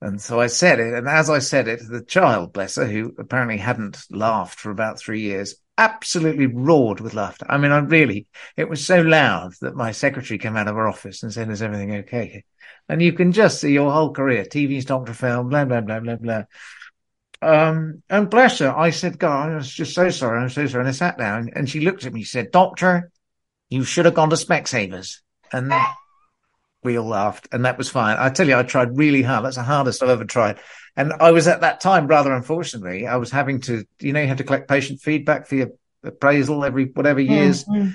And 0.00 0.20
so 0.20 0.40
I 0.40 0.46
said 0.46 0.78
it, 0.78 0.94
and 0.94 1.08
as 1.08 1.28
I 1.28 1.40
said 1.40 1.66
it, 1.66 1.80
the 1.88 2.02
child, 2.02 2.52
bless 2.52 2.76
her, 2.76 2.86
who 2.86 3.14
apparently 3.18 3.58
hadn't 3.58 3.98
laughed 4.10 4.58
for 4.58 4.70
about 4.70 4.98
three 4.98 5.22
years, 5.22 5.56
absolutely 5.78 6.46
roared 6.46 7.00
with 7.00 7.14
laughter. 7.14 7.46
I 7.48 7.56
mean, 7.56 7.70
I 7.70 7.78
really, 7.78 8.26
it 8.56 8.68
was 8.68 8.84
so 8.84 9.00
loud 9.00 9.54
that 9.60 9.76
my 9.76 9.92
secretary 9.92 10.36
came 10.36 10.56
out 10.56 10.68
of 10.68 10.74
her 10.74 10.88
office 10.88 11.22
and 11.22 11.32
said, 11.32 11.48
is 11.48 11.62
everything 11.62 11.94
okay? 11.96 12.44
And 12.88 13.00
you 13.00 13.12
can 13.12 13.32
just 13.32 13.60
see 13.60 13.72
your 13.72 13.92
whole 13.92 14.12
career, 14.12 14.44
TV, 14.44 14.84
doctor 14.84 15.14
film, 15.14 15.48
blah, 15.48 15.64
blah, 15.64 15.80
blah, 15.80 16.00
blah, 16.00 16.16
blah. 16.16 16.42
Um, 17.40 18.02
and 18.10 18.28
bless 18.28 18.58
her, 18.58 18.76
I 18.76 18.90
said, 18.90 19.18
God, 19.18 19.50
I 19.50 19.54
was 19.54 19.72
just 19.72 19.94
so 19.94 20.10
sorry. 20.10 20.40
I'm 20.40 20.48
so 20.48 20.66
sorry. 20.66 20.82
And 20.82 20.88
I 20.88 20.92
sat 20.92 21.16
down 21.16 21.50
and 21.54 21.70
she 21.70 21.80
looked 21.80 22.04
at 22.04 22.12
me, 22.12 22.22
she 22.24 22.30
said, 22.30 22.50
doctor, 22.50 23.12
you 23.70 23.84
should 23.84 24.06
have 24.06 24.14
gone 24.14 24.30
to 24.30 24.36
Specsavers. 24.36 25.20
And 25.52 25.72
we 26.82 26.98
all 26.98 27.06
laughed 27.06 27.48
and 27.52 27.64
that 27.64 27.78
was 27.78 27.88
fine. 27.88 28.16
I 28.18 28.30
tell 28.30 28.48
you, 28.48 28.56
I 28.56 28.64
tried 28.64 28.96
really 28.96 29.22
hard. 29.22 29.44
That's 29.44 29.56
the 29.56 29.62
hardest 29.62 30.02
I've 30.02 30.08
ever 30.08 30.24
tried. 30.24 30.58
And 30.98 31.12
I 31.20 31.30
was 31.30 31.46
at 31.46 31.60
that 31.60 31.80
time, 31.80 32.08
rather 32.08 32.32
unfortunately, 32.32 33.06
I 33.06 33.16
was 33.16 33.30
having 33.30 33.60
to, 33.62 33.84
you 34.00 34.12
know, 34.12 34.20
you 34.20 34.26
have 34.26 34.38
to 34.38 34.44
collect 34.44 34.66
patient 34.66 35.00
feedback 35.00 35.46
for 35.46 35.54
your 35.54 35.68
appraisal 36.02 36.64
every 36.64 36.86
whatever 36.86 37.20
years. 37.20 37.64
Mm-hmm. 37.64 37.90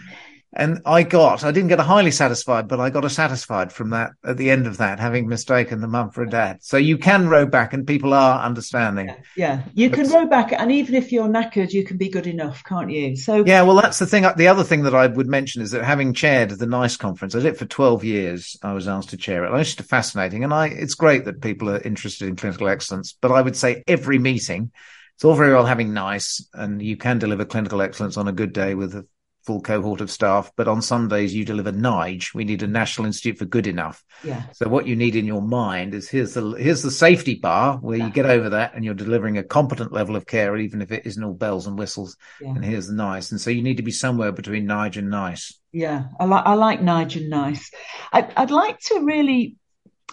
And 0.55 0.81
I 0.85 1.03
got, 1.03 1.43
I 1.43 1.51
didn't 1.51 1.69
get 1.69 1.79
a 1.79 1.83
highly 1.83 2.11
satisfied, 2.11 2.67
but 2.67 2.79
I 2.79 2.91
got 2.91 3.05
a 3.05 3.09
satisfied 3.09 3.73
from 3.73 3.89
that 3.89 4.11
at 4.23 4.37
the 4.37 4.51
end 4.51 4.67
of 4.67 4.77
that, 4.77 4.99
having 4.99 5.27
mistaken 5.27 5.81
the 5.81 5.87
mum 5.87 6.11
for 6.11 6.21
a 6.21 6.29
dad. 6.29 6.59
So 6.61 6.77
you 6.77 6.97
can 6.97 7.27
row 7.27 7.45
back 7.45 7.73
and 7.73 7.87
people 7.87 8.13
are 8.13 8.39
understanding. 8.39 9.07
Yeah, 9.07 9.15
yeah. 9.35 9.63
you 9.73 9.89
but, 9.89 9.99
can 9.99 10.09
row 10.11 10.27
back. 10.27 10.51
And 10.51 10.71
even 10.71 10.93
if 10.93 11.11
you're 11.11 11.27
knackered, 11.27 11.71
you 11.71 11.83
can 11.83 11.97
be 11.97 12.09
good 12.09 12.27
enough, 12.27 12.63
can't 12.63 12.91
you? 12.91 13.15
So, 13.15 13.43
yeah, 13.45 13.63
well, 13.63 13.75
that's 13.75 13.97
the 13.97 14.05
thing. 14.05 14.25
The 14.37 14.47
other 14.47 14.63
thing 14.63 14.83
that 14.83 14.93
I 14.93 15.07
would 15.07 15.27
mention 15.27 15.63
is 15.63 15.71
that 15.71 15.83
having 15.83 16.13
chaired 16.13 16.51
the 16.51 16.67
NICE 16.67 16.97
conference, 16.97 17.33
I 17.33 17.39
did 17.39 17.47
it 17.47 17.57
for 17.57 17.65
12 17.65 18.03
years. 18.03 18.55
I 18.61 18.73
was 18.73 18.87
asked 18.87 19.09
to 19.09 19.17
chair 19.17 19.45
it. 19.45 19.51
I 19.51 19.63
it's 19.63 19.73
fascinating. 19.73 20.43
And 20.43 20.53
I, 20.53 20.67
it's 20.67 20.93
great 20.95 21.25
that 21.25 21.41
people 21.41 21.69
are 21.69 21.81
interested 21.81 22.27
in 22.27 22.35
clinical 22.35 22.67
excellence, 22.67 23.17
but 23.19 23.31
I 23.31 23.41
would 23.41 23.55
say 23.55 23.83
every 23.87 24.19
meeting, 24.19 24.71
it's 25.15 25.25
all 25.25 25.35
very 25.35 25.53
well 25.53 25.65
having 25.65 25.93
NICE 25.93 26.49
and 26.53 26.81
you 26.81 26.97
can 26.97 27.19
deliver 27.19 27.45
clinical 27.45 27.81
excellence 27.81 28.17
on 28.17 28.27
a 28.27 28.31
good 28.31 28.53
day 28.53 28.75
with 28.75 28.95
a 28.95 29.05
full 29.45 29.62
cohort 29.62 30.01
of 30.01 30.10
staff, 30.10 30.51
but 30.56 30.67
on 30.67 30.82
Sundays 30.82 31.34
you 31.34 31.45
deliver 31.45 31.71
NIGE. 31.71 32.34
We 32.34 32.43
need 32.43 32.63
a 32.63 32.67
National 32.67 33.06
Institute 33.06 33.38
for 33.38 33.45
Good 33.45 33.67
Enough. 33.67 34.03
Yeah. 34.23 34.43
So 34.53 34.67
what 34.69 34.88
you 34.88 34.95
need 34.95 35.15
in 35.15 35.25
your 35.25 35.41
mind 35.41 35.93
is 35.93 36.10
here's 36.10 36.34
the 36.34 36.51
here's 36.51 36.82
the 36.82 36.91
safety 36.91 37.36
bar 37.36 37.77
where 37.77 37.97
yeah. 37.97 38.08
you 38.08 38.12
get 38.12 38.25
over 38.25 38.49
that 38.49 38.73
and 38.73 38.86
you're 38.86 38.93
delivering 38.93 39.38
a 39.38 39.43
competent 39.43 39.91
level 39.91 40.15
of 40.15 40.25
care, 40.25 40.58
even 40.58 40.82
if 40.82 40.91
it 40.91 41.06
isn't 41.06 41.23
all 41.23 41.34
bells 41.34 41.67
and 41.67 41.77
whistles. 41.77 42.17
Yeah. 42.41 42.49
And 42.49 42.63
here's 42.63 42.88
the 42.88 42.93
NICE. 42.93 43.32
And 43.32 43.41
so 43.41 43.49
you 43.49 43.62
need 43.62 43.77
to 43.77 43.84
be 43.84 43.91
somewhere 43.91 44.32
between 44.32 44.65
NIGE 44.65 44.97
and 44.97 45.10
NICE. 45.10 45.60
Yeah, 45.71 46.06
I 46.19 46.25
like 46.25 46.45
I 46.45 46.53
like 46.53 46.82
NIGE 46.82 47.17
and 47.17 47.29
NICE. 47.29 47.71
I, 48.12 48.32
I'd 48.38 48.51
like 48.51 48.79
to 48.79 49.01
really 49.03 49.58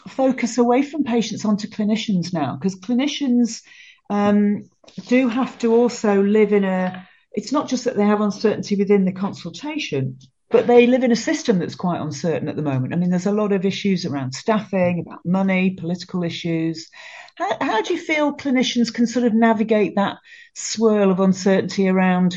focus 0.08 0.58
away 0.58 0.82
from 0.82 1.04
patients 1.04 1.44
onto 1.44 1.68
clinicians 1.68 2.32
now 2.32 2.56
because 2.56 2.78
clinicians 2.78 3.62
um, 4.08 4.64
do 5.06 5.28
have 5.28 5.58
to 5.58 5.74
also 5.74 6.22
live 6.22 6.52
in 6.52 6.64
a 6.64 7.06
it's 7.32 7.52
not 7.52 7.68
just 7.68 7.84
that 7.84 7.96
they 7.96 8.04
have 8.04 8.20
uncertainty 8.20 8.76
within 8.76 9.04
the 9.04 9.12
consultation, 9.12 10.18
but 10.50 10.66
they 10.66 10.86
live 10.86 11.04
in 11.04 11.12
a 11.12 11.16
system 11.16 11.58
that's 11.58 11.76
quite 11.76 12.00
uncertain 12.00 12.48
at 12.48 12.56
the 12.56 12.62
moment. 12.62 12.92
I 12.92 12.96
mean, 12.96 13.10
there's 13.10 13.26
a 13.26 13.32
lot 13.32 13.52
of 13.52 13.64
issues 13.64 14.04
around 14.04 14.32
staffing, 14.32 15.04
about 15.06 15.24
money, 15.24 15.70
political 15.70 16.24
issues. 16.24 16.88
How, 17.36 17.56
how 17.60 17.82
do 17.82 17.94
you 17.94 18.00
feel 18.00 18.36
clinicians 18.36 18.92
can 18.92 19.06
sort 19.06 19.26
of 19.26 19.32
navigate 19.32 19.94
that 19.94 20.18
swirl 20.54 21.12
of 21.12 21.20
uncertainty 21.20 21.88
around? 21.88 22.36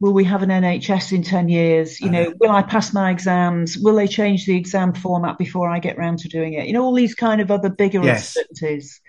Will 0.00 0.12
we 0.12 0.24
have 0.24 0.42
an 0.42 0.50
NHS 0.50 1.12
in 1.12 1.22
10 1.22 1.48
years? 1.48 2.00
You 2.00 2.10
know, 2.10 2.34
will 2.40 2.50
I 2.50 2.62
pass 2.62 2.92
my 2.92 3.12
exams? 3.12 3.78
Will 3.78 3.94
they 3.94 4.08
change 4.08 4.44
the 4.44 4.56
exam 4.56 4.94
format 4.94 5.38
before 5.38 5.70
I 5.70 5.78
get 5.78 5.96
round 5.96 6.18
to 6.20 6.28
doing 6.28 6.54
it? 6.54 6.66
You 6.66 6.72
know, 6.72 6.82
all 6.82 6.94
these 6.94 7.14
kind 7.14 7.40
of 7.40 7.52
other 7.52 7.70
bigger 7.70 8.02
yes. 8.02 8.34
uncertainties. 8.36 9.00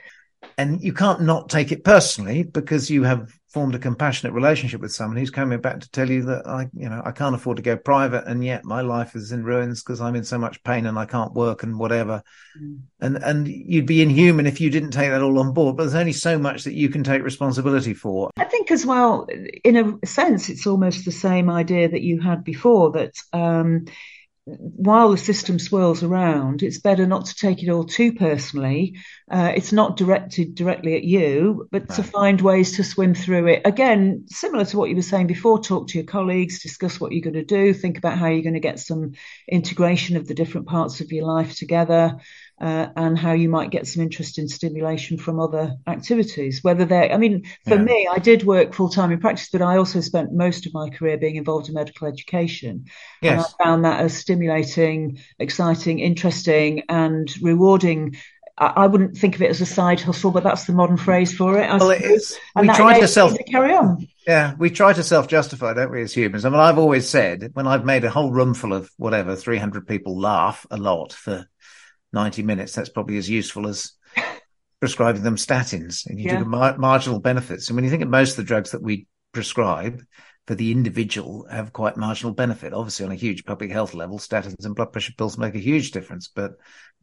and 0.60 0.80
you 0.84 0.94
can't 0.94 1.22
not 1.22 1.50
take 1.50 1.72
it 1.72 1.84
personally 1.84 2.44
because 2.44 2.92
you 2.92 3.02
have 3.02 3.34
formed 3.54 3.76
a 3.76 3.80
compassionate 3.80 4.34
relationship 4.34 4.82
with 4.82 4.92
someone 4.92 5.16
who's 5.16 5.30
coming 5.30 5.62
back 5.62 5.80
to 5.80 5.90
tell 5.92 6.10
you 6.10 6.24
that 6.24 6.48
I, 6.48 6.70
you 6.74 6.90
know, 6.90 7.04
I 7.06 7.12
can't 7.12 7.36
afford 7.36 7.58
to 7.58 7.64
go 7.64 7.78
private 7.78 8.26
and 8.26 8.44
yet 8.44 8.66
my 8.66 8.82
life 8.82 9.16
is 9.16 9.32
in 9.32 9.44
ruins 9.44 9.84
because 9.84 10.02
I'm 10.02 10.16
in 10.16 10.24
so 10.24 10.40
much 10.40 10.64
pain 10.64 10.88
and 10.88 10.98
I 10.98 11.06
can't 11.06 11.34
work 11.34 11.62
and 11.62 11.78
whatever. 11.78 12.24
Mm. 12.60 12.80
And, 13.00 13.18
and 13.18 13.48
you'd 13.48 13.86
be 13.86 14.02
inhuman 14.02 14.48
if 14.48 14.60
you 14.60 14.72
didn't 14.72 14.90
take 14.90 15.12
that 15.12 15.22
all 15.22 15.38
on 15.38 15.54
board, 15.54 15.78
but 15.78 15.84
there's 15.84 15.94
only 15.94 16.14
so 16.14 16.40
much 16.40 16.64
that 16.64 16.74
you 16.74 16.90
can 16.90 17.04
take 17.04 17.22
responsibility 17.22 17.94
for. 17.94 18.32
I 18.38 18.46
think 18.46 18.72
as 18.72 18.88
well, 18.88 19.28
in 19.64 20.00
a 20.02 20.06
sense, 20.08 20.50
it's 20.50 20.66
almost 20.66 21.06
the 21.06 21.12
same 21.12 21.48
idea 21.48 21.88
that 21.90 22.02
you 22.02 22.22
had 22.22 22.44
before 22.44 22.92
that, 22.94 23.14
um, 23.34 23.86
while 24.46 25.12
the 25.12 25.18
system 25.18 25.58
swirls 25.58 26.04
around, 26.04 26.64
it's 26.64 26.80
better 26.80 27.08
not 27.08 27.28
to 27.28 27.36
take 27.36 27.64
it 27.64 27.70
all 27.70 27.86
too 27.86 28.12
personally. 28.12 29.00
Uh, 29.32 29.54
it's 29.56 29.72
not 29.72 29.96
directed 29.96 30.54
directly 30.54 30.96
at 30.96 31.04
you, 31.06 31.68
but 31.72 31.84
right. 31.84 31.96
to 31.96 32.04
find 32.04 32.42
ways 32.42 32.76
to 32.76 32.84
swim 32.84 33.14
through 33.14 33.48
it. 33.48 33.62
Again, 33.64 34.26
similar 34.28 34.66
to 34.66 34.78
what 34.78 34.90
you 34.90 34.98
were 34.98 35.02
saying 35.02 35.28
before, 35.28 35.62
talk 35.62 35.88
to 35.88 35.98
your 35.98 36.06
colleagues, 36.06 36.62
discuss 36.62 37.00
what 37.00 37.14
you're 37.14 37.22
going 37.22 37.34
to 37.36 37.46
do, 37.46 37.74
think 37.74 37.98
about 37.98 38.18
how 38.18 38.28
you're 38.28 38.44
going 38.44 38.54
to 38.54 38.60
get 38.60 38.80
some 38.80 39.14
integration 39.48 40.18
of 40.18 40.28
the 40.28 40.34
different 40.34 40.68
parts 40.68 41.00
of 41.00 41.12
your 41.14 41.26
life 41.26 41.56
together 41.56 42.18
uh, 42.60 42.88
and 42.96 43.18
how 43.18 43.34
you 43.34 43.50
might 43.50 43.72
get 43.72 43.88
some 43.88 44.04
interest 44.04 44.38
in 44.38 44.48
stimulation 44.48 45.18
from 45.18 45.40
other 45.40 45.76
activities. 45.88 46.64
Whether 46.64 46.86
they, 46.86 47.12
I 47.12 47.18
mean, 47.18 47.44
for 47.68 47.76
yeah. 47.76 47.84
me, 47.84 48.08
I 48.10 48.20
did 48.20 48.44
work 48.44 48.74
full 48.74 48.90
time 48.90 49.12
in 49.12 49.20
practice, 49.20 49.50
but 49.52 49.62
I 49.62 49.78
also 49.78 50.02
spent 50.02 50.34
most 50.34 50.66
of 50.66 50.74
my 50.74 50.90
career 50.90 51.18
being 51.18 51.36
involved 51.36 51.68
in 51.68 51.76
medical 51.76 52.08
education. 52.08 52.86
Yes. 53.22 53.32
And 53.32 53.40
I 53.42 53.64
found 53.64 53.86
that 53.86 54.02
as 54.02 54.16
stimulating, 54.16 55.20
exciting, 55.40 56.00
interesting, 56.00 56.84
and 56.90 57.32
rewarding 57.42 58.16
I 58.56 58.86
wouldn't 58.86 59.18
think 59.18 59.36
of 59.36 59.42
it 59.42 59.50
as 59.50 59.62
a 59.62 59.66
side 59.66 60.00
hustle, 60.00 60.30
but 60.30 60.44
that's 60.44 60.66
the 60.66 60.74
modern 60.74 60.98
phrase 60.98 61.36
for 61.36 61.60
it. 61.60 61.66
I 61.66 61.78
well, 61.78 61.90
it 61.90 62.04
is. 62.04 62.38
And 62.56 62.68
we 62.68 62.74
try 62.74 63.00
to 63.00 63.08
self 63.08 63.34
to 63.34 63.44
carry 63.44 63.74
on. 63.74 64.08
Yeah, 64.28 64.54
we 64.60 64.70
try 64.70 64.94
to 64.94 65.02
self 65.02 65.28
justify, 65.28 65.74
don't 65.74 65.92
we, 65.92 66.04
as 66.04 66.14
humans? 66.14 66.46
I 66.46 66.50
mean, 66.50 66.60
I've 66.60 66.78
always 66.78 67.10
said 67.10 67.50
when 67.54 67.66
I've 67.66 67.84
made 67.84 68.04
a 68.04 68.12
whole 68.12 68.32
room 68.32 68.54
full 68.54 68.74
of 68.74 68.92
whatever, 68.98 69.36
300 69.36 69.88
people 69.88 70.20
laugh 70.20 70.68
a 70.70 70.78
lot 70.78 71.14
for 71.14 71.48
90 72.14 72.44
minutes, 72.44 72.74
that's 72.74 72.90
probably 72.90 73.18
as 73.18 73.30
useful 73.30 73.68
as 73.68 73.94
prescribing 74.80 75.24
them 75.24 75.36
statins. 75.36 76.06
And 76.06 76.20
you 76.20 76.26
yeah. 76.26 76.40
do 76.40 76.46
mar- 76.46 76.78
marginal 76.78 77.20
benefits. 77.20 77.70
And 77.70 77.76
when 77.76 77.84
you 77.84 77.90
think 77.90 78.04
of 78.04 78.10
most 78.10 78.32
of 78.32 78.38
the 78.38 78.44
drugs 78.44 78.72
that 78.72 78.82
we 78.82 79.08
prescribe 79.32 80.04
for 80.48 80.56
the 80.56 80.72
individual 80.72 81.48
have 81.50 81.74
quite 81.74 81.98
marginal 81.98 82.34
benefit. 82.34 82.74
Obviously, 82.74 83.06
on 83.06 83.12
a 83.12 83.16
huge 83.16 83.46
public 83.46 83.72
health 83.72 83.94
level, 83.94 84.20
statins 84.20 84.66
and 84.66 84.76
blood 84.76 84.92
pressure 84.92 85.14
pills 85.18 85.38
make 85.38 85.56
a 85.56 85.60
huge 85.60 85.92
difference. 85.92 86.28
But 86.28 86.54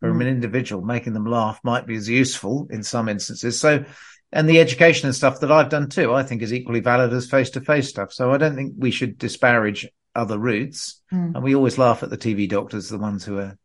for 0.00 0.12
mm. 0.12 0.20
an 0.20 0.26
individual, 0.28 0.82
making 0.82 1.14
them 1.14 1.26
laugh 1.26 1.60
might 1.64 1.86
be 1.86 1.96
as 1.96 2.08
useful 2.08 2.66
in 2.70 2.82
some 2.82 3.08
instances. 3.08 3.58
So, 3.58 3.84
and 4.32 4.48
the 4.48 4.60
education 4.60 5.06
and 5.06 5.16
stuff 5.16 5.40
that 5.40 5.50
I've 5.50 5.70
done 5.70 5.88
too, 5.88 6.12
I 6.12 6.22
think 6.22 6.42
is 6.42 6.52
equally 6.52 6.80
valid 6.80 7.12
as 7.12 7.30
face 7.30 7.50
to 7.50 7.60
face 7.60 7.88
stuff. 7.88 8.12
So 8.12 8.32
I 8.32 8.36
don't 8.36 8.54
think 8.54 8.74
we 8.76 8.90
should 8.90 9.18
disparage 9.18 9.88
other 10.14 10.38
routes. 10.38 11.00
Mm. 11.12 11.34
And 11.34 11.42
we 11.42 11.54
always 11.54 11.78
laugh 11.78 12.02
at 12.02 12.10
the 12.10 12.18
TV 12.18 12.48
doctors, 12.48 12.88
the 12.88 12.98
ones 12.98 13.24
who 13.24 13.38
are 13.38 13.56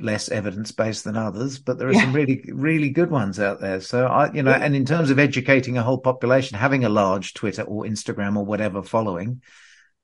less 0.00 0.28
evidence 0.28 0.72
based 0.72 1.04
than 1.04 1.16
others, 1.16 1.58
but 1.58 1.78
there 1.78 1.88
are 1.88 1.92
yeah. 1.92 2.02
some 2.02 2.12
really, 2.12 2.42
really 2.52 2.90
good 2.90 3.10
ones 3.10 3.38
out 3.38 3.60
there. 3.60 3.80
So 3.80 4.06
I, 4.06 4.32
you 4.32 4.42
know, 4.42 4.50
yeah. 4.50 4.64
and 4.64 4.74
in 4.74 4.84
terms 4.84 5.10
of 5.10 5.18
educating 5.18 5.78
a 5.78 5.82
whole 5.82 5.98
population, 5.98 6.58
having 6.58 6.84
a 6.84 6.88
large 6.88 7.34
Twitter 7.34 7.62
or 7.62 7.84
Instagram 7.84 8.36
or 8.36 8.44
whatever 8.44 8.82
following, 8.82 9.42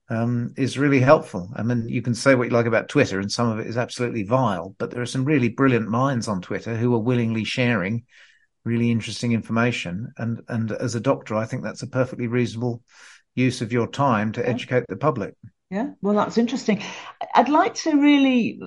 um, 0.09 0.55
is 0.57 0.79
really 0.79 1.01
helpful. 1.01 1.51
I 1.57 1.63
mean, 1.63 1.89
you 1.89 2.03
can 2.03 2.15
say 2.15 2.35
what 2.35 2.45
you 2.45 2.51
like 2.51 2.67
about 2.67 2.89
Twitter 2.89 3.19
and 3.19 3.31
some 3.31 3.51
of 3.51 3.59
it 3.59 3.67
is 3.67 3.77
absolutely 3.77 4.23
vile, 4.23 4.75
but 4.79 4.91
there 4.91 5.03
are 5.03 5.07
some 5.07 5.25
really 5.25 5.49
brilliant 5.49 5.89
minds 5.89 6.29
on 6.29 6.41
Twitter 6.41 6.77
who 6.77 6.95
are 6.95 7.01
willingly 7.01 7.45
sharing 7.45 8.05
really 8.65 8.91
interesting 8.91 9.33
information. 9.33 10.13
And, 10.17 10.43
and 10.49 10.73
as 10.73 10.95
a 10.95 11.01
doctor, 11.01 11.35
I 11.35 11.47
think 11.47 11.63
that's 11.63 11.83
a 11.83 11.89
perfectly 11.89 12.27
reasonable 12.27 12.83
use 13.35 13.63
of 13.63 13.73
your 13.73 13.87
time 13.87 14.33
to 14.33 14.41
yeah. 14.41 14.49
educate 14.49 14.85
the 14.89 14.97
public. 14.97 15.35
Yeah, 15.71 15.91
well, 16.01 16.15
that's 16.15 16.39
interesting. 16.39 16.83
I'd 17.35 17.49
like 17.49 17.75
to 17.75 18.01
really 18.01 18.61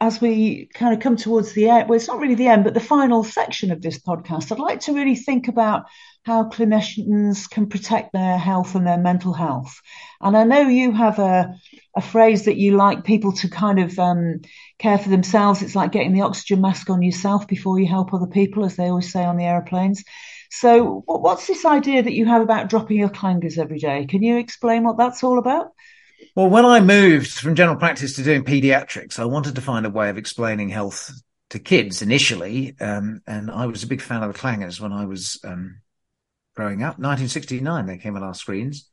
as 0.00 0.20
we 0.20 0.68
kind 0.74 0.94
of 0.94 1.00
come 1.00 1.16
towards 1.16 1.52
the 1.52 1.68
end, 1.68 1.88
well, 1.88 1.96
it's 1.96 2.08
not 2.08 2.18
really 2.18 2.34
the 2.34 2.48
end, 2.48 2.64
but 2.64 2.74
the 2.74 2.80
final 2.80 3.24
section 3.24 3.70
of 3.70 3.82
this 3.82 3.98
podcast, 3.98 4.50
I'd 4.50 4.58
like 4.58 4.80
to 4.80 4.92
really 4.92 5.16
think 5.16 5.48
about 5.48 5.84
how 6.24 6.44
clinicians 6.44 7.48
can 7.48 7.68
protect 7.68 8.12
their 8.12 8.38
health 8.38 8.74
and 8.74 8.86
their 8.86 8.98
mental 8.98 9.32
health. 9.32 9.80
And 10.20 10.36
I 10.36 10.44
know 10.44 10.68
you 10.68 10.92
have 10.92 11.18
a, 11.18 11.54
a 11.96 12.00
phrase 12.00 12.46
that 12.46 12.56
you 12.56 12.76
like 12.76 13.04
people 13.04 13.32
to 13.32 13.48
kind 13.48 13.78
of 13.78 13.98
um, 13.98 14.40
care 14.78 14.98
for 14.98 15.10
themselves. 15.10 15.60
It's 15.60 15.76
like 15.76 15.92
getting 15.92 16.14
the 16.14 16.22
oxygen 16.22 16.60
mask 16.62 16.88
on 16.88 17.02
yourself 17.02 17.46
before 17.46 17.78
you 17.78 17.86
help 17.86 18.14
other 18.14 18.26
people, 18.26 18.64
as 18.64 18.76
they 18.76 18.88
always 18.88 19.12
say 19.12 19.24
on 19.24 19.36
the 19.36 19.44
aeroplanes. 19.44 20.02
So, 20.50 21.02
what's 21.06 21.46
this 21.46 21.64
idea 21.64 22.02
that 22.02 22.14
you 22.14 22.26
have 22.26 22.40
about 22.40 22.68
dropping 22.68 22.98
your 22.98 23.08
clangers 23.08 23.58
every 23.58 23.78
day? 23.78 24.06
Can 24.06 24.22
you 24.22 24.38
explain 24.38 24.84
what 24.84 24.96
that's 24.96 25.24
all 25.24 25.38
about? 25.38 25.72
Well, 26.36 26.50
when 26.50 26.64
I 26.64 26.80
moved 26.80 27.30
from 27.30 27.54
general 27.54 27.76
practice 27.76 28.16
to 28.16 28.24
doing 28.24 28.42
pediatrics, 28.42 29.20
I 29.20 29.24
wanted 29.24 29.54
to 29.54 29.60
find 29.60 29.86
a 29.86 29.90
way 29.90 30.08
of 30.10 30.18
explaining 30.18 30.68
health 30.68 31.12
to 31.50 31.60
kids 31.60 32.02
initially. 32.02 32.74
Um, 32.80 33.20
and 33.24 33.52
I 33.52 33.66
was 33.66 33.84
a 33.84 33.86
big 33.86 34.00
fan 34.00 34.24
of 34.24 34.32
the 34.32 34.38
clangers 34.38 34.80
when 34.80 34.92
I 34.92 35.04
was 35.04 35.38
um, 35.44 35.80
growing 36.56 36.82
up. 36.82 36.98
1969, 36.98 37.86
they 37.86 37.98
came 37.98 38.16
on 38.16 38.24
our 38.24 38.34
screens. 38.34 38.90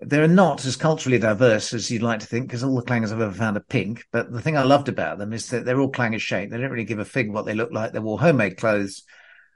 They're 0.00 0.26
not 0.26 0.64
as 0.64 0.76
culturally 0.76 1.18
diverse 1.18 1.74
as 1.74 1.90
you'd 1.90 2.00
like 2.00 2.20
to 2.20 2.26
think, 2.26 2.46
because 2.46 2.64
all 2.64 2.74
the 2.74 2.82
clangers 2.82 3.12
I've 3.12 3.20
ever 3.20 3.30
found 3.30 3.58
are 3.58 3.60
pink. 3.60 4.06
But 4.10 4.32
the 4.32 4.40
thing 4.40 4.56
I 4.56 4.62
loved 4.62 4.88
about 4.88 5.18
them 5.18 5.34
is 5.34 5.50
that 5.50 5.66
they're 5.66 5.78
all 5.78 5.90
clanger 5.90 6.18
shaped. 6.18 6.50
They 6.50 6.58
don't 6.58 6.70
really 6.70 6.84
give 6.84 6.98
a 6.98 7.04
fig 7.04 7.30
what 7.30 7.44
they 7.44 7.54
look 7.54 7.72
like. 7.72 7.92
They 7.92 7.98
wore 7.98 8.18
homemade 8.18 8.56
clothes. 8.56 9.02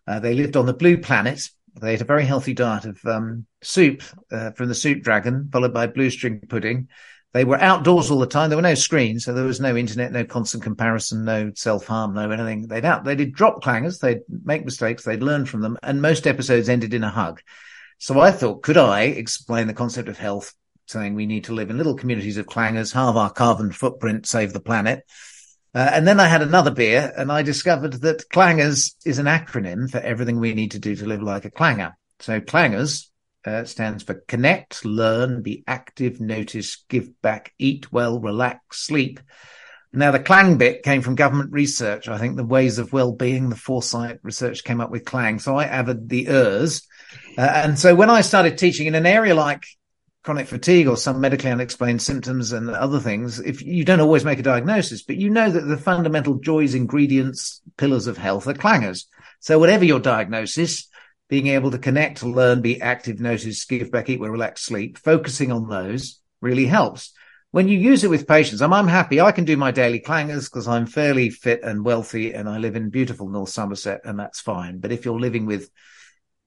Uh, 0.06 0.20
they 0.20 0.34
lived 0.34 0.58
on 0.58 0.66
the 0.66 0.74
blue 0.74 0.98
planet, 0.98 1.48
they 1.80 1.94
ate 1.94 2.00
a 2.00 2.04
very 2.04 2.24
healthy 2.24 2.54
diet 2.54 2.84
of 2.84 3.04
um, 3.04 3.46
soup 3.62 4.02
uh, 4.30 4.52
from 4.52 4.68
the 4.68 4.74
soup 4.74 5.02
dragon, 5.02 5.48
followed 5.52 5.74
by 5.74 5.86
blue 5.86 6.10
string 6.10 6.40
pudding. 6.48 6.88
They 7.32 7.44
were 7.44 7.60
outdoors 7.60 8.10
all 8.10 8.18
the 8.18 8.26
time. 8.26 8.48
There 8.48 8.56
were 8.56 8.62
no 8.62 8.74
screens, 8.74 9.24
so 9.24 9.34
there 9.34 9.44
was 9.44 9.60
no 9.60 9.76
internet, 9.76 10.10
no 10.10 10.24
constant 10.24 10.62
comparison, 10.62 11.24
no 11.24 11.52
self 11.54 11.86
harm, 11.86 12.14
no 12.14 12.30
anything. 12.30 12.66
They'd 12.66 12.84
out, 12.84 13.04
they 13.04 13.14
did 13.14 13.34
drop 13.34 13.62
clangers. 13.62 14.00
They'd 14.00 14.22
make 14.44 14.64
mistakes. 14.64 15.04
They'd 15.04 15.22
learn 15.22 15.44
from 15.44 15.60
them, 15.60 15.76
and 15.82 16.00
most 16.00 16.26
episodes 16.26 16.68
ended 16.68 16.94
in 16.94 17.04
a 17.04 17.10
hug. 17.10 17.42
So 17.98 18.20
I 18.20 18.30
thought, 18.30 18.62
could 18.62 18.78
I 18.78 19.02
explain 19.02 19.66
the 19.66 19.74
concept 19.74 20.08
of 20.08 20.18
health, 20.18 20.54
saying 20.86 21.14
we 21.14 21.26
need 21.26 21.44
to 21.44 21.54
live 21.54 21.70
in 21.70 21.76
little 21.76 21.94
communities 21.94 22.38
of 22.38 22.46
clangers, 22.46 22.92
halve 22.92 23.16
our 23.16 23.30
carbon 23.30 23.72
footprint, 23.72 24.26
save 24.26 24.52
the 24.52 24.60
planet. 24.60 25.04
Uh, 25.76 25.90
and 25.92 26.08
then 26.08 26.18
I 26.18 26.26
had 26.26 26.40
another 26.40 26.70
beer 26.70 27.12
and 27.18 27.30
I 27.30 27.42
discovered 27.42 28.00
that 28.00 28.30
clangers 28.30 28.94
is 29.04 29.18
an 29.18 29.26
acronym 29.26 29.90
for 29.90 29.98
everything 29.98 30.40
we 30.40 30.54
need 30.54 30.70
to 30.70 30.78
do 30.78 30.96
to 30.96 31.04
live 31.04 31.22
like 31.22 31.44
a 31.44 31.50
clanger. 31.50 31.92
So 32.18 32.40
clangers 32.40 33.08
uh, 33.44 33.64
stands 33.64 34.02
for 34.02 34.14
connect, 34.26 34.86
learn, 34.86 35.42
be 35.42 35.64
active, 35.66 36.18
notice, 36.18 36.82
give 36.88 37.20
back, 37.20 37.52
eat 37.58 37.92
well, 37.92 38.18
relax, 38.18 38.86
sleep. 38.86 39.20
Now 39.92 40.12
the 40.12 40.18
clang 40.18 40.56
bit 40.56 40.82
came 40.82 41.02
from 41.02 41.14
government 41.14 41.52
research. 41.52 42.08
I 42.08 42.16
think 42.16 42.36
the 42.36 42.44
ways 42.46 42.78
of 42.78 42.94
well-being, 42.94 43.50
the 43.50 43.54
foresight 43.54 44.18
research 44.22 44.64
came 44.64 44.80
up 44.80 44.90
with 44.90 45.04
clang. 45.04 45.40
So 45.40 45.58
I 45.58 45.64
added 45.64 46.08
the 46.08 46.30
ers. 46.30 46.88
Uh, 47.36 47.42
and 47.42 47.78
so 47.78 47.94
when 47.94 48.08
I 48.08 48.22
started 48.22 48.56
teaching 48.56 48.86
in 48.86 48.94
an 48.94 49.04
area 49.04 49.34
like 49.34 49.66
chronic 50.26 50.48
fatigue 50.48 50.88
or 50.88 50.96
some 50.96 51.20
medically 51.20 51.52
unexplained 51.52 52.02
symptoms 52.02 52.50
and 52.50 52.68
other 52.68 52.98
things, 52.98 53.38
if 53.38 53.62
you 53.62 53.84
don't 53.84 54.00
always 54.00 54.24
make 54.24 54.40
a 54.40 54.42
diagnosis, 54.42 55.02
but 55.02 55.14
you 55.14 55.30
know 55.30 55.48
that 55.48 55.60
the 55.60 55.76
fundamental 55.76 56.34
joys, 56.34 56.74
ingredients, 56.74 57.62
pillars 57.76 58.08
of 58.08 58.18
health 58.18 58.48
are 58.48 58.52
clangers. 58.52 59.04
So 59.38 59.60
whatever 59.60 59.84
your 59.84 60.00
diagnosis, 60.00 60.88
being 61.28 61.46
able 61.46 61.70
to 61.70 61.78
connect, 61.78 62.24
learn, 62.24 62.60
be 62.60 62.82
active, 62.82 63.20
notice, 63.20 63.64
give 63.66 63.92
back, 63.92 64.10
eat 64.10 64.18
well, 64.18 64.30
relax, 64.30 64.62
sleep, 64.62 64.98
focusing 64.98 65.52
on 65.52 65.68
those 65.68 66.20
really 66.40 66.66
helps. 66.66 67.12
When 67.52 67.68
you 67.68 67.78
use 67.78 68.02
it 68.02 68.10
with 68.10 68.26
patients, 68.26 68.60
I'm, 68.60 68.72
I'm 68.72 68.88
happy. 68.88 69.20
I 69.20 69.30
can 69.30 69.44
do 69.44 69.56
my 69.56 69.70
daily 69.70 70.00
clangers 70.00 70.50
because 70.50 70.66
I'm 70.66 70.86
fairly 70.86 71.30
fit 71.30 71.62
and 71.62 71.84
wealthy 71.84 72.34
and 72.34 72.48
I 72.48 72.58
live 72.58 72.74
in 72.74 72.90
beautiful 72.90 73.28
North 73.28 73.50
Somerset 73.50 74.00
and 74.04 74.18
that's 74.18 74.40
fine. 74.40 74.80
But 74.80 74.90
if 74.90 75.04
you're 75.04 75.20
living 75.20 75.46
with 75.46 75.70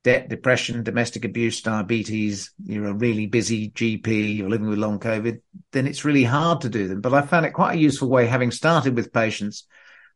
debt, 0.04 0.30
depression, 0.30 0.84
domestic 0.84 1.26
abuse, 1.26 1.62
diabetes, 1.62 2.52
you're 2.64 2.88
a 2.88 2.94
really 2.94 3.26
busy 3.26 3.70
GP, 3.70 4.38
you're 4.38 4.50
living 4.50 4.70
with 4.70 4.80
long 4.80 5.00
COVID, 5.00 5.42
then 5.72 5.88
it's 5.88 6.06
really 6.06 6.24
hard 6.24 6.62
to 6.62 6.70
do 6.70 6.88
them. 6.88 7.02
But 7.02 7.14
I 7.14 7.22
found 7.22 7.46
it 7.46 7.52
quite 7.52 7.76
a 7.76 7.82
useful 7.82 8.10
way, 8.10 8.26
having 8.26 8.52
started 8.52 8.96
with 8.96 9.12
patients, 9.12 9.66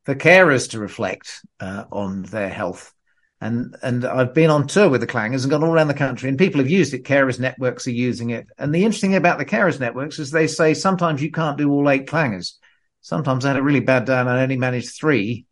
for 0.03 0.15
carers 0.15 0.71
to 0.71 0.79
reflect 0.79 1.45
uh, 1.59 1.85
on 1.91 2.23
their 2.23 2.49
health. 2.49 2.93
And, 3.41 3.75
and 3.81 4.05
I've 4.05 4.33
been 4.33 4.49
on 4.49 4.67
tour 4.67 4.87
with 4.87 5.01
the 5.01 5.07
clangers 5.07 5.41
and 5.41 5.51
gone 5.51 5.63
all 5.65 5.73
around 5.73 5.89
the 5.89 5.93
country 5.93 6.29
and 6.29 6.37
people 6.37 6.61
have 6.61 6.69
used 6.69 6.93
it. 6.93 7.03
Carers 7.03 7.41
networks 7.41 7.87
are 7.87 7.91
using 7.91 8.29
it. 8.29 8.47
And 8.57 8.73
the 8.73 8.85
interesting 8.85 9.11
thing 9.11 9.17
about 9.17 9.37
the 9.37 9.45
carers 9.45 9.81
networks 9.81 10.17
is 10.17 10.31
they 10.31 10.47
say 10.47 10.73
sometimes 10.73 11.21
you 11.21 11.29
can't 11.29 11.57
do 11.57 11.69
all 11.69 11.89
eight 11.89 12.07
clangers. 12.07 12.53
Sometimes 13.01 13.43
I 13.43 13.49
had 13.49 13.57
a 13.57 13.63
really 13.63 13.81
bad 13.81 14.05
day 14.05 14.17
and 14.17 14.29
I 14.29 14.43
only 14.43 14.55
managed 14.55 14.95
three 14.95 15.45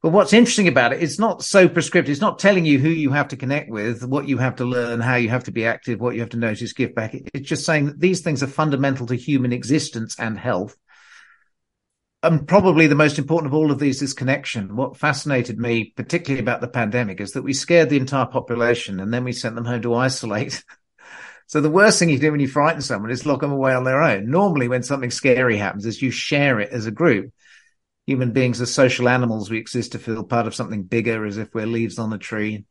but 0.00 0.10
what's 0.10 0.32
interesting 0.32 0.68
about 0.68 0.92
it, 0.92 1.02
it's 1.02 1.18
not 1.18 1.42
so 1.42 1.68
prescriptive. 1.68 2.12
It's 2.12 2.20
not 2.20 2.38
telling 2.38 2.64
you 2.64 2.78
who 2.78 2.88
you 2.88 3.10
have 3.10 3.28
to 3.28 3.36
connect 3.36 3.68
with, 3.68 4.04
what 4.04 4.28
you 4.28 4.38
have 4.38 4.56
to 4.56 4.64
learn, 4.64 5.00
how 5.00 5.16
you 5.16 5.28
have 5.28 5.44
to 5.44 5.52
be 5.52 5.66
active, 5.66 6.00
what 6.00 6.14
you 6.14 6.20
have 6.20 6.30
to 6.30 6.36
notice, 6.36 6.72
give 6.72 6.94
back. 6.94 7.14
It's 7.34 7.48
just 7.48 7.66
saying 7.66 7.86
that 7.86 7.98
these 8.00 8.20
things 8.20 8.42
are 8.42 8.46
fundamental 8.46 9.06
to 9.06 9.16
human 9.16 9.52
existence 9.52 10.16
and 10.18 10.38
health. 10.38 10.76
and 12.22 12.46
probably 12.48 12.86
the 12.86 12.94
most 12.94 13.18
important 13.18 13.52
of 13.52 13.54
all 13.54 13.70
of 13.72 13.78
these 13.78 14.02
is 14.02 14.12
connection. 14.14 14.76
What 14.76 14.96
fascinated 14.96 15.58
me, 15.58 15.92
particularly 15.96 16.40
about 16.40 16.60
the 16.60 16.68
pandemic, 16.68 17.20
is 17.20 17.32
that 17.32 17.42
we 17.42 17.52
scared 17.52 17.90
the 17.90 17.96
entire 17.96 18.26
population 18.26 19.00
and 19.00 19.12
then 19.12 19.24
we 19.24 19.32
sent 19.32 19.54
them 19.54 19.64
home 19.64 19.82
to 19.82 19.94
isolate. 19.94 20.64
so 21.46 21.60
the 21.60 21.70
worst 21.70 21.98
thing 21.98 22.08
you 22.08 22.18
do 22.18 22.30
when 22.30 22.40
you 22.40 22.48
frighten 22.48 22.82
someone 22.82 23.10
is 23.10 23.26
lock 23.26 23.40
them 23.40 23.52
away 23.52 23.72
on 23.72 23.84
their 23.84 24.02
own. 24.02 24.30
Normally, 24.30 24.68
when 24.68 24.82
something 24.82 25.10
scary 25.10 25.56
happens, 25.56 25.86
is 25.86 26.02
you 26.02 26.10
share 26.10 26.60
it 26.60 26.70
as 26.70 26.86
a 26.86 26.92
group. 26.92 27.32
Human 28.08 28.32
beings 28.32 28.60
are 28.60 28.66
social 28.66 29.08
animals. 29.08 29.50
We 29.50 29.58
exist 29.58 29.92
to 29.92 29.98
feel 29.98 30.24
part 30.24 30.46
of 30.46 30.54
something 30.54 30.82
bigger, 30.82 31.26
as 31.26 31.36
if 31.36 31.52
we're 31.52 31.66
leaves 31.66 31.98
on 31.98 32.12
a 32.12 32.18
tree 32.18 32.64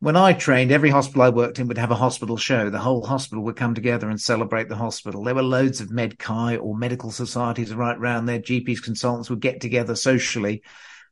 when 0.00 0.16
I 0.16 0.32
trained, 0.32 0.70
every 0.70 0.90
hospital 0.90 1.22
I 1.22 1.30
worked 1.30 1.58
in 1.58 1.66
would 1.66 1.78
have 1.78 1.90
a 1.90 1.96
hospital 1.96 2.36
show. 2.36 2.70
The 2.70 2.78
whole 2.78 3.04
hospital 3.04 3.42
would 3.44 3.56
come 3.56 3.74
together 3.74 4.08
and 4.08 4.20
celebrate 4.20 4.68
the 4.68 4.76
hospital. 4.76 5.24
There 5.24 5.34
were 5.34 5.42
loads 5.42 5.80
of 5.80 5.88
MedChi 5.88 6.62
or 6.62 6.76
medical 6.76 7.10
societies 7.10 7.74
right 7.74 7.96
around 7.96 8.26
there. 8.26 8.38
GPs, 8.38 8.82
consultants 8.82 9.28
would 9.28 9.40
get 9.40 9.60
together 9.60 9.96
socially. 9.96 10.62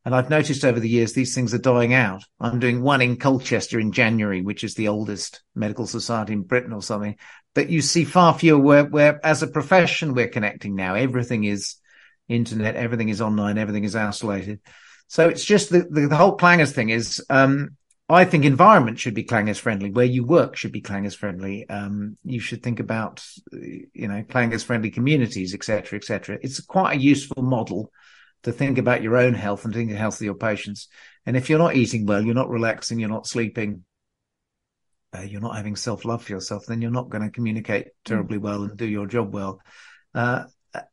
And 0.05 0.15
I've 0.15 0.31
noticed 0.31 0.65
over 0.65 0.79
the 0.79 0.89
years, 0.89 1.15
these 1.15 1.35
things 1.35 1.53
are 1.53 1.59
dying 1.59 1.95
out. 1.95 2.23
I'm 2.39 2.61
doing 2.61 2.81
one 2.81 3.03
in 3.03 3.17
Colchester 3.17 3.81
in 3.81 3.91
January, 3.91 4.41
which 4.41 4.63
is 4.63 4.75
the 4.75 4.87
oldest 4.87 5.43
medical 5.53 5.89
society 5.89 6.35
in 6.35 6.43
Britain 6.43 6.73
or 6.73 6.83
something. 6.83 7.17
But 7.57 7.71
you 7.71 7.83
see 7.83 8.05
far 8.05 8.39
fewer 8.39 8.61
where, 8.61 8.85
where 8.85 9.27
as 9.27 9.43
a 9.43 9.49
profession, 9.49 10.15
we're 10.15 10.29
connecting 10.29 10.77
now. 10.77 10.95
Everything 10.95 11.43
is 11.43 11.75
internet. 12.29 12.77
Everything 12.77 13.09
is 13.09 13.21
online. 13.21 13.59
Everything 13.59 13.85
is 13.85 13.97
isolated. 13.97 14.61
So 15.09 15.29
it's 15.29 15.45
just 15.45 15.71
the, 15.71 15.87
the, 15.89 16.09
the 16.09 16.17
whole 16.17 16.37
clangers 16.37 16.73
thing 16.73 16.91
is, 16.91 17.25
um, 17.31 17.77
I 18.09 18.25
think 18.25 18.45
environment 18.45 18.99
should 18.99 19.15
be 19.15 19.25
clangers 19.25 19.59
friendly. 19.59 19.91
Where 19.91 20.05
you 20.05 20.25
work 20.25 20.57
should 20.57 20.73
be 20.73 20.83
clangers 20.83 21.17
friendly. 21.17 21.69
Um, 21.69 22.17
you 22.25 22.39
should 22.39 22.63
think 22.63 22.79
about, 22.79 23.25
you 23.53 24.09
know, 24.09 24.23
clangers 24.23 24.65
friendly 24.65 24.91
communities, 24.91 25.55
etc., 25.55 25.99
etc. 25.99 26.39
It's 26.41 26.61
quite 26.61 26.97
a 26.97 27.01
useful 27.01 27.43
model 27.43 27.91
to 28.45 28.53
think 28.53 28.79
about 28.79 29.03
your 29.03 29.17
own 29.17 29.35
health 29.35 29.65
and 29.65 29.75
think 29.75 29.91
of 29.91 29.95
the 29.95 30.01
health 30.01 30.21
of 30.21 30.25
your 30.25 30.35
patients. 30.35 30.87
And 31.25 31.37
if 31.37 31.51
you're 31.51 31.59
not 31.59 31.75
eating 31.75 32.07
well, 32.07 32.23
you're 32.23 32.35
not 32.35 32.49
relaxing, 32.49 33.01
you're 33.01 33.09
not 33.09 33.27
sleeping, 33.27 33.85
uh, 35.13 35.23
you're 35.23 35.41
not 35.41 35.57
having 35.57 35.75
self 35.75 36.05
love 36.05 36.23
for 36.23 36.33
yourself, 36.33 36.65
then 36.67 36.81
you're 36.81 36.93
not 36.93 37.09
going 37.09 37.25
to 37.25 37.31
communicate 37.31 37.89
terribly 38.05 38.39
well 38.39 38.63
and 38.63 38.77
do 38.77 38.87
your 38.87 39.07
job 39.07 39.35
well. 39.35 39.61
Uh, 40.15 40.45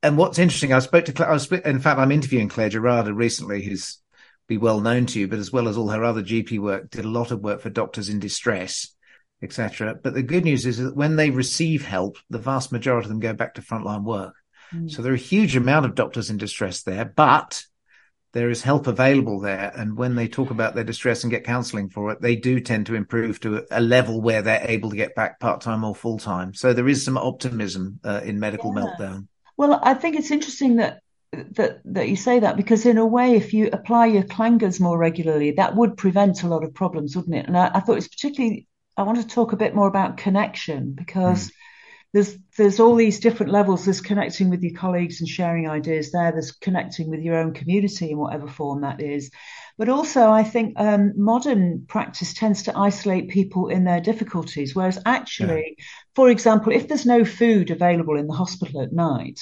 and 0.02 0.18
what's 0.18 0.40
interesting, 0.40 0.74
I 0.74 0.80
spoke 0.80 1.06
to, 1.06 1.14
Claire, 1.14 1.30
I 1.30 1.34
was, 1.34 1.52
in 1.52 1.80
fact, 1.80 2.00
I'm 2.00 2.12
interviewing 2.12 2.50
Claire 2.50 2.70
Gerada 2.70 3.16
recently, 3.16 3.64
who's 3.64 4.00
be 4.48 4.58
well 4.58 4.82
known 4.82 5.06
to 5.08 5.20
you, 5.20 5.28
but 5.28 5.40
as 5.40 5.52
well 5.52 5.68
as 5.68 5.78
all 5.78 5.90
her 5.90 6.04
other 6.04 6.22
GP 6.22 6.60
work, 6.60 6.90
did 6.90 7.06
a 7.06 7.10
lot 7.10 7.32
of 7.32 7.40
work 7.40 7.62
for 7.62 7.70
doctors 7.70 8.10
in 8.10 8.20
distress, 8.20 8.94
etc. 9.42 9.96
But 10.02 10.14
the 10.14 10.24
good 10.24 10.44
news 10.44 10.66
is 10.66 10.78
that 10.78 10.96
when 10.96 11.16
they 11.16 11.30
receive 11.30 11.86
help, 11.86 12.18
the 12.30 12.40
vast 12.40 12.72
majority 12.72 13.06
of 13.06 13.10
them 13.10 13.20
go 13.20 13.34
back 13.34 13.56
to 13.56 13.62
frontline 13.62 14.04
work. 14.04 14.36
Mm. 14.74 14.92
So 14.92 15.02
there 15.02 15.12
are 15.12 15.16
a 15.16 15.20
huge 15.20 15.56
amount 15.56 15.86
of 15.86 15.96
doctors 15.96 16.30
in 16.30 16.38
distress 16.38 16.84
there, 16.84 17.06
but 17.06 17.64
there 18.34 18.50
is 18.50 18.64
help 18.64 18.88
available 18.88 19.40
there. 19.40 19.72
And 19.76 19.96
when 19.96 20.16
they 20.16 20.28
talk 20.28 20.50
about 20.50 20.76
their 20.76 20.84
distress 20.84 21.24
and 21.24 21.32
get 21.32 21.44
counseling 21.44 21.90
for 21.90 22.12
it, 22.12 22.20
they 22.20 22.36
do 22.36 22.60
tend 22.60 22.88
to 22.88 22.96
improve 22.96 23.40
to 23.42 23.66
a 23.72 23.80
level 23.80 24.22
where 24.22 24.42
they're 24.42 24.66
able 24.68 24.90
to 24.90 24.96
get 24.96 25.16
back 25.16 25.40
part 25.40 25.62
time 25.62 25.84
or 25.84 25.96
full 25.96 26.18
time. 26.18 26.54
So 26.54 26.74
there 26.74 26.88
is 26.88 27.06
some 27.06 27.18
optimism 27.18 28.00
uh, 28.04 28.22
in 28.24 28.40
medical 28.40 28.74
yeah. 28.76 28.84
meltdown. 28.84 29.28
Well, 29.58 29.80
I 29.82 29.94
think 29.94 30.16
it's 30.16 30.32
interesting 30.32 30.78
that 30.78 31.00
that 31.32 31.82
that 31.86 32.10
you 32.10 32.16
say 32.16 32.40
that 32.40 32.58
because 32.58 32.86
in 32.86 32.98
a 32.98 33.06
way 33.06 33.36
if 33.36 33.54
you 33.54 33.70
apply 33.74 34.08
your 34.08 34.24
clangers 34.24 34.80
more 34.80 34.98
regularly 34.98 35.52
that 35.52 35.76
would 35.76 35.98
prevent 35.98 36.44
a 36.44 36.48
lot 36.48 36.64
of 36.64 36.74
problems 36.74 37.16
wouldn't 37.16 37.36
it? 37.36 37.48
And 37.48 37.58
i, 37.58 37.72
I 37.74 37.80
thought 37.80 37.98
it's 37.98 38.08
particularly 38.08 38.68
i 38.98 39.04
want 39.04 39.20
to 39.20 39.28
talk 39.28 39.52
a 39.52 39.58
bit 39.58 39.74
more 39.74 39.88
about 39.88 40.18
connection 40.18 40.92
because 40.92 41.48
mm. 41.48 41.52
there's 42.14 42.38
there's 42.58 42.80
all 42.80 42.96
these 42.96 43.20
different 43.20 43.52
levels. 43.52 43.86
There's 43.86 44.02
connecting 44.02 44.50
with 44.50 44.62
your 44.62 44.78
colleagues 44.78 45.20
and 45.22 45.28
sharing 45.28 45.68
ideas 45.68 46.12
there. 46.12 46.32
There's 46.32 46.52
connecting 46.52 47.10
with 47.10 47.22
your 47.22 47.38
own 47.38 47.54
community 47.54 48.12
in 48.12 48.20
whatever 48.20 48.48
form 48.48 48.82
that 48.82 49.02
is 49.02 49.32
but 49.78 49.90
also 49.90 50.30
i 50.30 50.44
think 50.44 50.74
um, 50.80 51.14
modern 51.16 51.86
practice 51.88 52.34
tends 52.34 52.64
to 52.64 52.78
isolate 52.78 53.30
people 53.30 53.70
in 53.70 53.84
their 53.84 54.02
difficulties 54.02 54.76
whereas 54.76 55.00
actually 55.06 55.76
yeah. 55.78 55.86
for 56.16 56.30
example 56.30 56.72
if 56.72 56.88
there's 56.88 57.06
no 57.06 57.26
food 57.26 57.72
available 57.72 58.18
in 58.18 58.28
the 58.28 58.34
hospital 58.34 58.82
at 58.82 58.94
night 58.94 59.40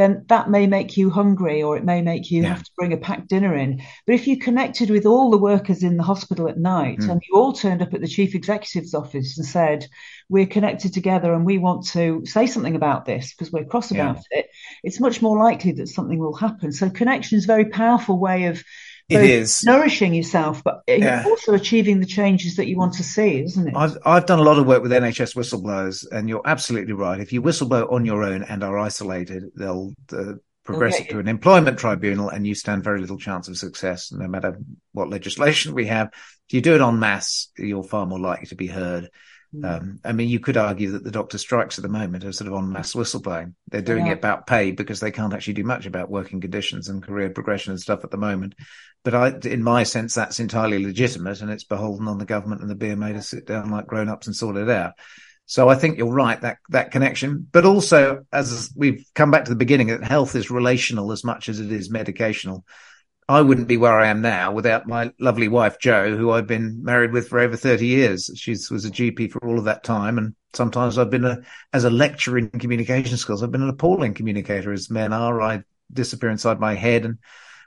then 0.00 0.24
that 0.28 0.48
may 0.48 0.66
make 0.66 0.96
you 0.96 1.10
hungry 1.10 1.62
or 1.62 1.76
it 1.76 1.84
may 1.84 2.00
make 2.00 2.30
you 2.30 2.42
yeah. 2.42 2.48
have 2.48 2.62
to 2.62 2.70
bring 2.76 2.92
a 2.94 2.96
packed 2.96 3.28
dinner 3.28 3.54
in. 3.54 3.82
But 4.06 4.14
if 4.14 4.26
you 4.26 4.38
connected 4.38 4.88
with 4.88 5.04
all 5.04 5.30
the 5.30 5.36
workers 5.36 5.82
in 5.82 5.98
the 5.98 6.02
hospital 6.02 6.48
at 6.48 6.58
night 6.58 7.00
mm. 7.00 7.10
and 7.10 7.22
you 7.28 7.38
all 7.38 7.52
turned 7.52 7.82
up 7.82 7.92
at 7.92 8.00
the 8.00 8.08
chief 8.08 8.34
executive's 8.34 8.94
office 8.94 9.36
and 9.36 9.46
said, 9.46 9.86
we're 10.30 10.46
connected 10.46 10.94
together 10.94 11.34
and 11.34 11.44
we 11.44 11.58
want 11.58 11.86
to 11.88 12.24
say 12.24 12.46
something 12.46 12.76
about 12.76 13.04
this 13.04 13.34
because 13.34 13.52
we're 13.52 13.64
cross 13.64 13.92
yeah. 13.92 14.10
about 14.10 14.24
it, 14.30 14.46
it's 14.82 15.00
much 15.00 15.20
more 15.20 15.38
likely 15.38 15.72
that 15.72 15.88
something 15.88 16.18
will 16.18 16.34
happen. 16.34 16.72
So 16.72 16.88
connection 16.88 17.36
is 17.36 17.44
a 17.44 17.48
very 17.48 17.66
powerful 17.66 18.18
way 18.18 18.44
of 18.46 18.62
it 19.10 19.22
is 19.22 19.62
nourishing 19.64 20.14
yourself, 20.14 20.62
but 20.62 20.82
yeah. 20.86 21.24
also 21.26 21.54
achieving 21.54 22.00
the 22.00 22.06
changes 22.06 22.56
that 22.56 22.66
you 22.66 22.76
want 22.76 22.94
to 22.94 23.02
see, 23.02 23.42
isn't 23.42 23.68
it? 23.68 23.74
I've 23.76 23.98
I've 24.04 24.26
done 24.26 24.38
a 24.38 24.42
lot 24.42 24.58
of 24.58 24.66
work 24.66 24.82
with 24.82 24.92
NHS 24.92 25.34
whistleblowers, 25.36 26.06
and 26.10 26.28
you're 26.28 26.42
absolutely 26.44 26.92
right. 26.92 27.20
If 27.20 27.32
you 27.32 27.42
whistleblow 27.42 27.92
on 27.92 28.04
your 28.04 28.22
own 28.22 28.42
and 28.42 28.62
are 28.62 28.78
isolated, 28.78 29.44
they'll 29.56 29.94
uh, 30.12 30.34
progress 30.64 30.94
okay. 30.94 31.04
it 31.04 31.10
to 31.10 31.18
an 31.18 31.28
employment 31.28 31.78
tribunal, 31.78 32.28
and 32.28 32.46
you 32.46 32.54
stand 32.54 32.84
very 32.84 33.00
little 33.00 33.18
chance 33.18 33.48
of 33.48 33.58
success, 33.58 34.12
no 34.12 34.28
matter 34.28 34.58
what 34.92 35.08
legislation 35.08 35.74
we 35.74 35.86
have. 35.86 36.10
If 36.48 36.54
you 36.54 36.60
do 36.60 36.74
it 36.74 36.80
en 36.80 36.98
masse, 36.98 37.50
you're 37.58 37.82
far 37.82 38.06
more 38.06 38.20
likely 38.20 38.46
to 38.46 38.56
be 38.56 38.66
heard. 38.66 39.10
Hmm. 39.52 39.64
Um, 39.64 40.00
I 40.04 40.12
mean, 40.12 40.28
you 40.28 40.40
could 40.40 40.56
argue 40.56 40.92
that 40.92 41.04
the 41.04 41.10
doctor 41.10 41.38
strikes 41.38 41.78
at 41.78 41.82
the 41.82 41.88
moment 41.88 42.24
are 42.24 42.32
sort 42.32 42.48
of 42.48 42.54
on 42.54 42.72
mass 42.72 42.92
whistleblowing. 42.92 43.54
They're 43.68 43.82
doing 43.82 44.06
yeah. 44.06 44.12
it 44.12 44.18
about 44.18 44.46
pay 44.46 44.70
because 44.70 45.00
they 45.00 45.10
can't 45.10 45.34
actually 45.34 45.54
do 45.54 45.64
much 45.64 45.86
about 45.86 46.10
working 46.10 46.40
conditions 46.40 46.88
and 46.88 47.02
career 47.02 47.30
progression 47.30 47.72
and 47.72 47.80
stuff 47.80 48.04
at 48.04 48.10
the 48.10 48.16
moment. 48.16 48.54
But 49.02 49.14
I, 49.14 49.34
in 49.44 49.62
my 49.62 49.82
sense, 49.82 50.14
that's 50.14 50.40
entirely 50.40 50.84
legitimate 50.84 51.40
and 51.40 51.50
it's 51.50 51.64
beholden 51.64 52.06
on 52.06 52.18
the 52.18 52.26
government 52.26 52.60
and 52.60 52.70
the 52.70 52.74
BMA 52.74 53.14
to 53.14 53.22
sit 53.22 53.46
down 53.46 53.70
like 53.70 53.86
grown 53.86 54.08
ups 54.08 54.26
and 54.26 54.36
sort 54.36 54.56
it 54.56 54.68
out. 54.68 54.92
So 55.46 55.68
I 55.68 55.74
think 55.74 55.98
you're 55.98 56.12
right 56.12 56.40
that 56.42 56.58
that 56.68 56.92
connection, 56.92 57.48
but 57.50 57.64
also 57.64 58.24
as 58.32 58.70
we've 58.76 59.04
come 59.16 59.32
back 59.32 59.46
to 59.46 59.50
the 59.50 59.56
beginning, 59.56 59.88
that 59.88 60.04
health 60.04 60.36
is 60.36 60.48
relational 60.48 61.10
as 61.10 61.24
much 61.24 61.48
as 61.48 61.58
it 61.58 61.72
is 61.72 61.90
medicational. 61.90 62.62
I 63.30 63.42
wouldn't 63.42 63.68
be 63.68 63.76
where 63.76 63.96
I 63.96 64.08
am 64.08 64.22
now 64.22 64.50
without 64.50 64.88
my 64.88 65.12
lovely 65.20 65.46
wife, 65.46 65.78
Jo, 65.78 66.16
who 66.16 66.32
I've 66.32 66.48
been 66.48 66.82
married 66.82 67.12
with 67.12 67.28
for 67.28 67.38
over 67.38 67.56
30 67.56 67.86
years. 67.86 68.28
She 68.34 68.50
was 68.50 68.84
a 68.84 68.90
GP 68.90 69.30
for 69.30 69.38
all 69.46 69.56
of 69.56 69.66
that 69.66 69.84
time. 69.84 70.18
And 70.18 70.34
sometimes 70.52 70.98
I've 70.98 71.10
been 71.10 71.24
a, 71.24 71.38
as 71.72 71.84
a 71.84 71.90
lecturer 71.90 72.38
in 72.38 72.50
communication 72.50 73.16
skills, 73.16 73.44
I've 73.44 73.52
been 73.52 73.62
an 73.62 73.68
appalling 73.68 74.14
communicator 74.14 74.72
as 74.72 74.90
men 74.90 75.12
are. 75.12 75.40
I 75.40 75.62
disappear 75.92 76.30
inside 76.30 76.58
my 76.58 76.74
head. 76.74 77.04
And 77.04 77.18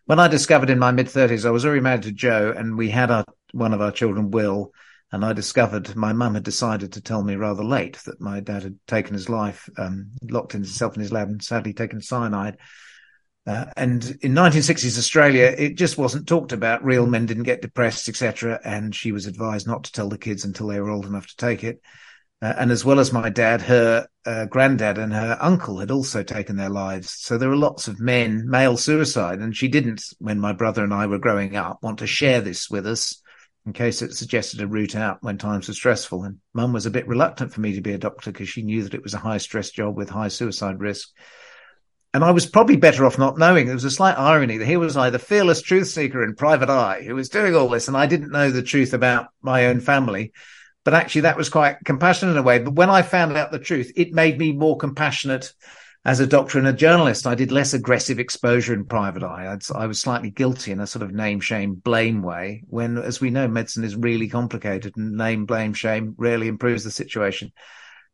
when 0.03 0.19
I 0.19 0.27
discovered 0.27 0.69
in 0.69 0.79
my 0.79 0.91
mid 0.91 1.07
thirties, 1.07 1.45
I 1.45 1.51
was 1.51 1.65
already 1.65 1.79
married 1.79 2.03
to 2.03 2.11
Jo 2.11 2.53
and 2.53 2.77
we 2.77 2.89
had 2.89 3.09
our, 3.09 3.23
one 3.53 3.73
of 3.73 3.79
our 3.79 3.93
children, 3.93 4.31
Will. 4.31 4.73
And 5.13 5.23
I 5.23 5.31
discovered 5.31 5.95
my 5.95 6.11
mum 6.11 6.33
had 6.33 6.43
decided 6.43 6.91
to 6.91 7.01
tell 7.01 7.23
me 7.23 7.37
rather 7.37 7.63
late 7.63 7.99
that 8.05 8.19
my 8.19 8.41
dad 8.41 8.63
had 8.63 8.79
taken 8.85 9.13
his 9.13 9.29
life, 9.29 9.69
um, 9.77 10.11
locked 10.29 10.51
himself 10.51 10.97
in 10.97 11.01
his 11.01 11.13
lab 11.13 11.29
and 11.29 11.41
sadly 11.41 11.71
taken 11.71 12.01
cyanide. 12.01 12.57
Uh, 13.45 13.65
and 13.75 14.17
in 14.21 14.33
1960s 14.33 14.97
Australia, 14.97 15.53
it 15.57 15.75
just 15.75 15.97
wasn't 15.97 16.27
talked 16.27 16.53
about. 16.53 16.83
Real 16.83 17.05
men 17.05 17.25
didn't 17.25 17.43
get 17.43 17.61
depressed, 17.61 18.07
etc. 18.07 18.59
And 18.63 18.95
she 18.95 19.11
was 19.11 19.25
advised 19.25 19.67
not 19.67 19.83
to 19.83 19.91
tell 19.91 20.07
the 20.07 20.17
kids 20.17 20.45
until 20.45 20.67
they 20.67 20.79
were 20.79 20.89
old 20.89 21.05
enough 21.05 21.27
to 21.27 21.35
take 21.35 21.63
it. 21.63 21.81
Uh, 22.41 22.53
and 22.57 22.71
as 22.71 22.83
well 22.83 22.99
as 22.99 23.13
my 23.13 23.29
dad, 23.29 23.61
her 23.61 24.07
uh, 24.25 24.45
granddad 24.45 24.97
and 24.97 25.13
her 25.13 25.37
uncle 25.41 25.79
had 25.79 25.91
also 25.91 26.23
taken 26.23 26.55
their 26.55 26.69
lives. 26.69 27.09
So 27.09 27.37
there 27.37 27.49
were 27.49 27.55
lots 27.55 27.87
of 27.87 27.99
men, 27.99 28.49
male 28.49 28.77
suicide. 28.77 29.39
And 29.39 29.55
she 29.55 29.67
didn't, 29.67 30.03
when 30.19 30.39
my 30.39 30.53
brother 30.53 30.83
and 30.83 30.93
I 30.93 31.07
were 31.07 31.19
growing 31.19 31.55
up, 31.55 31.81
want 31.81 31.99
to 31.99 32.07
share 32.07 32.39
this 32.39 32.69
with 32.69 32.87
us 32.87 33.21
in 33.65 33.73
case 33.73 34.01
it 34.01 34.13
suggested 34.13 34.61
a 34.61 34.67
route 34.67 34.95
out 34.95 35.19
when 35.21 35.37
times 35.37 35.67
were 35.67 35.73
stressful. 35.73 36.23
And 36.23 36.39
mum 36.53 36.73
was 36.73 36.85
a 36.85 36.91
bit 36.91 37.07
reluctant 37.07 37.53
for 37.53 37.61
me 37.61 37.73
to 37.75 37.81
be 37.81 37.93
a 37.93 37.97
doctor 37.97 38.31
because 38.31 38.49
she 38.49 38.61
knew 38.61 38.83
that 38.83 38.93
it 38.93 39.03
was 39.03 39.13
a 39.13 39.19
high 39.19 39.37
stress 39.37 39.69
job 39.69 39.95
with 39.95 40.09
high 40.09 40.27
suicide 40.27 40.79
risk. 40.79 41.09
And 42.13 42.23
I 42.23 42.31
was 42.31 42.45
probably 42.45 42.75
better 42.75 43.05
off 43.05 43.17
not 43.17 43.39
knowing. 43.39 43.65
There 43.65 43.75
was 43.75 43.85
a 43.85 43.91
slight 43.91 44.17
irony 44.17 44.57
that 44.57 44.67
here 44.67 44.79
was 44.79 44.95
I, 44.95 45.09
the 45.09 45.17
fearless 45.17 45.63
truth 45.63 45.87
seeker 45.87 46.23
in 46.23 46.35
private 46.35 46.69
eye, 46.69 47.01
who 47.03 47.15
was 47.15 47.29
doing 47.29 47.55
all 47.55 47.69
this, 47.69 47.87
and 47.87 47.97
I 47.97 48.05
didn't 48.05 48.31
know 48.31 48.51
the 48.51 48.61
truth 48.61 48.93
about 48.93 49.29
my 49.41 49.65
own 49.65 49.79
family. 49.79 50.31
But 50.83 50.93
actually, 50.93 51.21
that 51.21 51.37
was 51.37 51.49
quite 51.49 51.77
compassionate 51.85 52.33
in 52.33 52.37
a 52.37 52.43
way. 52.43 52.59
But 52.59 52.75
when 52.75 52.89
I 52.89 53.01
found 53.01 53.35
out 53.35 53.51
the 53.51 53.59
truth, 53.59 53.91
it 53.95 54.13
made 54.13 54.37
me 54.37 54.51
more 54.51 54.77
compassionate 54.77 55.53
as 56.05 56.19
a 56.19 56.27
doctor 56.27 56.59
and 56.59 56.67
a 56.67 56.73
journalist. 56.73 57.25
I 57.25 57.35
did 57.35 57.51
less 57.51 57.73
aggressive 57.73 58.19
exposure 58.19 58.73
in 58.73 58.85
private 58.85 59.23
eye. 59.23 59.51
I'd, 59.51 59.63
i 59.73 59.87
was 59.87 60.01
slightly 60.01 60.29
guilty 60.29 60.71
in 60.71 60.81
a 60.81 60.87
sort 60.87 61.03
of 61.03 61.13
name, 61.13 61.39
shame, 61.39 61.75
blame 61.75 62.21
way. 62.21 62.63
When, 62.67 62.97
as 62.97 63.21
we 63.21 63.29
know, 63.29 63.47
medicine 63.47 63.85
is 63.85 63.95
really 63.95 64.27
complicated, 64.27 64.97
and 64.97 65.13
name, 65.13 65.45
blame, 65.45 65.73
shame 65.73 66.13
rarely 66.17 66.47
improves 66.47 66.83
the 66.83 66.91
situation. 66.91 67.53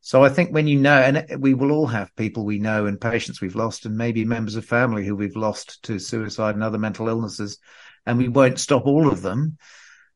So 0.00 0.24
I 0.24 0.30
think 0.30 0.50
when 0.50 0.66
you 0.66 0.78
know, 0.80 0.96
and 0.96 1.42
we 1.42 1.54
will 1.54 1.72
all 1.72 1.86
have 1.86 2.14
people 2.16 2.44
we 2.44 2.58
know 2.58 2.86
and 2.86 3.00
patients 3.00 3.40
we've 3.40 3.54
lost, 3.54 3.84
and 3.84 3.96
maybe 3.96 4.24
members 4.24 4.56
of 4.56 4.64
family 4.64 5.04
who 5.04 5.14
we've 5.14 5.36
lost 5.36 5.82
to 5.84 5.98
suicide 5.98 6.54
and 6.54 6.64
other 6.64 6.78
mental 6.78 7.08
illnesses, 7.08 7.58
and 8.06 8.18
we 8.18 8.28
won't 8.28 8.58
stop 8.58 8.86
all 8.86 9.08
of 9.10 9.22
them, 9.22 9.58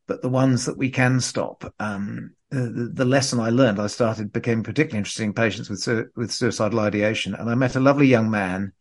but 0.06 0.22
the 0.22 0.28
ones 0.28 0.66
that 0.66 0.78
we 0.78 0.90
can 0.90 1.20
stop. 1.20 1.72
Um, 1.78 2.34
the, 2.50 2.90
the, 2.94 3.04
lesson 3.04 3.40
I 3.40 3.50
learned, 3.50 3.80
I 3.80 3.88
started 3.88 4.32
became 4.32 4.62
particularly 4.62 4.98
interested 4.98 5.24
in 5.24 5.34
patients 5.34 5.68
with 5.68 5.86
with 6.16 6.32
suicidal 6.32 6.80
ideation, 6.80 7.34
and 7.34 7.50
I 7.50 7.54
met 7.54 7.76
a 7.76 7.80
lovely 7.80 8.06
young 8.06 8.30
man 8.30 8.72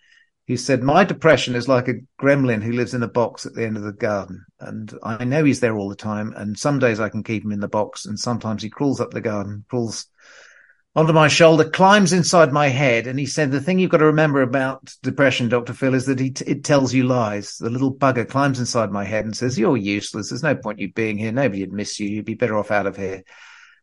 who 0.48 0.58
said, 0.58 0.84
My 0.84 1.04
depression 1.04 1.56
is 1.56 1.68
like 1.68 1.88
a 1.88 2.02
gremlin 2.20 2.62
who 2.62 2.74
lives 2.74 2.94
in 2.94 3.04
a 3.04 3.08
box 3.08 3.46
at 3.46 3.54
the 3.54 3.66
end 3.66 3.78
of 3.78 3.84
the 3.84 3.94
garden. 3.94 4.46
And 4.60 4.94
I 5.02 5.24
know 5.24 5.44
he's 5.44 5.62
there 5.62 5.78
all 5.78 5.90
the 5.90 5.96
time. 5.96 6.34
And 6.36 6.58
some 6.58 6.80
days 6.80 7.00
I 7.00 7.10
can 7.10 7.24
keep 7.24 7.44
him 7.44 7.52
in 7.52 7.62
the 7.62 7.68
box. 7.68 8.06
And 8.06 8.20
sometimes 8.20 8.62
he 8.62 8.70
crawls 8.70 9.00
up 9.00 9.12
the 9.12 9.22
garden, 9.22 9.64
crawls 9.70 10.08
onto 10.96 11.14
my 11.14 11.28
shoulder, 11.28 11.70
climbs 11.70 12.14
inside 12.14 12.54
my 12.54 12.68
head. 12.68 13.08
And 13.08 13.18
he 13.18 13.26
said, 13.26 13.52
The 13.52 13.62
thing 13.62 13.80
you've 13.80 13.92
got 13.92 13.98
to 13.98 14.06
remember 14.06 14.42
about 14.42 14.94
depression, 15.02 15.50
Dr. 15.50 15.74
Phil, 15.74 15.96
is 15.96 16.06
that 16.06 16.22
it 16.22 16.64
tells 16.64 16.94
you 16.94 17.04
lies. 17.04 17.58
The 17.58 17.70
little 17.70 17.94
bugger 17.94 18.28
climbs 18.28 18.60
inside 18.60 18.92
my 18.92 19.04
head 19.04 19.26
and 19.26 19.36
says, 19.36 19.58
You're 19.58 19.78
useless. 19.78 20.30
There's 20.30 20.44
no 20.44 20.56
point 20.56 20.80
you 20.80 20.92
being 20.94 21.18
here. 21.18 21.32
Nobody 21.32 21.62
would 21.62 21.74
miss 21.74 22.00
you. 22.00 22.08
You'd 22.08 22.26
be 22.26 22.36
better 22.36 22.58
off 22.58 22.72
out 22.72 22.86
of 22.88 22.96
here. 22.96 23.24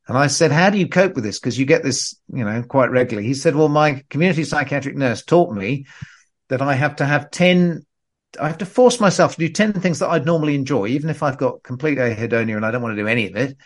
And 0.06 0.16
I 0.16 0.28
said, 0.28 0.52
How 0.52 0.70
do 0.70 0.78
you 0.78 0.88
cope 0.88 1.14
with 1.14 1.24
this? 1.24 1.40
Because 1.40 1.58
you 1.58 1.66
get 1.66 1.82
this, 1.82 2.16
you 2.32 2.44
know, 2.44 2.62
quite 2.62 2.90
regularly. 2.90 3.26
He 3.26 3.34
said, 3.34 3.56
Well, 3.56 3.68
my 3.68 4.04
community 4.08 4.44
psychiatric 4.44 4.96
nurse 4.96 5.24
taught 5.24 5.52
me 5.52 5.86
that 6.48 6.62
I 6.62 6.74
have 6.74 6.96
to 6.96 7.04
have 7.04 7.30
10, 7.30 7.84
I 8.40 8.46
have 8.46 8.58
to 8.58 8.66
force 8.66 9.00
myself 9.00 9.32
to 9.32 9.38
do 9.38 9.48
10 9.48 9.74
things 9.74 9.98
that 9.98 10.10
I'd 10.10 10.26
normally 10.26 10.54
enjoy, 10.54 10.88
even 10.88 11.10
if 11.10 11.22
I've 11.22 11.38
got 11.38 11.62
complete 11.64 11.98
anhedonia 11.98 12.56
and 12.56 12.66
I 12.66 12.70
don't 12.70 12.82
want 12.82 12.96
to 12.96 13.02
do 13.02 13.08
any 13.08 13.28
of 13.28 13.36
it. 13.36 13.56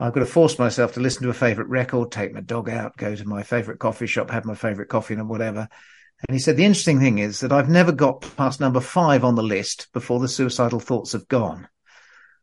I've 0.00 0.12
got 0.12 0.20
to 0.20 0.26
force 0.26 0.58
myself 0.58 0.94
to 0.94 1.00
listen 1.00 1.22
to 1.22 1.30
a 1.30 1.34
favorite 1.34 1.68
record, 1.68 2.10
take 2.10 2.32
my 2.32 2.40
dog 2.40 2.68
out, 2.68 2.96
go 2.96 3.14
to 3.14 3.24
my 3.24 3.42
favorite 3.42 3.78
coffee 3.78 4.06
shop, 4.06 4.30
have 4.30 4.44
my 4.44 4.54
favorite 4.54 4.88
coffee 4.88 5.14
and 5.14 5.28
whatever. 5.28 5.68
And 6.26 6.34
he 6.34 6.40
said, 6.40 6.56
the 6.56 6.64
interesting 6.64 7.00
thing 7.00 7.18
is 7.18 7.40
that 7.40 7.52
I've 7.52 7.68
never 7.68 7.92
got 7.92 8.26
past 8.36 8.60
number 8.60 8.80
five 8.80 9.24
on 9.24 9.34
the 9.34 9.42
list 9.42 9.88
before 9.92 10.18
the 10.18 10.28
suicidal 10.28 10.80
thoughts 10.80 11.12
have 11.12 11.28
gone. 11.28 11.68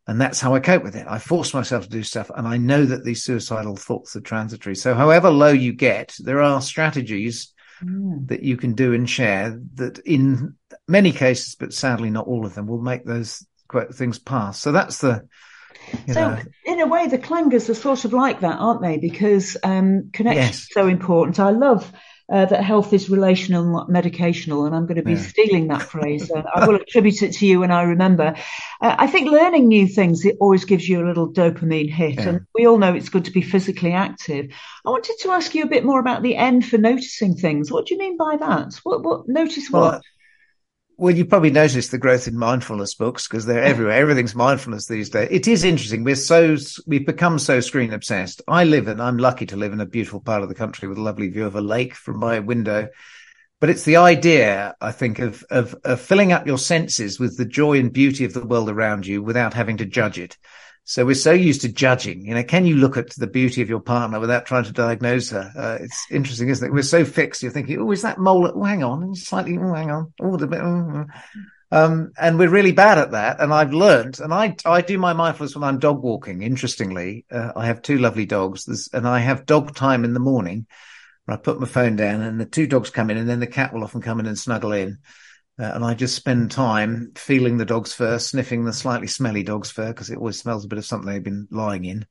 And 0.08 0.20
that's 0.20 0.39
how 0.39 0.56
I 0.56 0.60
cope 0.60 0.84
with 0.84 0.95
it. 0.95 1.08
I 1.10 1.20
force 1.20 1.54
myself 1.54 1.84
to 1.84 1.89
do 1.89 2.04
stuff 2.04 2.32
and 2.36 2.47
I 2.47 2.58
know 2.58 2.86
that 2.86 3.04
these 3.04 3.24
suicidal 3.24 3.76
thoughts 3.76 4.16
are 4.16 4.22
transitory. 4.22 4.76
So 4.76 4.93
however 4.93 5.30
low 5.30 5.52
you 5.52 5.74
get, 5.74 6.16
there 6.20 6.41
are 6.41 6.62
strategies 6.62 7.54
mm. 7.84 8.28
that 8.28 8.43
you 8.43 8.58
can 8.58 8.74
do 8.74 8.93
and 8.93 9.10
share 9.10 9.60
that 9.76 9.99
in 9.99 10.56
many 10.88 11.12
cases, 11.12 11.56
but 11.56 11.74
sadly 11.74 12.10
not 12.10 12.28
all 12.28 12.45
of 12.45 12.56
them, 12.56 12.68
will 12.68 12.82
make 12.82 13.06
those 13.06 13.45
things 13.93 14.20
pass. 14.20 14.60
So 14.60 14.72
that's 14.72 14.99
the. 14.99 15.28
So 16.07 16.30
know. 16.30 16.39
in 16.65 16.80
a 16.80 16.88
way, 16.88 17.07
the 17.07 17.17
clangers 17.17 17.69
are 17.69 17.74
sort 17.74 18.05
of 18.05 18.13
like 18.13 18.41
that, 18.41 18.57
aren't 18.59 18.82
they? 18.82 18.97
Because 18.97 19.57
um, 19.63 20.09
connection 20.11 20.43
yes. 20.43 20.59
is 20.61 20.69
so 20.72 20.88
important. 20.88 21.39
I 21.39 21.51
love 21.51 21.91
uh, 22.32 22.45
that 22.45 22.63
health 22.63 22.93
is 22.93 23.09
relational, 23.09 23.65
not 23.65 23.89
medicational. 23.89 24.65
And 24.65 24.74
I'm 24.74 24.86
going 24.86 24.95
to 24.95 25.03
be 25.03 25.13
yeah. 25.13 25.22
stealing 25.22 25.67
that 25.67 25.82
phrase. 25.82 26.32
I 26.32 26.65
will 26.65 26.76
attribute 26.76 27.22
it 27.24 27.34
to 27.34 27.45
you 27.45 27.59
when 27.59 27.72
I 27.72 27.84
remember. 27.84 28.36
Uh, 28.80 28.95
I 28.97 29.07
think 29.07 29.30
learning 29.30 29.67
new 29.67 29.86
things, 29.86 30.24
it 30.24 30.38
always 30.39 30.63
gives 30.63 30.88
you 30.88 31.03
a 31.03 31.07
little 31.07 31.32
dopamine 31.32 31.91
hit. 31.91 32.15
Yeah. 32.15 32.30
And 32.30 32.47
we 32.55 32.65
all 32.65 32.78
know 32.78 32.93
it's 32.93 33.09
good 33.09 33.26
to 33.26 33.32
be 33.32 33.41
physically 33.41 33.91
active. 33.91 34.53
I 34.86 34.89
wanted 34.89 35.17
to 35.22 35.32
ask 35.32 35.53
you 35.53 35.63
a 35.63 35.67
bit 35.67 35.84
more 35.84 35.99
about 35.99 36.24
the 36.24 36.38
end 36.38 36.65
for 36.65 36.78
noticing 36.78 37.36
things. 37.36 37.69
What 37.69 37.88
do 37.88 37.95
you 37.95 37.99
mean 37.99 38.15
by 38.15 38.38
that? 38.38 38.76
What, 38.84 39.03
what 39.03 39.28
notice 39.28 39.69
well, 39.69 39.84
what? 39.84 40.01
Well, 41.02 41.16
you 41.16 41.26
probably 41.26 41.49
noticed 41.49 41.89
the 41.89 41.97
growth 41.97 42.28
in 42.28 42.38
mindfulness 42.38 42.93
books 42.93 43.28
because 43.28 43.47
they're 43.47 43.64
everywhere. 43.64 43.95
Everything's 43.95 44.36
mindfulness 44.36 44.86
these 44.86 45.10
days. 45.10 45.30
It 45.32 45.47
is 45.47 45.64
interesting. 45.64 46.04
We're 46.04 46.14
so, 46.14 46.56
we've 46.86 47.08
become 47.08 47.39
so 47.39 47.60
screen 47.60 47.91
obsessed. 47.91 48.43
I 48.47 48.66
live 48.66 48.88
in, 48.88 49.02
I'm 49.02 49.18
lucky 49.18 49.47
to 49.47 49.58
live 49.58 49.74
in 49.74 49.82
a 49.82 49.88
beautiful 49.88 50.20
part 50.20 50.43
of 50.43 50.49
the 50.49 50.54
country 50.54 50.88
with 50.88 50.99
a 50.99 51.02
lovely 51.02 51.28
view 51.30 51.47
of 51.47 51.56
a 51.56 51.62
lake 51.62 51.95
from 51.95 52.20
my 52.20 52.38
window. 52.38 52.89
But 53.60 53.72
it's 53.72 53.84
the 53.84 53.97
idea, 53.97 54.76
I 54.80 54.91
think, 54.91 55.18
of, 55.18 55.43
of, 55.49 55.76
of 55.84 55.99
filling 55.99 56.34
up 56.34 56.45
your 56.45 56.60
senses 56.60 57.20
with 57.20 57.36
the 57.36 57.45
joy 57.45 57.80
and 57.80 57.91
beauty 57.91 58.24
of 58.24 58.36
the 58.36 58.45
world 58.45 58.70
around 58.70 59.08
you 59.08 59.24
without 59.24 59.56
having 59.56 59.78
to 59.78 59.88
judge 59.88 60.20
it. 60.20 60.38
So 60.84 61.06
we're 61.06 61.14
so 61.14 61.32
used 61.32 61.62
to 61.62 61.72
judging. 61.72 62.26
You 62.26 62.34
know, 62.34 62.44
can 62.44 62.66
you 62.66 62.76
look 62.76 62.98
at 62.98 63.12
the 63.16 63.28
beauty 63.28 63.62
of 63.62 63.70
your 63.70 63.80
partner 63.80 64.20
without 64.20 64.46
trying 64.46 64.64
to 64.66 64.72
diagnose 64.72 65.30
her? 65.30 65.52
Uh, 65.56 65.78
it's 65.82 66.06
interesting, 66.10 66.50
isn't 66.50 66.68
it? 66.68 66.74
We're 66.74 66.82
so 66.82 67.06
fixed. 67.06 67.44
You're 67.44 67.52
thinking, 67.52 67.80
oh, 67.80 67.92
is 67.92 68.02
that 68.02 68.18
mole? 68.18 68.52
Oh, 68.54 68.64
hang 68.64 68.84
on, 68.84 69.16
slightly. 69.16 69.58
Oh, 69.58 69.74
hang 69.74 69.92
on. 69.92 70.14
Oh, 70.20 70.34
a 70.34 70.48
bit. 70.48 70.60
Oh, 70.62 71.06
um, 71.74 72.12
and 72.20 72.38
we're 72.38 72.50
really 72.50 72.74
bad 72.74 72.98
at 72.98 73.12
that. 73.12 73.40
And 73.40 73.54
I've 73.54 73.74
learned, 73.74 74.20
and 74.20 74.34
I, 74.34 74.56
I 74.66 74.82
do 74.82 74.98
my 74.98 75.14
mindfulness 75.14 75.56
when 75.56 75.64
I'm 75.64 75.80
dog 75.80 76.04
walking. 76.04 76.42
Interestingly, 76.42 77.26
uh, 77.32 77.54
I 77.56 77.68
have 77.68 77.82
two 77.82 77.98
lovely 77.98 78.26
dogs 78.26 78.66
There's, 78.66 78.90
and 78.92 79.08
I 79.08 79.20
have 79.20 79.46
dog 79.46 79.74
time 79.74 80.04
in 80.04 80.14
the 80.14 80.20
morning 80.20 80.68
where 81.26 81.38
I 81.38 81.40
put 81.40 81.60
my 81.60 81.68
phone 81.68 81.96
down 81.96 82.22
and 82.22 82.40
the 82.40 82.46
two 82.46 82.68
dogs 82.68 82.90
come 82.90 83.10
in 83.10 83.18
and 83.18 83.30
then 83.30 83.40
the 83.40 83.48
cat 83.48 83.74
will 83.74 83.84
often 83.84 84.02
come 84.02 84.20
in 84.20 84.26
and 84.26 84.38
snuggle 84.38 84.74
in. 84.74 84.98
Uh, 85.60 85.72
and 85.76 85.84
I 85.84 85.93
just 85.93 86.16
spend 86.16 86.52
time 86.52 87.12
feeling 87.16 87.58
the 87.58 87.66
dog's 87.66 87.93
fur, 87.93 88.18
sniffing 88.20 88.66
the 88.66 88.74
slightly 88.74 89.08
smelly 89.08 89.43
dog's 89.43 89.70
fur 89.70 89.88
because 89.88 90.10
it 90.10 90.18
always 90.18 90.39
smells 90.39 90.66
a 90.66 90.68
bit 90.68 90.80
of 90.80 90.86
something 90.86 91.12
they've 91.12 91.24
been 91.24 91.47
lying 91.52 91.86
in. 91.86 92.06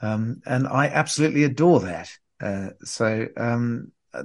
Um, 0.00 0.42
and 0.46 0.68
I 0.68 0.88
absolutely 0.88 1.44
adore 1.44 1.80
that. 1.80 2.10
Uh, 2.40 2.70
so, 2.84 3.26
um, 3.36 3.92
uh, 4.14 4.24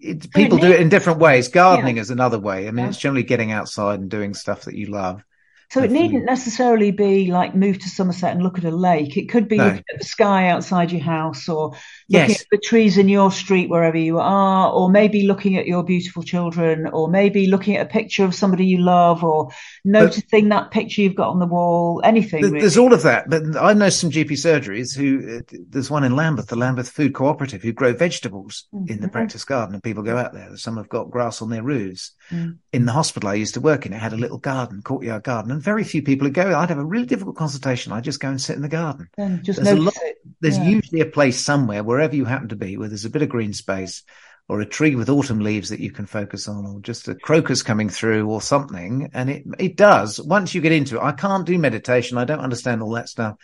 it, 0.00 0.30
people 0.32 0.58
do 0.58 0.72
it 0.72 0.80
in 0.80 0.88
different 0.88 1.20
ways. 1.20 1.48
Gardening 1.48 1.96
yeah. 1.96 2.02
is 2.02 2.10
another 2.10 2.38
way. 2.38 2.66
I 2.66 2.72
mean, 2.72 2.84
yeah. 2.84 2.88
it's 2.88 2.98
generally 2.98 3.22
getting 3.22 3.52
outside 3.52 4.00
and 4.00 4.10
doing 4.10 4.34
stuff 4.34 4.62
that 4.62 4.74
you 4.74 4.86
love. 4.86 5.22
So 5.70 5.84
it 5.84 5.92
needn't 5.92 6.24
necessarily 6.24 6.90
be 6.90 7.30
like 7.30 7.54
move 7.54 7.78
to 7.78 7.88
Somerset 7.88 8.32
and 8.32 8.42
look 8.42 8.58
at 8.58 8.64
a 8.64 8.72
lake. 8.72 9.16
It 9.16 9.28
could 9.28 9.46
be 9.46 9.56
no. 9.56 9.66
looking 9.66 9.84
at 9.94 10.00
the 10.00 10.04
sky 10.04 10.48
outside 10.48 10.90
your 10.90 11.02
house 11.02 11.48
or 11.48 11.76
yes. 12.10 12.40
at 12.40 12.46
the 12.50 12.58
trees 12.58 12.98
in 12.98 13.08
your 13.08 13.30
street 13.30 13.70
wherever 13.70 13.96
you 13.96 14.18
are, 14.18 14.70
or 14.72 14.90
maybe 14.90 15.26
looking 15.26 15.56
at 15.56 15.66
your 15.66 15.82
beautiful 15.82 16.22
children, 16.22 16.86
or 16.88 17.08
maybe 17.08 17.46
looking 17.46 17.76
at 17.76 17.86
a 17.86 17.88
picture 17.88 18.24
of 18.24 18.34
somebody 18.34 18.66
you 18.66 18.78
love, 18.78 19.22
or 19.24 19.50
noticing 19.84 20.48
but, 20.48 20.56
that 20.56 20.70
picture 20.70 21.02
you've 21.02 21.14
got 21.14 21.28
on 21.28 21.38
the 21.38 21.46
wall, 21.46 22.00
anything. 22.04 22.42
Th- 22.42 22.60
there's 22.60 22.78
all 22.78 22.92
of 22.92 23.02
that. 23.02 23.30
But 23.30 23.56
I 23.56 23.72
know 23.72 23.88
some 23.88 24.10
GP 24.10 24.32
surgeries 24.32 24.96
who, 24.96 25.38
uh, 25.38 25.58
there's 25.68 25.90
one 25.90 26.04
in 26.04 26.16
Lambeth, 26.16 26.48
the 26.48 26.56
Lambeth 26.56 26.90
Food 26.90 27.14
Cooperative, 27.14 27.62
who 27.62 27.72
grow 27.72 27.92
vegetables 27.92 28.66
mm-hmm. 28.74 28.92
in 28.92 29.00
the 29.00 29.08
practice 29.08 29.44
garden 29.44 29.74
and 29.74 29.82
people 29.82 30.02
go 30.02 30.16
out 30.16 30.32
there. 30.32 30.56
Some 30.56 30.76
have 30.76 30.88
got 30.88 31.10
grass 31.10 31.40
on 31.42 31.50
their 31.50 31.62
roofs. 31.62 32.12
Mm. 32.30 32.58
In 32.72 32.86
the 32.86 32.92
hospital 32.92 33.28
I 33.28 33.34
used 33.34 33.54
to 33.54 33.60
work 33.60 33.86
in, 33.86 33.92
it 33.92 33.98
had 33.98 34.12
a 34.12 34.16
little 34.16 34.38
garden, 34.38 34.82
courtyard 34.82 35.24
garden 35.24 35.50
and 35.50 35.62
very 35.62 35.84
few 35.84 36.02
people 36.02 36.26
would 36.26 36.34
go. 36.34 36.54
I'd 36.56 36.68
have 36.68 36.78
a 36.78 36.84
really 36.84 37.06
difficult 37.06 37.36
consultation. 37.36 37.92
I'd 37.92 38.04
just 38.04 38.20
go 38.20 38.28
and 38.28 38.40
sit 38.40 38.56
in 38.56 38.62
the 38.62 38.68
garden. 38.68 39.08
And 39.16 39.42
just 39.42 39.62
there's, 39.62 39.78
lot, 39.78 39.94
there's 40.40 40.58
yeah. 40.58 40.68
usually 40.68 41.00
a 41.00 41.06
place 41.06 41.38
somewhere, 41.38 41.84
wherever 41.84 42.16
you 42.16 42.24
happen 42.24 42.48
to 42.48 42.56
be, 42.56 42.76
where 42.76 42.88
there's 42.88 43.04
a 43.04 43.10
bit 43.10 43.22
of 43.22 43.28
green 43.28 43.52
space 43.52 44.02
or 44.48 44.60
a 44.60 44.66
tree 44.66 44.96
with 44.96 45.08
autumn 45.08 45.38
leaves 45.38 45.68
that 45.68 45.78
you 45.78 45.92
can 45.92 46.06
focus 46.06 46.48
on, 46.48 46.66
or 46.66 46.80
just 46.80 47.06
a 47.06 47.14
crocus 47.14 47.62
coming 47.62 47.88
through 47.88 48.28
or 48.28 48.42
something. 48.42 49.08
And 49.14 49.30
it, 49.30 49.44
it 49.60 49.76
does. 49.76 50.20
Once 50.20 50.54
you 50.54 50.60
get 50.60 50.72
into 50.72 50.96
it, 50.96 51.02
I 51.02 51.12
can't 51.12 51.46
do 51.46 51.56
meditation. 51.56 52.18
I 52.18 52.24
don't 52.24 52.40
understand 52.40 52.82
all 52.82 52.90
that 52.94 53.08
stuff, 53.08 53.36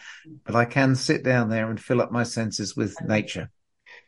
but 0.44 0.56
I 0.56 0.64
can 0.64 0.96
sit 0.96 1.22
down 1.22 1.48
there 1.48 1.70
and 1.70 1.80
fill 1.80 2.02
up 2.02 2.10
my 2.10 2.24
senses 2.24 2.76
with 2.76 3.00
nature. 3.06 3.50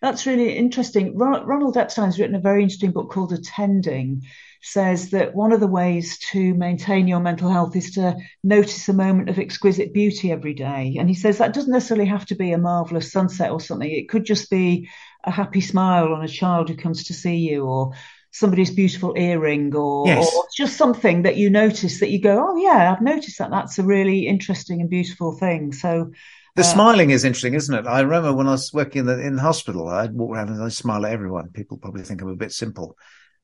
That's 0.02 0.26
really 0.26 0.56
interesting. 0.56 1.16
Ronald 1.16 1.76
Epstein's 1.76 2.18
written 2.18 2.34
a 2.34 2.40
very 2.40 2.64
interesting 2.64 2.90
book 2.90 3.12
called 3.12 3.32
Attending, 3.32 4.22
says 4.60 5.10
that 5.10 5.34
one 5.34 5.52
of 5.52 5.60
the 5.60 5.66
ways 5.66 6.18
to 6.18 6.54
maintain 6.54 7.06
your 7.06 7.20
mental 7.20 7.50
health 7.50 7.76
is 7.76 7.92
to 7.92 8.16
notice 8.42 8.88
a 8.88 8.92
moment 8.92 9.28
of 9.28 9.38
exquisite 9.38 9.94
beauty 9.94 10.32
every 10.32 10.54
day. 10.54 10.96
And 10.98 11.08
he 11.08 11.14
says 11.14 11.38
that 11.38 11.54
doesn't 11.54 11.72
necessarily 11.72 12.06
have 12.06 12.26
to 12.26 12.34
be 12.34 12.52
a 12.52 12.58
marvelous 12.58 13.12
sunset 13.12 13.50
or 13.50 13.60
something. 13.60 13.90
It 13.90 14.08
could 14.08 14.24
just 14.24 14.50
be 14.50 14.88
a 15.24 15.30
happy 15.30 15.60
smile 15.60 16.12
on 16.12 16.24
a 16.24 16.28
child 16.28 16.68
who 16.68 16.76
comes 16.76 17.04
to 17.04 17.14
see 17.14 17.36
you 17.36 17.64
or 17.64 17.92
somebody's 18.30 18.70
beautiful 18.70 19.14
earring 19.16 19.74
or, 19.74 20.06
yes. 20.06 20.34
or 20.34 20.44
just 20.54 20.76
something 20.76 21.22
that 21.22 21.36
you 21.36 21.50
notice 21.50 22.00
that 22.00 22.10
you 22.10 22.20
go, 22.20 22.46
oh 22.50 22.56
yeah, 22.56 22.92
I've 22.92 23.02
noticed 23.02 23.38
that. 23.38 23.50
That's 23.50 23.78
a 23.78 23.84
really 23.84 24.26
interesting 24.26 24.80
and 24.80 24.90
beautiful 24.90 25.36
thing. 25.36 25.72
So 25.72 26.12
the 26.54 26.62
uh, 26.62 26.66
smiling 26.66 27.10
is 27.10 27.24
interesting, 27.24 27.54
isn't 27.54 27.74
it? 27.74 27.86
I 27.86 28.00
remember 28.00 28.32
when 28.32 28.48
I 28.48 28.52
was 28.52 28.72
working 28.72 29.00
in 29.00 29.06
the, 29.06 29.20
in 29.20 29.36
the 29.36 29.42
hospital, 29.42 29.88
I'd 29.88 30.12
walk 30.12 30.32
around 30.32 30.48
and 30.48 30.62
I'd 30.62 30.72
smile 30.72 31.06
at 31.06 31.12
everyone. 31.12 31.50
People 31.50 31.78
probably 31.78 32.02
think 32.02 32.20
I'm 32.20 32.28
a 32.28 32.36
bit 32.36 32.52
simple. 32.52 32.96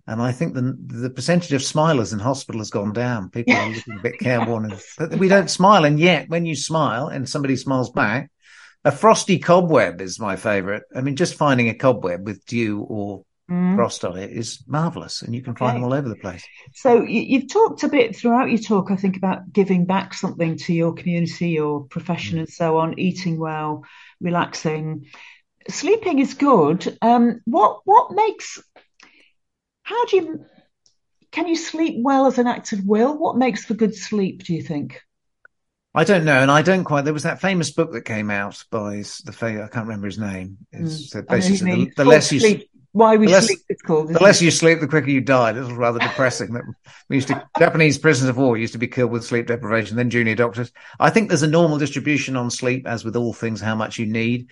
And 0.07 0.21
I 0.21 0.33
think 0.33 0.55
the 0.55 0.77
the 0.87 1.11
percentage 1.11 1.53
of 1.53 1.63
smilers 1.63 2.13
in 2.13 2.19
hospital 2.19 2.61
has 2.61 2.71
gone 2.71 2.93
down. 2.93 3.31
People 3.31 3.55
are 3.55 3.71
looking 3.71 3.99
a 3.99 4.03
bit 4.03 4.19
careworn. 4.19 4.77
But 4.99 5.17
we 5.17 5.29
don't 5.29 5.51
smile. 5.51 5.85
And 5.85 5.99
yet 5.99 6.29
when 6.29 6.45
you 6.45 6.55
smile 6.55 7.09
and 7.09 7.29
somebody 7.29 7.57
smiles 7.57 7.91
back, 7.91 8.31
a 8.85 8.93
frosty 8.93 9.39
cobweb 9.39 10.03
is 10.03 10.21
my 10.21 10.37
favorite. 10.37 10.83
I 10.95 11.01
mean, 11.01 11.17
just 11.17 11.37
finding 11.37 11.71
a 11.71 11.75
cobweb 11.75 12.27
with 12.27 12.45
dew 12.45 12.83
or 12.83 13.25
mm. 13.51 13.77
frost 13.77 14.05
on 14.05 14.19
it 14.19 14.31
is 14.31 14.63
marvelous. 14.67 15.23
And 15.23 15.35
you 15.35 15.43
can 15.43 15.57
find 15.57 15.77
them 15.77 15.85
all 15.85 15.95
over 15.95 16.09
the 16.09 16.17
place. 16.17 16.45
So 16.75 17.03
you've 17.03 17.51
talked 17.51 17.83
a 17.83 17.89
bit 17.89 18.15
throughout 18.15 18.51
your 18.51 18.59
talk, 18.59 18.91
I 18.91 18.97
think, 18.97 19.17
about 19.17 19.53
giving 19.53 19.87
back 19.87 20.13
something 20.13 20.59
to 20.59 20.75
your 20.75 20.93
community, 20.93 21.49
your 21.49 21.85
profession 21.85 22.37
mm. 22.37 22.41
and 22.41 22.49
so 22.49 22.77
on, 22.77 22.99
eating 22.99 23.39
well, 23.39 23.85
relaxing. 24.21 25.07
Sleeping 25.71 26.19
is 26.19 26.35
good. 26.35 26.99
Um, 27.01 27.41
what 27.47 27.81
what 27.85 28.13
makes 28.13 28.63
how 29.85 30.05
do 30.07 30.17
you 30.17 30.45
can 31.31 31.49
you 31.49 31.57
sleep 31.57 31.97
well 31.99 32.27
as 32.27 32.39
an 32.39 32.47
act 32.47 32.73
of 32.73 32.85
will? 32.85 33.17
What 33.17 33.37
makes 33.37 33.65
for 33.65 33.75
good 33.75 33.95
sleep, 33.95 34.45
do 34.45 34.55
you 34.55 34.63
think? 34.63 35.01
I 35.95 36.03
don't 36.05 36.25
know, 36.25 36.41
and 36.41 36.51
I 36.51 36.63
don't 36.63 36.85
quite. 36.85 37.03
There 37.03 37.13
was 37.13 37.23
that 37.23 37.41
famous 37.41 37.71
book 37.71 37.93
that 37.93 38.03
came 38.03 38.31
out 38.31 38.65
by 38.71 39.03
the 39.25 39.37
I 39.41 39.69
can't 39.69 39.87
remember 39.87 40.07
his 40.07 40.19
name. 40.19 40.59
It's 40.73 41.15
mm. 41.15 41.29
basically 41.29 41.87
the, 41.87 41.93
the 41.99 42.05
less 42.05 42.33
you 42.33 42.41
sleep, 42.41 42.69
why 42.91 43.17
we 43.17 43.29
less, 43.29 43.47
sleep. 43.47 43.61
It's 43.69 43.83
called. 43.83 44.09
The 44.09 44.23
less 44.23 44.41
it? 44.41 44.47
you 44.47 44.51
sleep, 44.51 44.81
the 44.81 44.89
quicker 44.89 45.11
you 45.11 45.21
die. 45.21 45.53
This 45.53 45.67
was 45.67 45.77
rather 45.77 45.99
depressing. 45.99 46.53
that 46.55 46.63
we 47.09 47.17
used 47.17 47.29
to 47.29 47.45
Japanese 47.59 47.99
prisoners 47.99 48.31
of 48.31 48.37
war 48.37 48.57
used 48.57 48.73
to 48.73 48.79
be 48.79 48.89
killed 48.89 49.11
with 49.11 49.25
sleep 49.25 49.49
deprivation. 49.49 49.97
Then 49.97 50.11
junior 50.11 50.37
doctors. 50.37 50.73
I 50.99 51.11
think 51.11 51.29
there's 51.29 51.43
a 51.43 51.49
normal 51.49 51.79
distribution 51.79 52.37
on 52.37 52.51
sleep, 52.51 52.87
as 52.87 53.05
with 53.05 53.17
all 53.17 53.33
things, 53.33 53.61
how 53.61 53.75
much 53.75 53.99
you 53.99 54.07
need. 54.07 54.51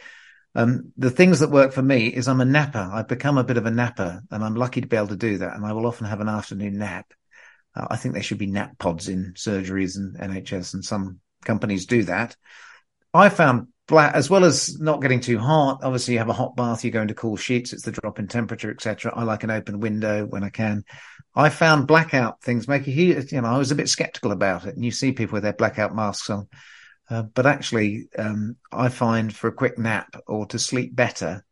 Um, 0.55 0.93
the 0.97 1.11
things 1.11 1.41
that 1.41 1.51
work 1.51 1.73
for 1.73 1.83
me 1.83 2.09
is 2.09 2.29
I'm 2.29 2.41
a 2.41 2.45
napper. 2.45 2.91
I've 2.93 3.09
become 3.09 3.39
a 3.39 3.45
bit 3.45 3.57
of 3.57 3.67
a 3.67 3.71
napper 3.71 4.23
and 4.31 4.45
I'm 4.45 4.55
lucky 4.55 4.81
to 4.81 4.87
be 4.87 4.97
able 4.97 5.09
to 5.09 5.17
do 5.17 5.39
that. 5.39 5.55
And 5.55 5.65
I 5.65 5.73
will 5.73 5.87
often 5.87 6.07
have 6.07 6.21
an 6.21 6.29
afternoon 6.29 6.79
nap. 6.79 7.13
Uh, 7.75 7.87
I 7.91 7.97
think 7.97 8.15
there 8.15 8.23
should 8.23 8.39
be 8.39 8.47
nap 8.47 8.79
pods 8.79 9.09
in 9.09 9.33
surgeries 9.35 9.97
and 9.97 10.17
NHS 10.19 10.75
and 10.75 10.85
some 10.85 11.21
companies 11.45 11.87
do 11.87 12.05
that. 12.05 12.37
I 13.15 13.29
found 13.31 13.69
as 13.91 14.31
well 14.31 14.45
as 14.45 14.79
not 14.79 15.03
getting 15.03 15.21
too 15.21 15.39
hot. 15.39 15.81
Obviously 15.83 16.15
you 16.15 16.19
have 16.19 16.29
a 16.29 16.35
hot 16.35 16.57
bath, 16.57 16.85
you 16.85 16.91
go 16.91 17.03
into 17.03 17.15
cool 17.15 17.37
sheets. 17.37 17.73
It's 17.73 17.83
the 17.83 17.93
drop 17.93 18.19
in 18.19 18.29
temperature, 18.29 18.71
etc. 18.71 19.13
I 19.15 19.25
like 19.25 19.45
an 19.45 19.51
open 19.51 19.81
window 19.81 20.27
when 20.27 20.45
I 20.45 20.51
can. 20.51 20.85
I 21.35 21.49
found 21.49 21.87
blackout 21.87 22.43
things 22.43 22.69
make 22.69 22.87
a 22.87 22.91
huge, 22.91 23.33
you 23.33 23.41
know, 23.41 23.49
I 23.49 23.59
was 23.59 23.71
a 23.71 23.75
bit 23.75 23.89
skeptical 23.89 24.33
about 24.33 24.67
it 24.67 24.77
and 24.77 24.85
you 24.85 24.91
see 24.91 25.13
people 25.13 25.35
with 25.35 25.43
their 25.43 25.53
blackout 25.55 25.95
masks 25.95 26.29
on 26.29 26.49
uh, 27.13 27.23
but 27.23 27.45
actually, 27.45 28.09
um, 28.17 28.57
I 28.73 28.89
find 28.89 29.35
for 29.35 29.49
a 29.49 29.53
quick 29.53 29.77
nap 29.77 30.17
or 30.27 30.47
to 30.47 30.59
sleep 30.59 30.97
better, 30.97 31.45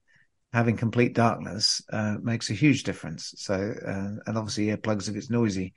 having 0.54 0.78
complete 0.78 1.14
darkness 1.14 1.82
uh, 1.92 2.16
makes 2.22 2.48
a 2.48 2.54
huge 2.54 2.84
difference. 2.84 3.34
So, 3.36 3.54
uh, 3.54 4.24
and 4.26 4.38
obviously 4.38 4.68
earplugs 4.68 5.10
if 5.10 5.16
it's 5.16 5.28
noisy. 5.28 5.74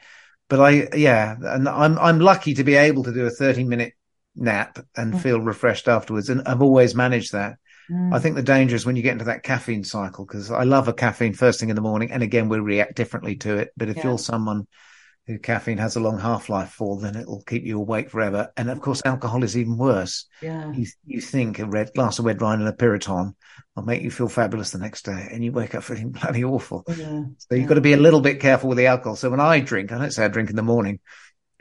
But 0.47 0.61
I, 0.61 0.87
yeah, 0.95 1.35
and 1.41 1.67
I'm 1.67 1.99
I'm 1.99 2.19
lucky 2.19 2.53
to 2.53 2.63
be 2.63 2.75
able 2.75 3.03
to 3.03 3.13
do 3.13 3.25
a 3.25 3.29
30 3.29 3.65
minute 3.65 3.93
nap 4.35 4.79
and 4.95 5.15
mm. 5.15 5.21
feel 5.21 5.41
refreshed 5.41 5.89
afterwards, 5.89 6.29
and 6.29 6.41
I've 6.45 6.61
always 6.61 6.95
managed 6.95 7.33
that. 7.33 7.57
Mm. 7.91 8.13
I 8.13 8.19
think 8.19 8.35
the 8.35 8.43
danger 8.43 8.77
is 8.77 8.85
when 8.85 8.95
you 8.95 9.03
get 9.03 9.13
into 9.13 9.25
that 9.25 9.43
caffeine 9.43 9.83
cycle 9.83 10.25
because 10.25 10.49
I 10.49 10.63
love 10.63 10.87
a 10.87 10.93
caffeine 10.93 11.33
first 11.33 11.59
thing 11.59 11.69
in 11.69 11.75
the 11.75 11.81
morning, 11.81 12.09
and 12.11 12.23
again 12.23 12.47
we 12.47 12.59
react 12.59 12.95
differently 12.95 13.35
to 13.37 13.57
it. 13.57 13.71
But 13.75 13.89
if 13.89 13.97
yeah. 13.97 14.03
you're 14.03 14.17
someone 14.17 14.65
caffeine 15.41 15.77
has 15.77 15.95
a 15.95 16.01
long 16.01 16.19
half 16.19 16.49
life 16.49 16.71
for, 16.71 16.99
then 16.99 17.15
it'll 17.15 17.43
keep 17.43 17.63
you 17.63 17.79
awake 17.79 18.09
forever. 18.09 18.51
And 18.57 18.69
of 18.69 18.81
course, 18.81 19.01
alcohol 19.05 19.43
is 19.43 19.57
even 19.57 19.77
worse. 19.77 20.25
Yeah. 20.41 20.71
You, 20.73 20.85
you 21.05 21.21
think 21.21 21.59
a 21.59 21.65
red 21.65 21.93
glass 21.93 22.19
of 22.19 22.25
red 22.25 22.41
wine 22.41 22.59
and 22.59 22.67
a 22.67 22.73
Piriton 22.73 23.33
will 23.75 23.83
make 23.83 24.01
you 24.01 24.11
feel 24.11 24.27
fabulous 24.27 24.71
the 24.71 24.79
next 24.79 25.05
day, 25.05 25.29
and 25.31 25.43
you 25.43 25.51
wake 25.51 25.75
up 25.75 25.83
feeling 25.83 26.11
bloody 26.11 26.43
awful. 26.43 26.83
Yeah. 26.87 27.23
So 27.37 27.55
you've 27.55 27.69
got 27.69 27.75
to 27.75 27.81
be 27.81 27.93
a 27.93 27.97
little 27.97 28.21
bit 28.21 28.39
careful 28.39 28.69
with 28.69 28.77
the 28.77 28.87
alcohol. 28.87 29.15
So 29.15 29.29
when 29.29 29.39
I 29.39 29.59
drink, 29.61 29.91
I 29.91 29.97
don't 29.97 30.11
say 30.11 30.25
I 30.25 30.27
drink 30.27 30.49
in 30.49 30.55
the 30.55 30.61
morning, 30.61 30.99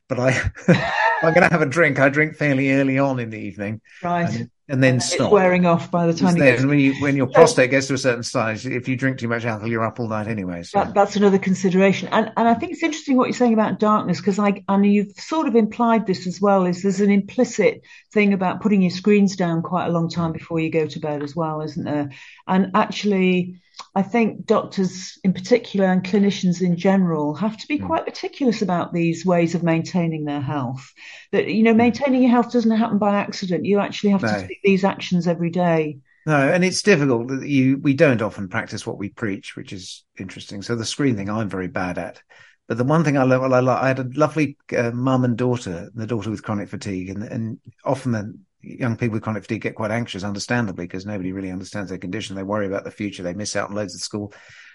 but 0.08 0.18
I, 0.18 0.30
I'm 1.22 1.34
going 1.34 1.48
to 1.48 1.52
have 1.52 1.62
a 1.62 1.66
drink. 1.66 2.00
I 2.00 2.08
drink 2.08 2.36
fairly 2.36 2.72
early 2.72 2.98
on 2.98 3.20
in 3.20 3.30
the 3.30 3.38
evening. 3.38 3.80
Right. 4.02 4.28
And, 4.28 4.50
and 4.72 4.82
then 4.82 5.00
stop. 5.00 5.26
It's 5.26 5.32
wearing 5.32 5.66
off 5.66 5.90
by 5.90 6.06
the 6.06 6.14
time. 6.14 6.34
You 6.34 6.66
when 6.66 6.78
you 6.78 6.94
when 6.94 7.14
your 7.14 7.26
prostate 7.26 7.70
gets 7.70 7.88
to 7.88 7.94
a 7.94 7.98
certain 7.98 8.22
size, 8.22 8.64
if 8.64 8.88
you 8.88 8.96
drink 8.96 9.18
too 9.18 9.28
much 9.28 9.44
alcohol, 9.44 9.70
you're 9.70 9.84
up 9.84 10.00
all 10.00 10.08
night 10.08 10.26
anyway. 10.26 10.62
So. 10.62 10.78
That, 10.78 10.94
that's 10.94 11.14
another 11.14 11.38
consideration, 11.38 12.08
and 12.10 12.32
and 12.38 12.48
I 12.48 12.54
think 12.54 12.72
it's 12.72 12.82
interesting 12.82 13.18
what 13.18 13.28
you're 13.28 13.34
saying 13.34 13.52
about 13.52 13.78
darkness 13.78 14.18
because 14.18 14.38
I 14.38 14.64
and 14.68 14.86
you've 14.86 15.12
sort 15.12 15.46
of 15.46 15.56
implied 15.56 16.06
this 16.06 16.26
as 16.26 16.40
well. 16.40 16.64
Is 16.64 16.82
there's 16.82 17.02
an 17.02 17.10
implicit 17.10 17.82
thing 18.14 18.32
about 18.32 18.62
putting 18.62 18.80
your 18.80 18.90
screens 18.90 19.36
down 19.36 19.60
quite 19.60 19.86
a 19.86 19.92
long 19.92 20.08
time 20.08 20.32
before 20.32 20.58
you 20.58 20.70
go 20.70 20.86
to 20.86 21.00
bed 21.00 21.22
as 21.22 21.36
well, 21.36 21.60
isn't 21.60 21.84
there? 21.84 22.10
And 22.48 22.70
actually, 22.74 23.60
I 23.94 24.02
think 24.02 24.46
doctors 24.46 25.18
in 25.22 25.32
particular 25.32 25.86
and 25.86 26.02
clinicians 26.02 26.62
in 26.62 26.76
general 26.76 27.34
have 27.34 27.56
to 27.58 27.66
be 27.66 27.78
mm. 27.78 27.86
quite 27.86 28.06
meticulous 28.06 28.62
about 28.62 28.92
these 28.92 29.26
ways 29.26 29.54
of 29.54 29.62
maintaining 29.62 30.24
their 30.24 30.40
health. 30.40 30.92
That, 31.32 31.48
you 31.48 31.62
know, 31.62 31.72
hmm. 31.72 31.78
maintaining 31.78 32.22
your 32.22 32.30
health 32.30 32.52
doesn't 32.52 32.70
happen 32.70 32.98
by 32.98 33.16
accident. 33.16 33.64
You 33.64 33.78
actually 33.78 34.10
have 34.10 34.22
no. 34.22 34.28
to 34.28 34.48
take 34.48 34.62
these 34.62 34.84
actions 34.84 35.28
every 35.28 35.50
day. 35.50 35.98
No, 36.26 36.36
and 36.36 36.64
it's 36.64 36.82
difficult. 36.82 37.28
that 37.28 37.48
You 37.48 37.78
we 37.78 37.94
don't 37.94 38.22
often 38.22 38.48
practice 38.48 38.86
what 38.86 38.98
we 38.98 39.08
preach, 39.08 39.56
which 39.56 39.72
is 39.72 40.04
interesting. 40.18 40.62
So 40.62 40.76
the 40.76 40.84
screen 40.84 41.16
thing, 41.16 41.28
I'm 41.28 41.48
very 41.48 41.68
bad 41.68 41.98
at. 41.98 42.22
But 42.68 42.78
the 42.78 42.84
one 42.84 43.02
thing 43.02 43.18
I 43.18 43.24
love, 43.24 43.42
well, 43.42 43.68
I, 43.68 43.82
I 43.82 43.88
had 43.88 43.98
a 43.98 44.08
lovely 44.14 44.56
uh, 44.76 44.92
mum 44.92 45.24
and 45.24 45.36
daughter, 45.36 45.90
the 45.94 46.06
daughter 46.06 46.30
with 46.30 46.44
chronic 46.44 46.68
fatigue, 46.68 47.08
and 47.10 47.24
and 47.24 47.58
often 47.84 48.12
the 48.12 48.38
young 48.62 48.96
people 48.96 49.14
with 49.14 49.22
chronic 49.22 49.42
fatigue 49.42 49.62
get 49.62 49.74
quite 49.74 49.90
anxious, 49.90 50.24
understandably, 50.24 50.86
because 50.86 51.06
nobody 51.06 51.32
really 51.32 51.50
understands 51.50 51.90
their 51.90 51.98
condition. 51.98 52.36
They 52.36 52.42
worry 52.42 52.66
about 52.66 52.84
the 52.84 52.90
future. 52.90 53.22
They 53.22 53.34
miss 53.34 53.56
out 53.56 53.70
on 53.70 53.76
loads 53.76 53.94
of 53.94 54.00
school. 54.00 54.32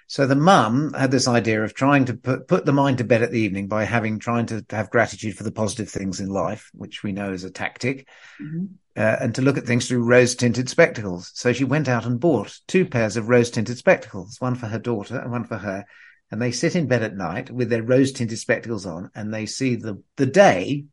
So 0.10 0.26
the 0.26 0.36
mum 0.36 0.94
had 0.94 1.12
this 1.12 1.28
idea 1.28 1.64
of 1.64 1.74
trying 1.74 2.06
to 2.06 2.14
put, 2.14 2.48
put 2.48 2.66
the 2.66 2.72
mind 2.72 3.00
to 3.00 3.04
bed 3.04 3.24
at 3.24 3.32
the 3.32 3.42
evening 3.42 3.68
by 3.68 3.84
having, 3.84 4.20
trying 4.20 4.46
to 4.48 4.66
have 4.70 4.90
gratitude 4.90 5.36
for 5.36 5.44
the 5.44 5.52
positive 5.52 5.90
things 5.90 6.22
in 6.22 6.30
life, 6.30 6.72
which 6.74 7.04
we 7.04 7.12
know 7.12 7.34
is 7.34 7.44
a 7.44 7.52
tactic, 7.52 8.08
mm-hmm. 8.42 8.66
uh, 8.96 9.18
and 9.20 9.36
to 9.36 9.42
look 9.42 9.58
at 9.58 9.66
things 9.66 9.88
through 9.88 10.04
rose 10.04 10.36
tinted 10.36 10.70
spectacles. 10.70 11.32
So 11.36 11.52
she 11.52 11.66
went 11.66 11.90
out 11.90 12.06
and 12.06 12.22
bought 12.22 12.58
two 12.68 12.86
pairs 12.86 13.18
of 13.18 13.28
rose 13.28 13.52
tinted 13.52 13.78
spectacles, 13.78 14.40
one 14.40 14.56
for 14.56 14.68
her 14.68 14.80
daughter 14.80 15.18
and 15.20 15.30
one 15.30 15.44
for 15.44 15.58
her. 15.58 15.86
And 16.32 16.42
they 16.42 16.52
sit 16.52 16.76
in 16.76 16.88
bed 16.88 17.04
at 17.04 17.16
night 17.16 17.50
with 17.50 17.70
their 17.70 17.84
rose 17.84 18.14
tinted 18.14 18.40
spectacles 18.40 18.86
on 18.86 19.12
and 19.14 19.34
they 19.34 19.46
see 19.46 19.76
the, 19.76 20.02
the 20.16 20.26
day 20.26 20.86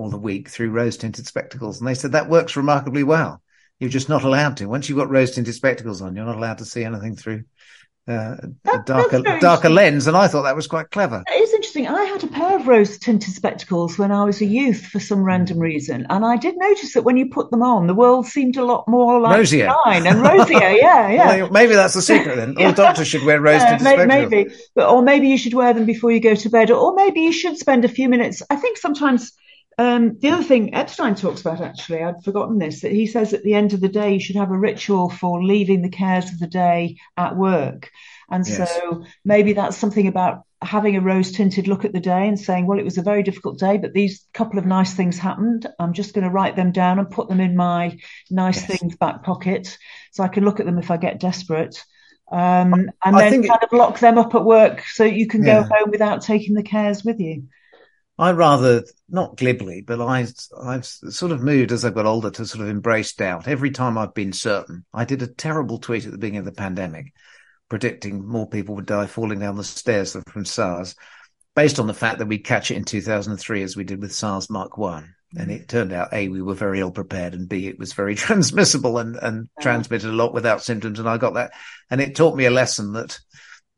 or 0.00 0.10
the 0.10 0.16
week 0.16 0.48
through 0.48 0.70
rose 0.70 0.96
tinted 0.96 1.26
spectacles. 1.26 1.78
And 1.78 1.86
they 1.86 1.94
said 1.94 2.12
that 2.12 2.28
works 2.28 2.56
remarkably 2.56 3.02
well. 3.02 3.42
You're 3.78 3.90
just 3.90 4.08
not 4.08 4.24
allowed 4.24 4.56
to. 4.58 4.66
Once 4.66 4.88
you've 4.88 4.98
got 4.98 5.10
rose 5.10 5.32
tinted 5.32 5.54
spectacles 5.54 6.02
on, 6.02 6.16
you're 6.16 6.24
not 6.24 6.36
allowed 6.36 6.58
to 6.58 6.64
see 6.64 6.84
anything 6.84 7.16
through 7.16 7.44
uh, 8.08 8.36
that, 8.64 8.80
a 8.80 8.82
darker 8.84 9.22
darker 9.40 9.68
lens, 9.68 10.06
and 10.06 10.16
I 10.16 10.26
thought 10.26 10.42
that 10.42 10.56
was 10.56 10.66
quite 10.66 10.90
clever. 10.90 11.22
It 11.28 11.42
is 11.42 11.52
interesting. 11.52 11.86
I 11.86 12.04
had 12.04 12.24
a 12.24 12.26
pair 12.26 12.58
of 12.58 12.66
rose 12.66 12.98
tinted 12.98 13.32
spectacles 13.32 13.98
when 13.98 14.10
I 14.10 14.24
was 14.24 14.40
a 14.40 14.46
youth 14.46 14.86
for 14.86 14.98
some 14.98 15.22
random 15.22 15.58
reason, 15.58 16.06
and 16.10 16.24
I 16.24 16.36
did 16.36 16.56
notice 16.58 16.94
that 16.94 17.02
when 17.02 17.16
you 17.16 17.28
put 17.28 17.50
them 17.50 17.62
on, 17.62 17.86
the 17.86 17.94
world 17.94 18.26
seemed 18.26 18.56
a 18.56 18.64
lot 18.64 18.88
more 18.88 19.20
like 19.20 19.36
rosier 19.36 19.72
and 19.86 20.22
rosier. 20.22 20.58
Yeah, 20.80 21.10
yeah. 21.10 21.36
Well, 21.42 21.50
maybe 21.50 21.74
that's 21.74 21.94
the 21.94 22.02
secret 22.02 22.36
then. 22.36 22.56
All 22.58 22.72
doctors 22.84 23.06
should 23.06 23.24
wear 23.24 23.40
rose 23.40 23.62
tinted 23.62 23.82
yeah, 23.82 23.92
spectacles. 23.92 24.30
Maybe, 24.30 24.54
but 24.74 24.88
or 24.88 25.02
maybe 25.02 25.28
you 25.28 25.38
should 25.38 25.54
wear 25.54 25.72
them 25.72 25.84
before 25.84 26.10
you 26.10 26.20
go 26.20 26.34
to 26.34 26.48
bed, 26.48 26.70
or 26.70 26.94
maybe 26.94 27.20
you 27.20 27.32
should 27.32 27.58
spend 27.58 27.84
a 27.84 27.88
few 27.88 28.08
minutes. 28.08 28.42
I 28.50 28.56
think 28.56 28.78
sometimes 28.78 29.32
um, 29.80 30.18
the 30.18 30.28
other 30.28 30.44
thing 30.44 30.74
Epstein 30.74 31.14
talks 31.14 31.40
about, 31.40 31.62
actually, 31.62 32.02
I'd 32.02 32.22
forgotten 32.22 32.58
this, 32.58 32.82
that 32.82 32.92
he 32.92 33.06
says 33.06 33.32
at 33.32 33.44
the 33.44 33.54
end 33.54 33.72
of 33.72 33.80
the 33.80 33.88
day, 33.88 34.12
you 34.12 34.20
should 34.20 34.36
have 34.36 34.50
a 34.50 34.58
ritual 34.58 35.08
for 35.08 35.42
leaving 35.42 35.80
the 35.80 35.88
cares 35.88 36.30
of 36.30 36.38
the 36.38 36.46
day 36.46 36.98
at 37.16 37.34
work. 37.34 37.90
And 38.30 38.46
yes. 38.46 38.76
so 38.76 39.06
maybe 39.24 39.54
that's 39.54 39.78
something 39.78 40.06
about 40.06 40.42
having 40.60 40.96
a 40.96 41.00
rose 41.00 41.32
tinted 41.32 41.66
look 41.66 41.86
at 41.86 41.94
the 41.94 42.00
day 42.00 42.28
and 42.28 42.38
saying, 42.38 42.66
well, 42.66 42.78
it 42.78 42.84
was 42.84 42.98
a 42.98 43.02
very 43.02 43.22
difficult 43.22 43.58
day, 43.58 43.78
but 43.78 43.94
these 43.94 44.26
couple 44.34 44.58
of 44.58 44.66
nice 44.66 44.92
things 44.92 45.16
happened. 45.16 45.66
I'm 45.78 45.94
just 45.94 46.12
going 46.12 46.24
to 46.24 46.30
write 46.30 46.56
them 46.56 46.72
down 46.72 46.98
and 46.98 47.10
put 47.10 47.30
them 47.30 47.40
in 47.40 47.56
my 47.56 47.98
nice 48.30 48.68
yes. 48.68 48.78
things 48.78 48.96
back 48.96 49.22
pocket 49.22 49.78
so 50.12 50.22
I 50.22 50.28
can 50.28 50.44
look 50.44 50.60
at 50.60 50.66
them 50.66 50.76
if 50.76 50.90
I 50.90 50.98
get 50.98 51.20
desperate. 51.20 51.82
Um, 52.30 52.90
and 53.02 53.16
I 53.16 53.30
then 53.30 53.44
kind 53.44 53.62
it, 53.62 53.72
of 53.72 53.78
lock 53.78 53.98
them 53.98 54.18
up 54.18 54.34
at 54.34 54.44
work 54.44 54.84
so 54.84 55.04
you 55.04 55.26
can 55.26 55.42
yeah. 55.42 55.62
go 55.62 55.74
home 55.74 55.90
without 55.90 56.20
taking 56.20 56.54
the 56.54 56.62
cares 56.62 57.02
with 57.02 57.18
you. 57.18 57.44
I 58.20 58.32
rather 58.32 58.84
not 59.08 59.38
glibly, 59.38 59.80
but 59.80 59.98
I 59.98 60.26
I've 60.62 60.84
sort 60.84 61.32
of 61.32 61.40
moved 61.40 61.72
as 61.72 61.86
I've 61.86 61.94
got 61.94 62.04
older 62.04 62.30
to 62.30 62.44
sort 62.44 62.62
of 62.62 62.68
embrace 62.68 63.14
doubt. 63.14 63.48
Every 63.48 63.70
time 63.70 63.96
I've 63.96 64.12
been 64.12 64.34
certain, 64.34 64.84
I 64.92 65.06
did 65.06 65.22
a 65.22 65.26
terrible 65.26 65.78
tweet 65.78 66.04
at 66.04 66.12
the 66.12 66.18
beginning 66.18 66.40
of 66.40 66.44
the 66.44 66.52
pandemic, 66.52 67.14
predicting 67.70 68.28
more 68.28 68.46
people 68.46 68.74
would 68.74 68.84
die 68.84 69.06
falling 69.06 69.38
down 69.38 69.56
the 69.56 69.64
stairs 69.64 70.12
than 70.12 70.22
from 70.24 70.44
SARS, 70.44 70.96
based 71.56 71.78
on 71.80 71.86
the 71.86 71.94
fact 71.94 72.18
that 72.18 72.26
we'd 72.26 72.44
catch 72.44 72.70
it 72.70 72.76
in 72.76 72.84
2003 72.84 73.62
as 73.62 73.74
we 73.74 73.84
did 73.84 74.02
with 74.02 74.12
SARS 74.12 74.50
Mark 74.50 74.76
One. 74.76 75.14
And 75.34 75.48
mm-hmm. 75.48 75.62
it 75.62 75.68
turned 75.68 75.94
out 75.94 76.12
A, 76.12 76.28
we 76.28 76.42
were 76.42 76.52
very 76.52 76.80
ill 76.80 76.90
prepared 76.90 77.32
and 77.32 77.48
B, 77.48 77.68
it 77.68 77.78
was 77.78 77.94
very 77.94 78.14
transmissible 78.16 78.98
and, 78.98 79.16
and 79.16 79.48
oh. 79.58 79.62
transmitted 79.62 80.10
a 80.10 80.12
lot 80.12 80.34
without 80.34 80.62
symptoms. 80.62 80.98
And 80.98 81.08
I 81.08 81.16
got 81.16 81.34
that. 81.34 81.52
And 81.88 82.02
it 82.02 82.16
taught 82.16 82.36
me 82.36 82.44
a 82.44 82.50
lesson 82.50 82.92
that 82.92 83.18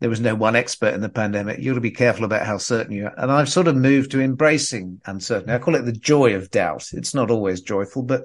there 0.02 0.10
was 0.10 0.20
no 0.20 0.34
one 0.34 0.56
expert 0.56 0.94
in 0.94 1.00
the 1.00 1.08
pandemic. 1.08 1.58
You've 1.58 1.74
got 1.74 1.76
to 1.76 1.80
be 1.80 1.92
careful 1.92 2.24
about 2.24 2.44
how 2.44 2.58
certain 2.58 2.92
you 2.92 3.04
are. 3.04 3.14
And 3.16 3.30
I've 3.30 3.48
sort 3.48 3.68
of 3.68 3.76
moved 3.76 4.10
to 4.10 4.20
embracing 4.20 5.00
uncertainty. 5.06 5.52
I 5.52 5.58
call 5.58 5.76
it 5.76 5.82
the 5.82 5.92
joy 5.92 6.34
of 6.34 6.50
doubt. 6.50 6.88
It's 6.92 7.14
not 7.14 7.30
always 7.30 7.60
joyful, 7.60 8.02
but 8.02 8.24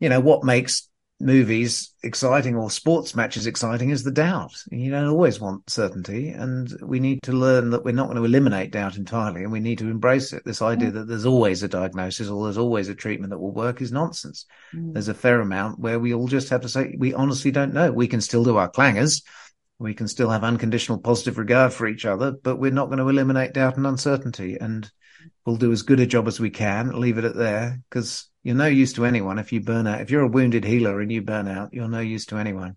you 0.00 0.08
know, 0.08 0.18
what 0.18 0.42
makes 0.42 0.88
movies 1.20 1.94
exciting 2.02 2.56
or 2.56 2.72
sports 2.72 3.14
matches 3.14 3.46
exciting 3.46 3.90
is 3.90 4.02
the 4.02 4.10
doubt. 4.10 4.52
You 4.72 4.90
don't 4.90 5.06
always 5.06 5.38
want 5.38 5.70
certainty. 5.70 6.30
And 6.30 6.68
we 6.82 6.98
need 6.98 7.22
to 7.22 7.32
learn 7.32 7.70
that 7.70 7.84
we're 7.84 7.94
not 7.94 8.06
going 8.06 8.16
to 8.16 8.24
eliminate 8.24 8.72
doubt 8.72 8.96
entirely 8.96 9.44
and 9.44 9.52
we 9.52 9.60
need 9.60 9.78
to 9.78 9.88
embrace 9.88 10.32
it. 10.32 10.44
This 10.44 10.60
idea 10.60 10.90
mm. 10.90 10.94
that 10.94 11.06
there's 11.06 11.24
always 11.24 11.62
a 11.62 11.68
diagnosis 11.68 12.30
or 12.30 12.42
there's 12.42 12.58
always 12.58 12.88
a 12.88 12.96
treatment 12.96 13.30
that 13.30 13.38
will 13.38 13.52
work 13.52 13.80
is 13.80 13.92
nonsense. 13.92 14.44
Mm. 14.74 14.94
There's 14.94 15.06
a 15.06 15.14
fair 15.14 15.40
amount 15.40 15.78
where 15.78 16.00
we 16.00 16.14
all 16.14 16.26
just 16.26 16.48
have 16.48 16.62
to 16.62 16.68
say, 16.68 16.96
we 16.98 17.14
honestly 17.14 17.52
don't 17.52 17.74
know. 17.74 17.92
We 17.92 18.08
can 18.08 18.20
still 18.20 18.42
do 18.42 18.56
our 18.56 18.68
clangers 18.68 19.22
we 19.82 19.94
can 19.94 20.08
still 20.08 20.30
have 20.30 20.44
unconditional 20.44 20.98
positive 20.98 21.38
regard 21.38 21.72
for 21.72 21.86
each 21.86 22.04
other, 22.04 22.30
but 22.32 22.56
we're 22.56 22.70
not 22.70 22.86
going 22.86 22.98
to 22.98 23.08
eliminate 23.08 23.54
doubt 23.54 23.76
and 23.76 23.86
uncertainty. 23.86 24.56
And 24.60 24.90
we'll 25.44 25.56
do 25.56 25.72
as 25.72 25.82
good 25.82 26.00
a 26.00 26.06
job 26.06 26.28
as 26.28 26.40
we 26.40 26.50
can, 26.50 26.98
leave 26.98 27.18
it 27.18 27.24
at 27.24 27.36
there, 27.36 27.80
because 27.88 28.28
you're 28.42 28.54
no 28.54 28.66
use 28.66 28.92
to 28.94 29.04
anyone 29.04 29.38
if 29.38 29.52
you 29.52 29.60
burn 29.60 29.86
out. 29.86 30.00
If 30.00 30.10
you're 30.10 30.22
a 30.22 30.28
wounded 30.28 30.64
healer 30.64 31.00
and 31.00 31.10
you 31.10 31.22
burn 31.22 31.48
out, 31.48 31.70
you're 31.72 31.88
no 31.88 32.00
use 32.00 32.26
to 32.26 32.36
anyone. 32.36 32.76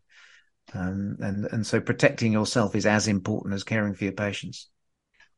Um, 0.74 1.18
and, 1.20 1.45
and 1.45 1.66
so 1.66 1.80
protecting 1.80 2.34
yourself 2.34 2.76
is 2.76 2.86
as 2.86 3.08
important 3.08 3.53
as 3.53 3.64
caring 3.64 3.93
for 3.93 4.03
your 4.03 4.14
patients. 4.14 4.70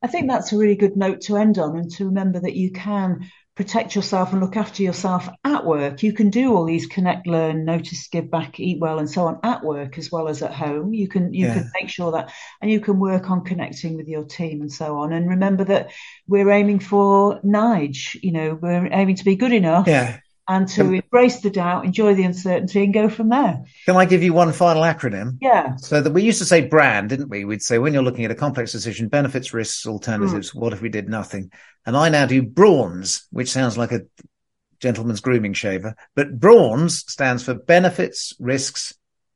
I 0.02 0.08
think 0.08 0.30
that's 0.30 0.54
a 0.54 0.58
really 0.58 0.76
good 0.76 0.96
note 0.96 1.22
to 1.22 1.38
end 1.38 1.58
on 1.58 1.76
and 1.76 1.92
to 1.94 2.06
remember 2.06 2.40
that 2.40 2.56
you 2.56 2.72
can 2.72 3.30
protect 3.58 3.96
yourself 3.96 4.32
and 4.32 4.40
look 4.40 4.56
after 4.56 4.84
yourself 4.84 5.28
at 5.44 5.66
work. 5.66 6.04
You 6.04 6.14
can 6.14 6.30
do 6.30 6.56
all 6.56 6.64
these 6.64 6.86
connect, 6.86 7.26
learn, 7.26 7.66
notice, 7.66 8.08
give 8.08 8.30
back, 8.30 8.60
eat 8.60 8.80
well, 8.80 9.00
and 9.00 9.10
so 9.10 9.26
on 9.26 9.40
at 9.44 9.64
work 9.64 9.98
as 9.98 10.12
well 10.12 10.28
as 10.28 10.44
at 10.44 10.54
home. 10.54 10.94
You 10.94 11.08
can 11.08 11.34
you 11.34 11.48
yeah. 11.48 11.56
can 11.56 11.72
make 11.82 11.90
sure 11.90 12.12
that, 12.12 12.32
and 12.62 12.70
you 12.70 12.80
can 12.80 13.00
work 13.00 13.32
on 13.32 13.44
connecting 13.44 13.98
with 13.98 14.08
your 14.08 14.26
team 14.26 14.62
and 14.62 14.72
so 14.72 15.00
on. 15.00 15.12
And 15.12 15.28
remember 15.28 15.64
that 15.66 15.90
we're 16.28 16.52
aiming 16.52 16.80
for 16.80 17.42
Nige. 17.42 18.16
You 18.22 18.32
know, 18.32 18.54
we're 18.54 18.90
aiming 18.92 19.16
to 19.16 19.26
be 19.26 19.36
good 19.36 19.52
enough. 19.52 19.88
Yeah. 19.88 20.20
And 20.50 20.66
to 20.70 20.94
embrace 20.94 21.42
the 21.42 21.50
doubt, 21.50 21.84
enjoy 21.84 22.16
the 22.16 22.24
uncertainty, 22.24 22.84
and 22.86 22.94
go 22.94 23.10
from 23.10 23.28
there. 23.28 23.66
Can 23.86 23.98
I 23.98 24.06
give 24.06 24.24
you 24.24 24.32
one 24.32 24.54
final 24.54 24.84
acronym? 24.84 25.38
Yeah. 25.42 25.76
So 25.76 26.00
that 26.00 26.14
we 26.14 26.24
used 26.24 26.40
to 26.40 26.46
say 26.46 26.62
brand, 26.62 27.10
didn't 27.10 27.28
we? 27.28 27.44
We'd 27.44 27.62
say 27.62 27.80
when 27.80 27.94
you're 27.94 28.02
looking 28.02 28.24
at 28.24 28.32
a 28.32 28.36
complex 28.36 28.72
decision, 28.72 29.10
benefits, 29.10 29.54
risks, 29.54 29.86
alternatives. 29.86 30.52
Mm. 30.52 30.56
What 30.56 30.72
if 30.72 30.82
we 30.82 30.88
did 30.88 31.10
nothing? 31.10 31.52
And 31.86 31.98
I 31.98 32.08
now 32.08 32.26
do 32.26 32.44
BRAUNS, 32.44 33.28
which 33.30 33.52
sounds 33.52 33.78
like 33.78 33.92
a 33.92 34.06
gentleman's 34.80 35.20
grooming 35.20 35.54
shaver, 35.54 35.96
but 36.16 36.40
BRAUNS 36.40 37.00
stands 37.12 37.44
for 37.44 37.54
benefits, 37.54 38.34
risks, 38.40 38.94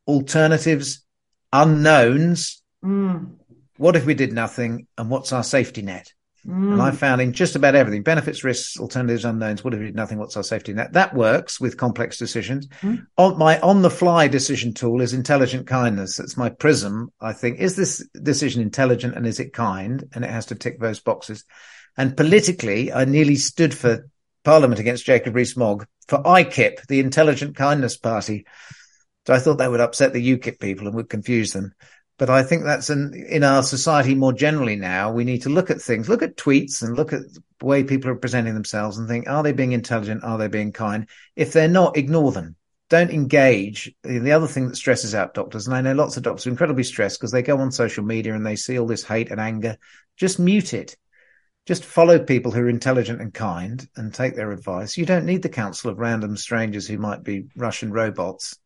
alternatives, 0.07 1.03
unknowns. 1.51 2.61
Mm. 2.85 3.35
What 3.77 3.95
if 3.95 4.05
we 4.05 4.13
did 4.13 4.31
nothing? 4.31 4.87
And 4.97 5.09
what's 5.09 5.33
our 5.33 5.43
safety 5.43 5.81
net? 5.81 6.13
Mm. 6.45 6.73
And 6.73 6.81
I 6.81 6.91
found 6.91 7.21
in 7.21 7.33
just 7.33 7.55
about 7.55 7.75
everything 7.75 8.01
benefits, 8.01 8.43
risks, 8.43 8.79
alternatives, 8.79 9.25
unknowns. 9.25 9.63
What 9.63 9.73
if 9.73 9.79
did 9.79 9.95
nothing? 9.95 10.17
What's 10.17 10.37
our 10.37 10.43
safety 10.43 10.73
net? 10.73 10.93
That 10.93 11.13
works 11.13 11.59
with 11.59 11.77
complex 11.77 12.17
decisions. 12.17 12.67
Mm. 12.81 13.05
On 13.17 13.37
my 13.37 13.59
on 13.59 13.81
the 13.81 13.89
fly 13.89 14.27
decision 14.27 14.73
tool 14.73 15.01
is 15.01 15.13
intelligent 15.13 15.67
kindness. 15.67 16.17
That's 16.17 16.37
my 16.37 16.49
prism. 16.49 17.11
I 17.21 17.33
think 17.33 17.59
is 17.59 17.75
this 17.75 18.07
decision 18.21 18.61
intelligent 18.61 19.15
and 19.15 19.27
is 19.27 19.39
it 19.39 19.53
kind? 19.53 20.03
And 20.13 20.25
it 20.25 20.31
has 20.31 20.47
to 20.47 20.55
tick 20.55 20.79
those 20.79 20.99
boxes. 20.99 21.45
And 21.97 22.17
politically, 22.17 22.91
I 22.91 23.05
nearly 23.05 23.35
stood 23.35 23.73
for 23.73 24.07
Parliament 24.43 24.79
against 24.79 25.05
Jacob 25.05 25.35
Rees-Mogg 25.35 25.85
for 26.07 26.19
IKIP, 26.19 26.87
the 26.87 26.99
Intelligent 26.99 27.55
Kindness 27.55 27.97
Party. 27.97 28.45
So 29.27 29.33
I 29.33 29.39
thought 29.39 29.59
that 29.59 29.69
would 29.69 29.81
upset 29.81 30.13
the 30.13 30.37
UKIP 30.37 30.59
people 30.59 30.87
and 30.87 30.95
would 30.95 31.09
confuse 31.09 31.51
them. 31.51 31.73
But 32.21 32.29
I 32.29 32.43
think 32.43 32.65
that's 32.65 32.91
an, 32.91 33.15
in 33.15 33.43
our 33.43 33.63
society 33.63 34.13
more 34.13 34.31
generally 34.31 34.75
now, 34.75 35.11
we 35.11 35.23
need 35.23 35.41
to 35.41 35.49
look 35.49 35.71
at 35.71 35.81
things, 35.81 36.07
look 36.07 36.21
at 36.21 36.37
tweets 36.37 36.83
and 36.83 36.95
look 36.95 37.13
at 37.13 37.21
the 37.33 37.65
way 37.65 37.83
people 37.83 38.11
are 38.11 38.15
presenting 38.15 38.53
themselves 38.53 38.99
and 38.99 39.07
think, 39.07 39.27
are 39.27 39.41
they 39.41 39.53
being 39.53 39.71
intelligent? 39.71 40.23
Are 40.23 40.37
they 40.37 40.47
being 40.47 40.71
kind? 40.71 41.09
If 41.35 41.51
they're 41.51 41.67
not, 41.67 41.97
ignore 41.97 42.31
them. 42.31 42.57
Don't 42.91 43.09
engage. 43.09 43.91
The 44.03 44.33
other 44.33 44.45
thing 44.45 44.67
that 44.67 44.75
stresses 44.75 45.15
out 45.15 45.33
doctors, 45.33 45.65
and 45.65 45.75
I 45.75 45.81
know 45.81 45.93
lots 45.93 46.15
of 46.15 46.21
doctors 46.21 46.45
are 46.45 46.51
incredibly 46.51 46.83
stressed 46.83 47.19
because 47.19 47.31
they 47.31 47.41
go 47.41 47.57
on 47.57 47.71
social 47.71 48.03
media 48.03 48.35
and 48.35 48.45
they 48.45 48.55
see 48.55 48.77
all 48.77 48.85
this 48.85 49.03
hate 49.03 49.31
and 49.31 49.41
anger. 49.41 49.77
Just 50.15 50.37
mute 50.37 50.75
it 50.75 50.95
just 51.67 51.85
follow 51.85 52.19
people 52.19 52.51
who 52.51 52.61
are 52.61 52.69
intelligent 52.69 53.21
and 53.21 53.33
kind 53.33 53.87
and 53.95 54.13
take 54.13 54.35
their 54.35 54.51
advice. 54.51 54.97
You 54.97 55.05
don't 55.05 55.25
need 55.25 55.41
the 55.41 55.49
counsel 55.49 55.89
of 55.89 55.99
random 55.99 56.35
strangers 56.35 56.87
who 56.87 56.97
might 56.97 57.23
be 57.23 57.47
Russian 57.55 57.91
robots 57.91 58.57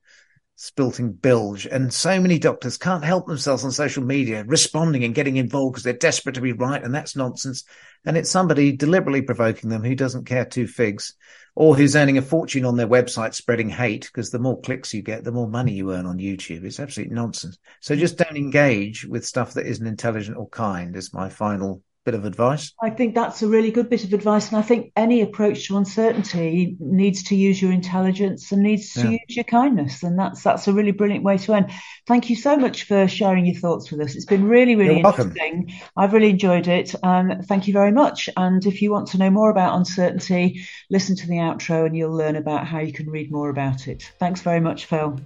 spilting 0.58 1.22
bilge. 1.22 1.66
And 1.66 1.94
so 1.94 2.20
many 2.20 2.40
doctors 2.40 2.78
can't 2.78 3.04
help 3.04 3.28
themselves 3.28 3.64
on 3.64 3.72
social 3.72 4.04
media 4.04 4.44
responding 4.46 5.04
and 5.04 5.16
getting 5.16 5.38
involved 5.38 5.74
because 5.74 5.84
they're 5.84 5.94
desperate 5.94 6.36
to 6.36 6.42
be 6.42 6.54
right. 6.54 6.84
And 6.84 6.94
that's 6.94 7.16
nonsense. 7.16 7.64
And 8.06 8.18
it's 8.18 8.30
somebody 8.30 8.72
deliberately 8.72 9.22
provoking 9.22 9.70
them 9.70 9.84
who 9.84 9.96
doesn't 9.96 10.26
care 10.26 10.46
two 10.46 10.68
figs 10.68 11.16
or 11.56 11.76
who's 11.76 11.96
earning 11.96 12.18
a 12.18 12.22
fortune 12.22 12.66
on 12.66 12.78
their 12.78 12.88
website 12.88 13.34
spreading 13.34 13.70
hate 13.70 14.06
because 14.06 14.30
the 14.30 14.40
more 14.40 14.60
clicks 14.62 14.94
you 14.94 15.02
get, 15.02 15.24
the 15.24 15.32
more 15.32 15.48
money 15.48 15.74
you 15.74 15.94
earn 15.94 16.06
on 16.06 16.18
YouTube. 16.18 16.64
It's 16.64 16.80
absolute 16.80 17.12
nonsense. 17.12 17.58
So 17.82 17.96
hmm. 17.96 18.00
just 18.00 18.18
don't 18.18 18.38
engage 18.38 19.06
with 19.06 19.26
stuff 19.26 19.54
that 19.54 19.66
isn't 19.66 19.88
intelligent 19.88 20.38
or 20.38 20.48
kind 20.50 20.96
is 20.96 21.14
my 21.14 21.30
final 21.30 21.82
bit 22.06 22.14
of 22.14 22.24
advice? 22.24 22.72
I 22.82 22.92
think 22.92 23.16
that's 23.16 23.42
a 23.42 23.48
really 23.48 23.72
good 23.72 23.90
bit 23.90 24.04
of 24.04 24.14
advice. 24.14 24.50
And 24.50 24.58
I 24.58 24.62
think 24.62 24.92
any 24.96 25.22
approach 25.22 25.68
to 25.68 25.78
uncertainty 25.78 26.78
needs 26.80 27.24
to 27.24 27.36
use 27.36 27.62
your 27.62 27.72
intelligence 27.72 28.52
and 28.52 28.62
needs 28.62 28.94
to 28.94 29.02
yeah. 29.02 29.10
use 29.10 29.36
your 29.36 29.44
kindness. 29.44 30.04
And 30.04 30.18
that's 30.18 30.44
that's 30.44 30.68
a 30.68 30.74
really 30.74 30.92
brilliant 30.92 31.24
way 31.24 31.38
to 31.40 31.54
end. 31.56 31.72
Thank 32.06 32.30
you 32.30 32.36
so 32.36 32.56
much 32.56 32.84
for 32.84 33.08
sharing 33.08 33.48
your 33.48 33.56
thoughts 33.56 33.92
with 33.92 34.00
us. 34.02 34.16
It's 34.16 34.26
been 34.26 34.46
really, 34.46 34.76
really 34.76 35.00
You're 35.00 35.08
interesting. 35.08 35.66
Welcome. 35.68 35.90
I've 35.98 36.14
really 36.14 36.30
enjoyed 36.30 36.68
it. 36.68 36.94
Um, 37.04 37.42
thank 37.44 37.68
you 37.68 37.74
very 37.74 37.92
much. 37.92 38.30
And 38.38 38.66
if 38.66 38.82
you 38.82 38.92
want 38.92 39.08
to 39.10 39.18
know 39.18 39.32
more 39.32 39.50
about 39.50 39.76
uncertainty, 39.76 40.66
listen 40.92 41.16
to 41.16 41.28
the 41.28 41.36
outro 41.36 41.88
and 41.88 41.98
you'll 41.98 42.16
learn 42.16 42.36
about 42.36 42.68
how 42.68 42.80
you 42.80 42.94
can 42.94 43.10
read 43.10 43.32
more 43.32 43.50
about 43.50 43.88
it. 43.88 44.12
Thanks 44.20 44.42
very 44.42 44.60
much, 44.60 44.86
Phil. 44.86 45.20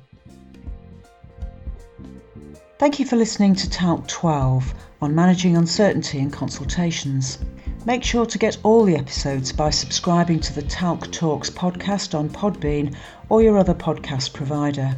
Thank 2.77 2.97
you 2.97 3.05
for 3.05 3.17
listening 3.17 3.55
to 3.55 3.69
TALC 3.69 4.07
12 4.07 4.73
on 5.01 5.15
managing 5.15 5.55
uncertainty 5.55 6.19
in 6.19 6.29
consultations. 6.29 7.39
Make 7.85 8.03
sure 8.03 8.25
to 8.25 8.37
get 8.37 8.57
all 8.63 8.83
the 8.83 8.97
episodes 8.97 9.51
by 9.51 9.69
subscribing 9.69 10.39
to 10.41 10.53
the 10.53 10.63
TALC 10.63 11.11
Talks 11.11 11.49
podcast 11.49 12.17
on 12.17 12.29
Podbean 12.29 12.95
or 13.29 13.41
your 13.41 13.57
other 13.57 13.73
podcast 13.73 14.33
provider. 14.33 14.95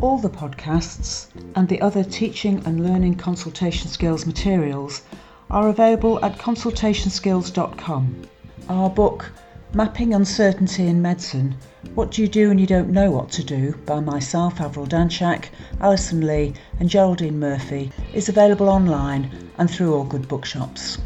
All 0.00 0.18
the 0.18 0.30
podcasts 0.30 1.26
and 1.56 1.68
the 1.68 1.80
other 1.80 2.04
teaching 2.04 2.62
and 2.66 2.84
learning 2.84 3.16
consultation 3.16 3.88
skills 3.88 4.26
materials 4.26 5.02
are 5.50 5.68
available 5.68 6.24
at 6.24 6.38
consultationskills.com. 6.38 8.22
Our 8.68 8.90
book, 8.90 9.32
Mapping 9.74 10.14
Uncertainty 10.14 10.86
in 10.86 11.00
Medicine 11.02 11.56
What 11.96 12.12
Do 12.12 12.22
You 12.22 12.28
Do 12.28 12.48
When 12.48 12.58
You 12.60 12.66
Don't 12.68 12.90
Know 12.90 13.10
What 13.10 13.32
to 13.32 13.42
Do 13.42 13.74
by 13.86 13.98
myself, 13.98 14.60
Avril 14.60 14.86
Danczak, 14.86 15.46
Alison 15.80 16.24
Lee, 16.24 16.54
and 16.78 16.88
Geraldine 16.88 17.40
Murphy 17.40 17.90
is 18.12 18.28
available 18.28 18.68
online 18.68 19.32
and 19.58 19.68
through 19.68 19.92
all 19.92 20.04
good 20.04 20.28
bookshops. 20.28 20.98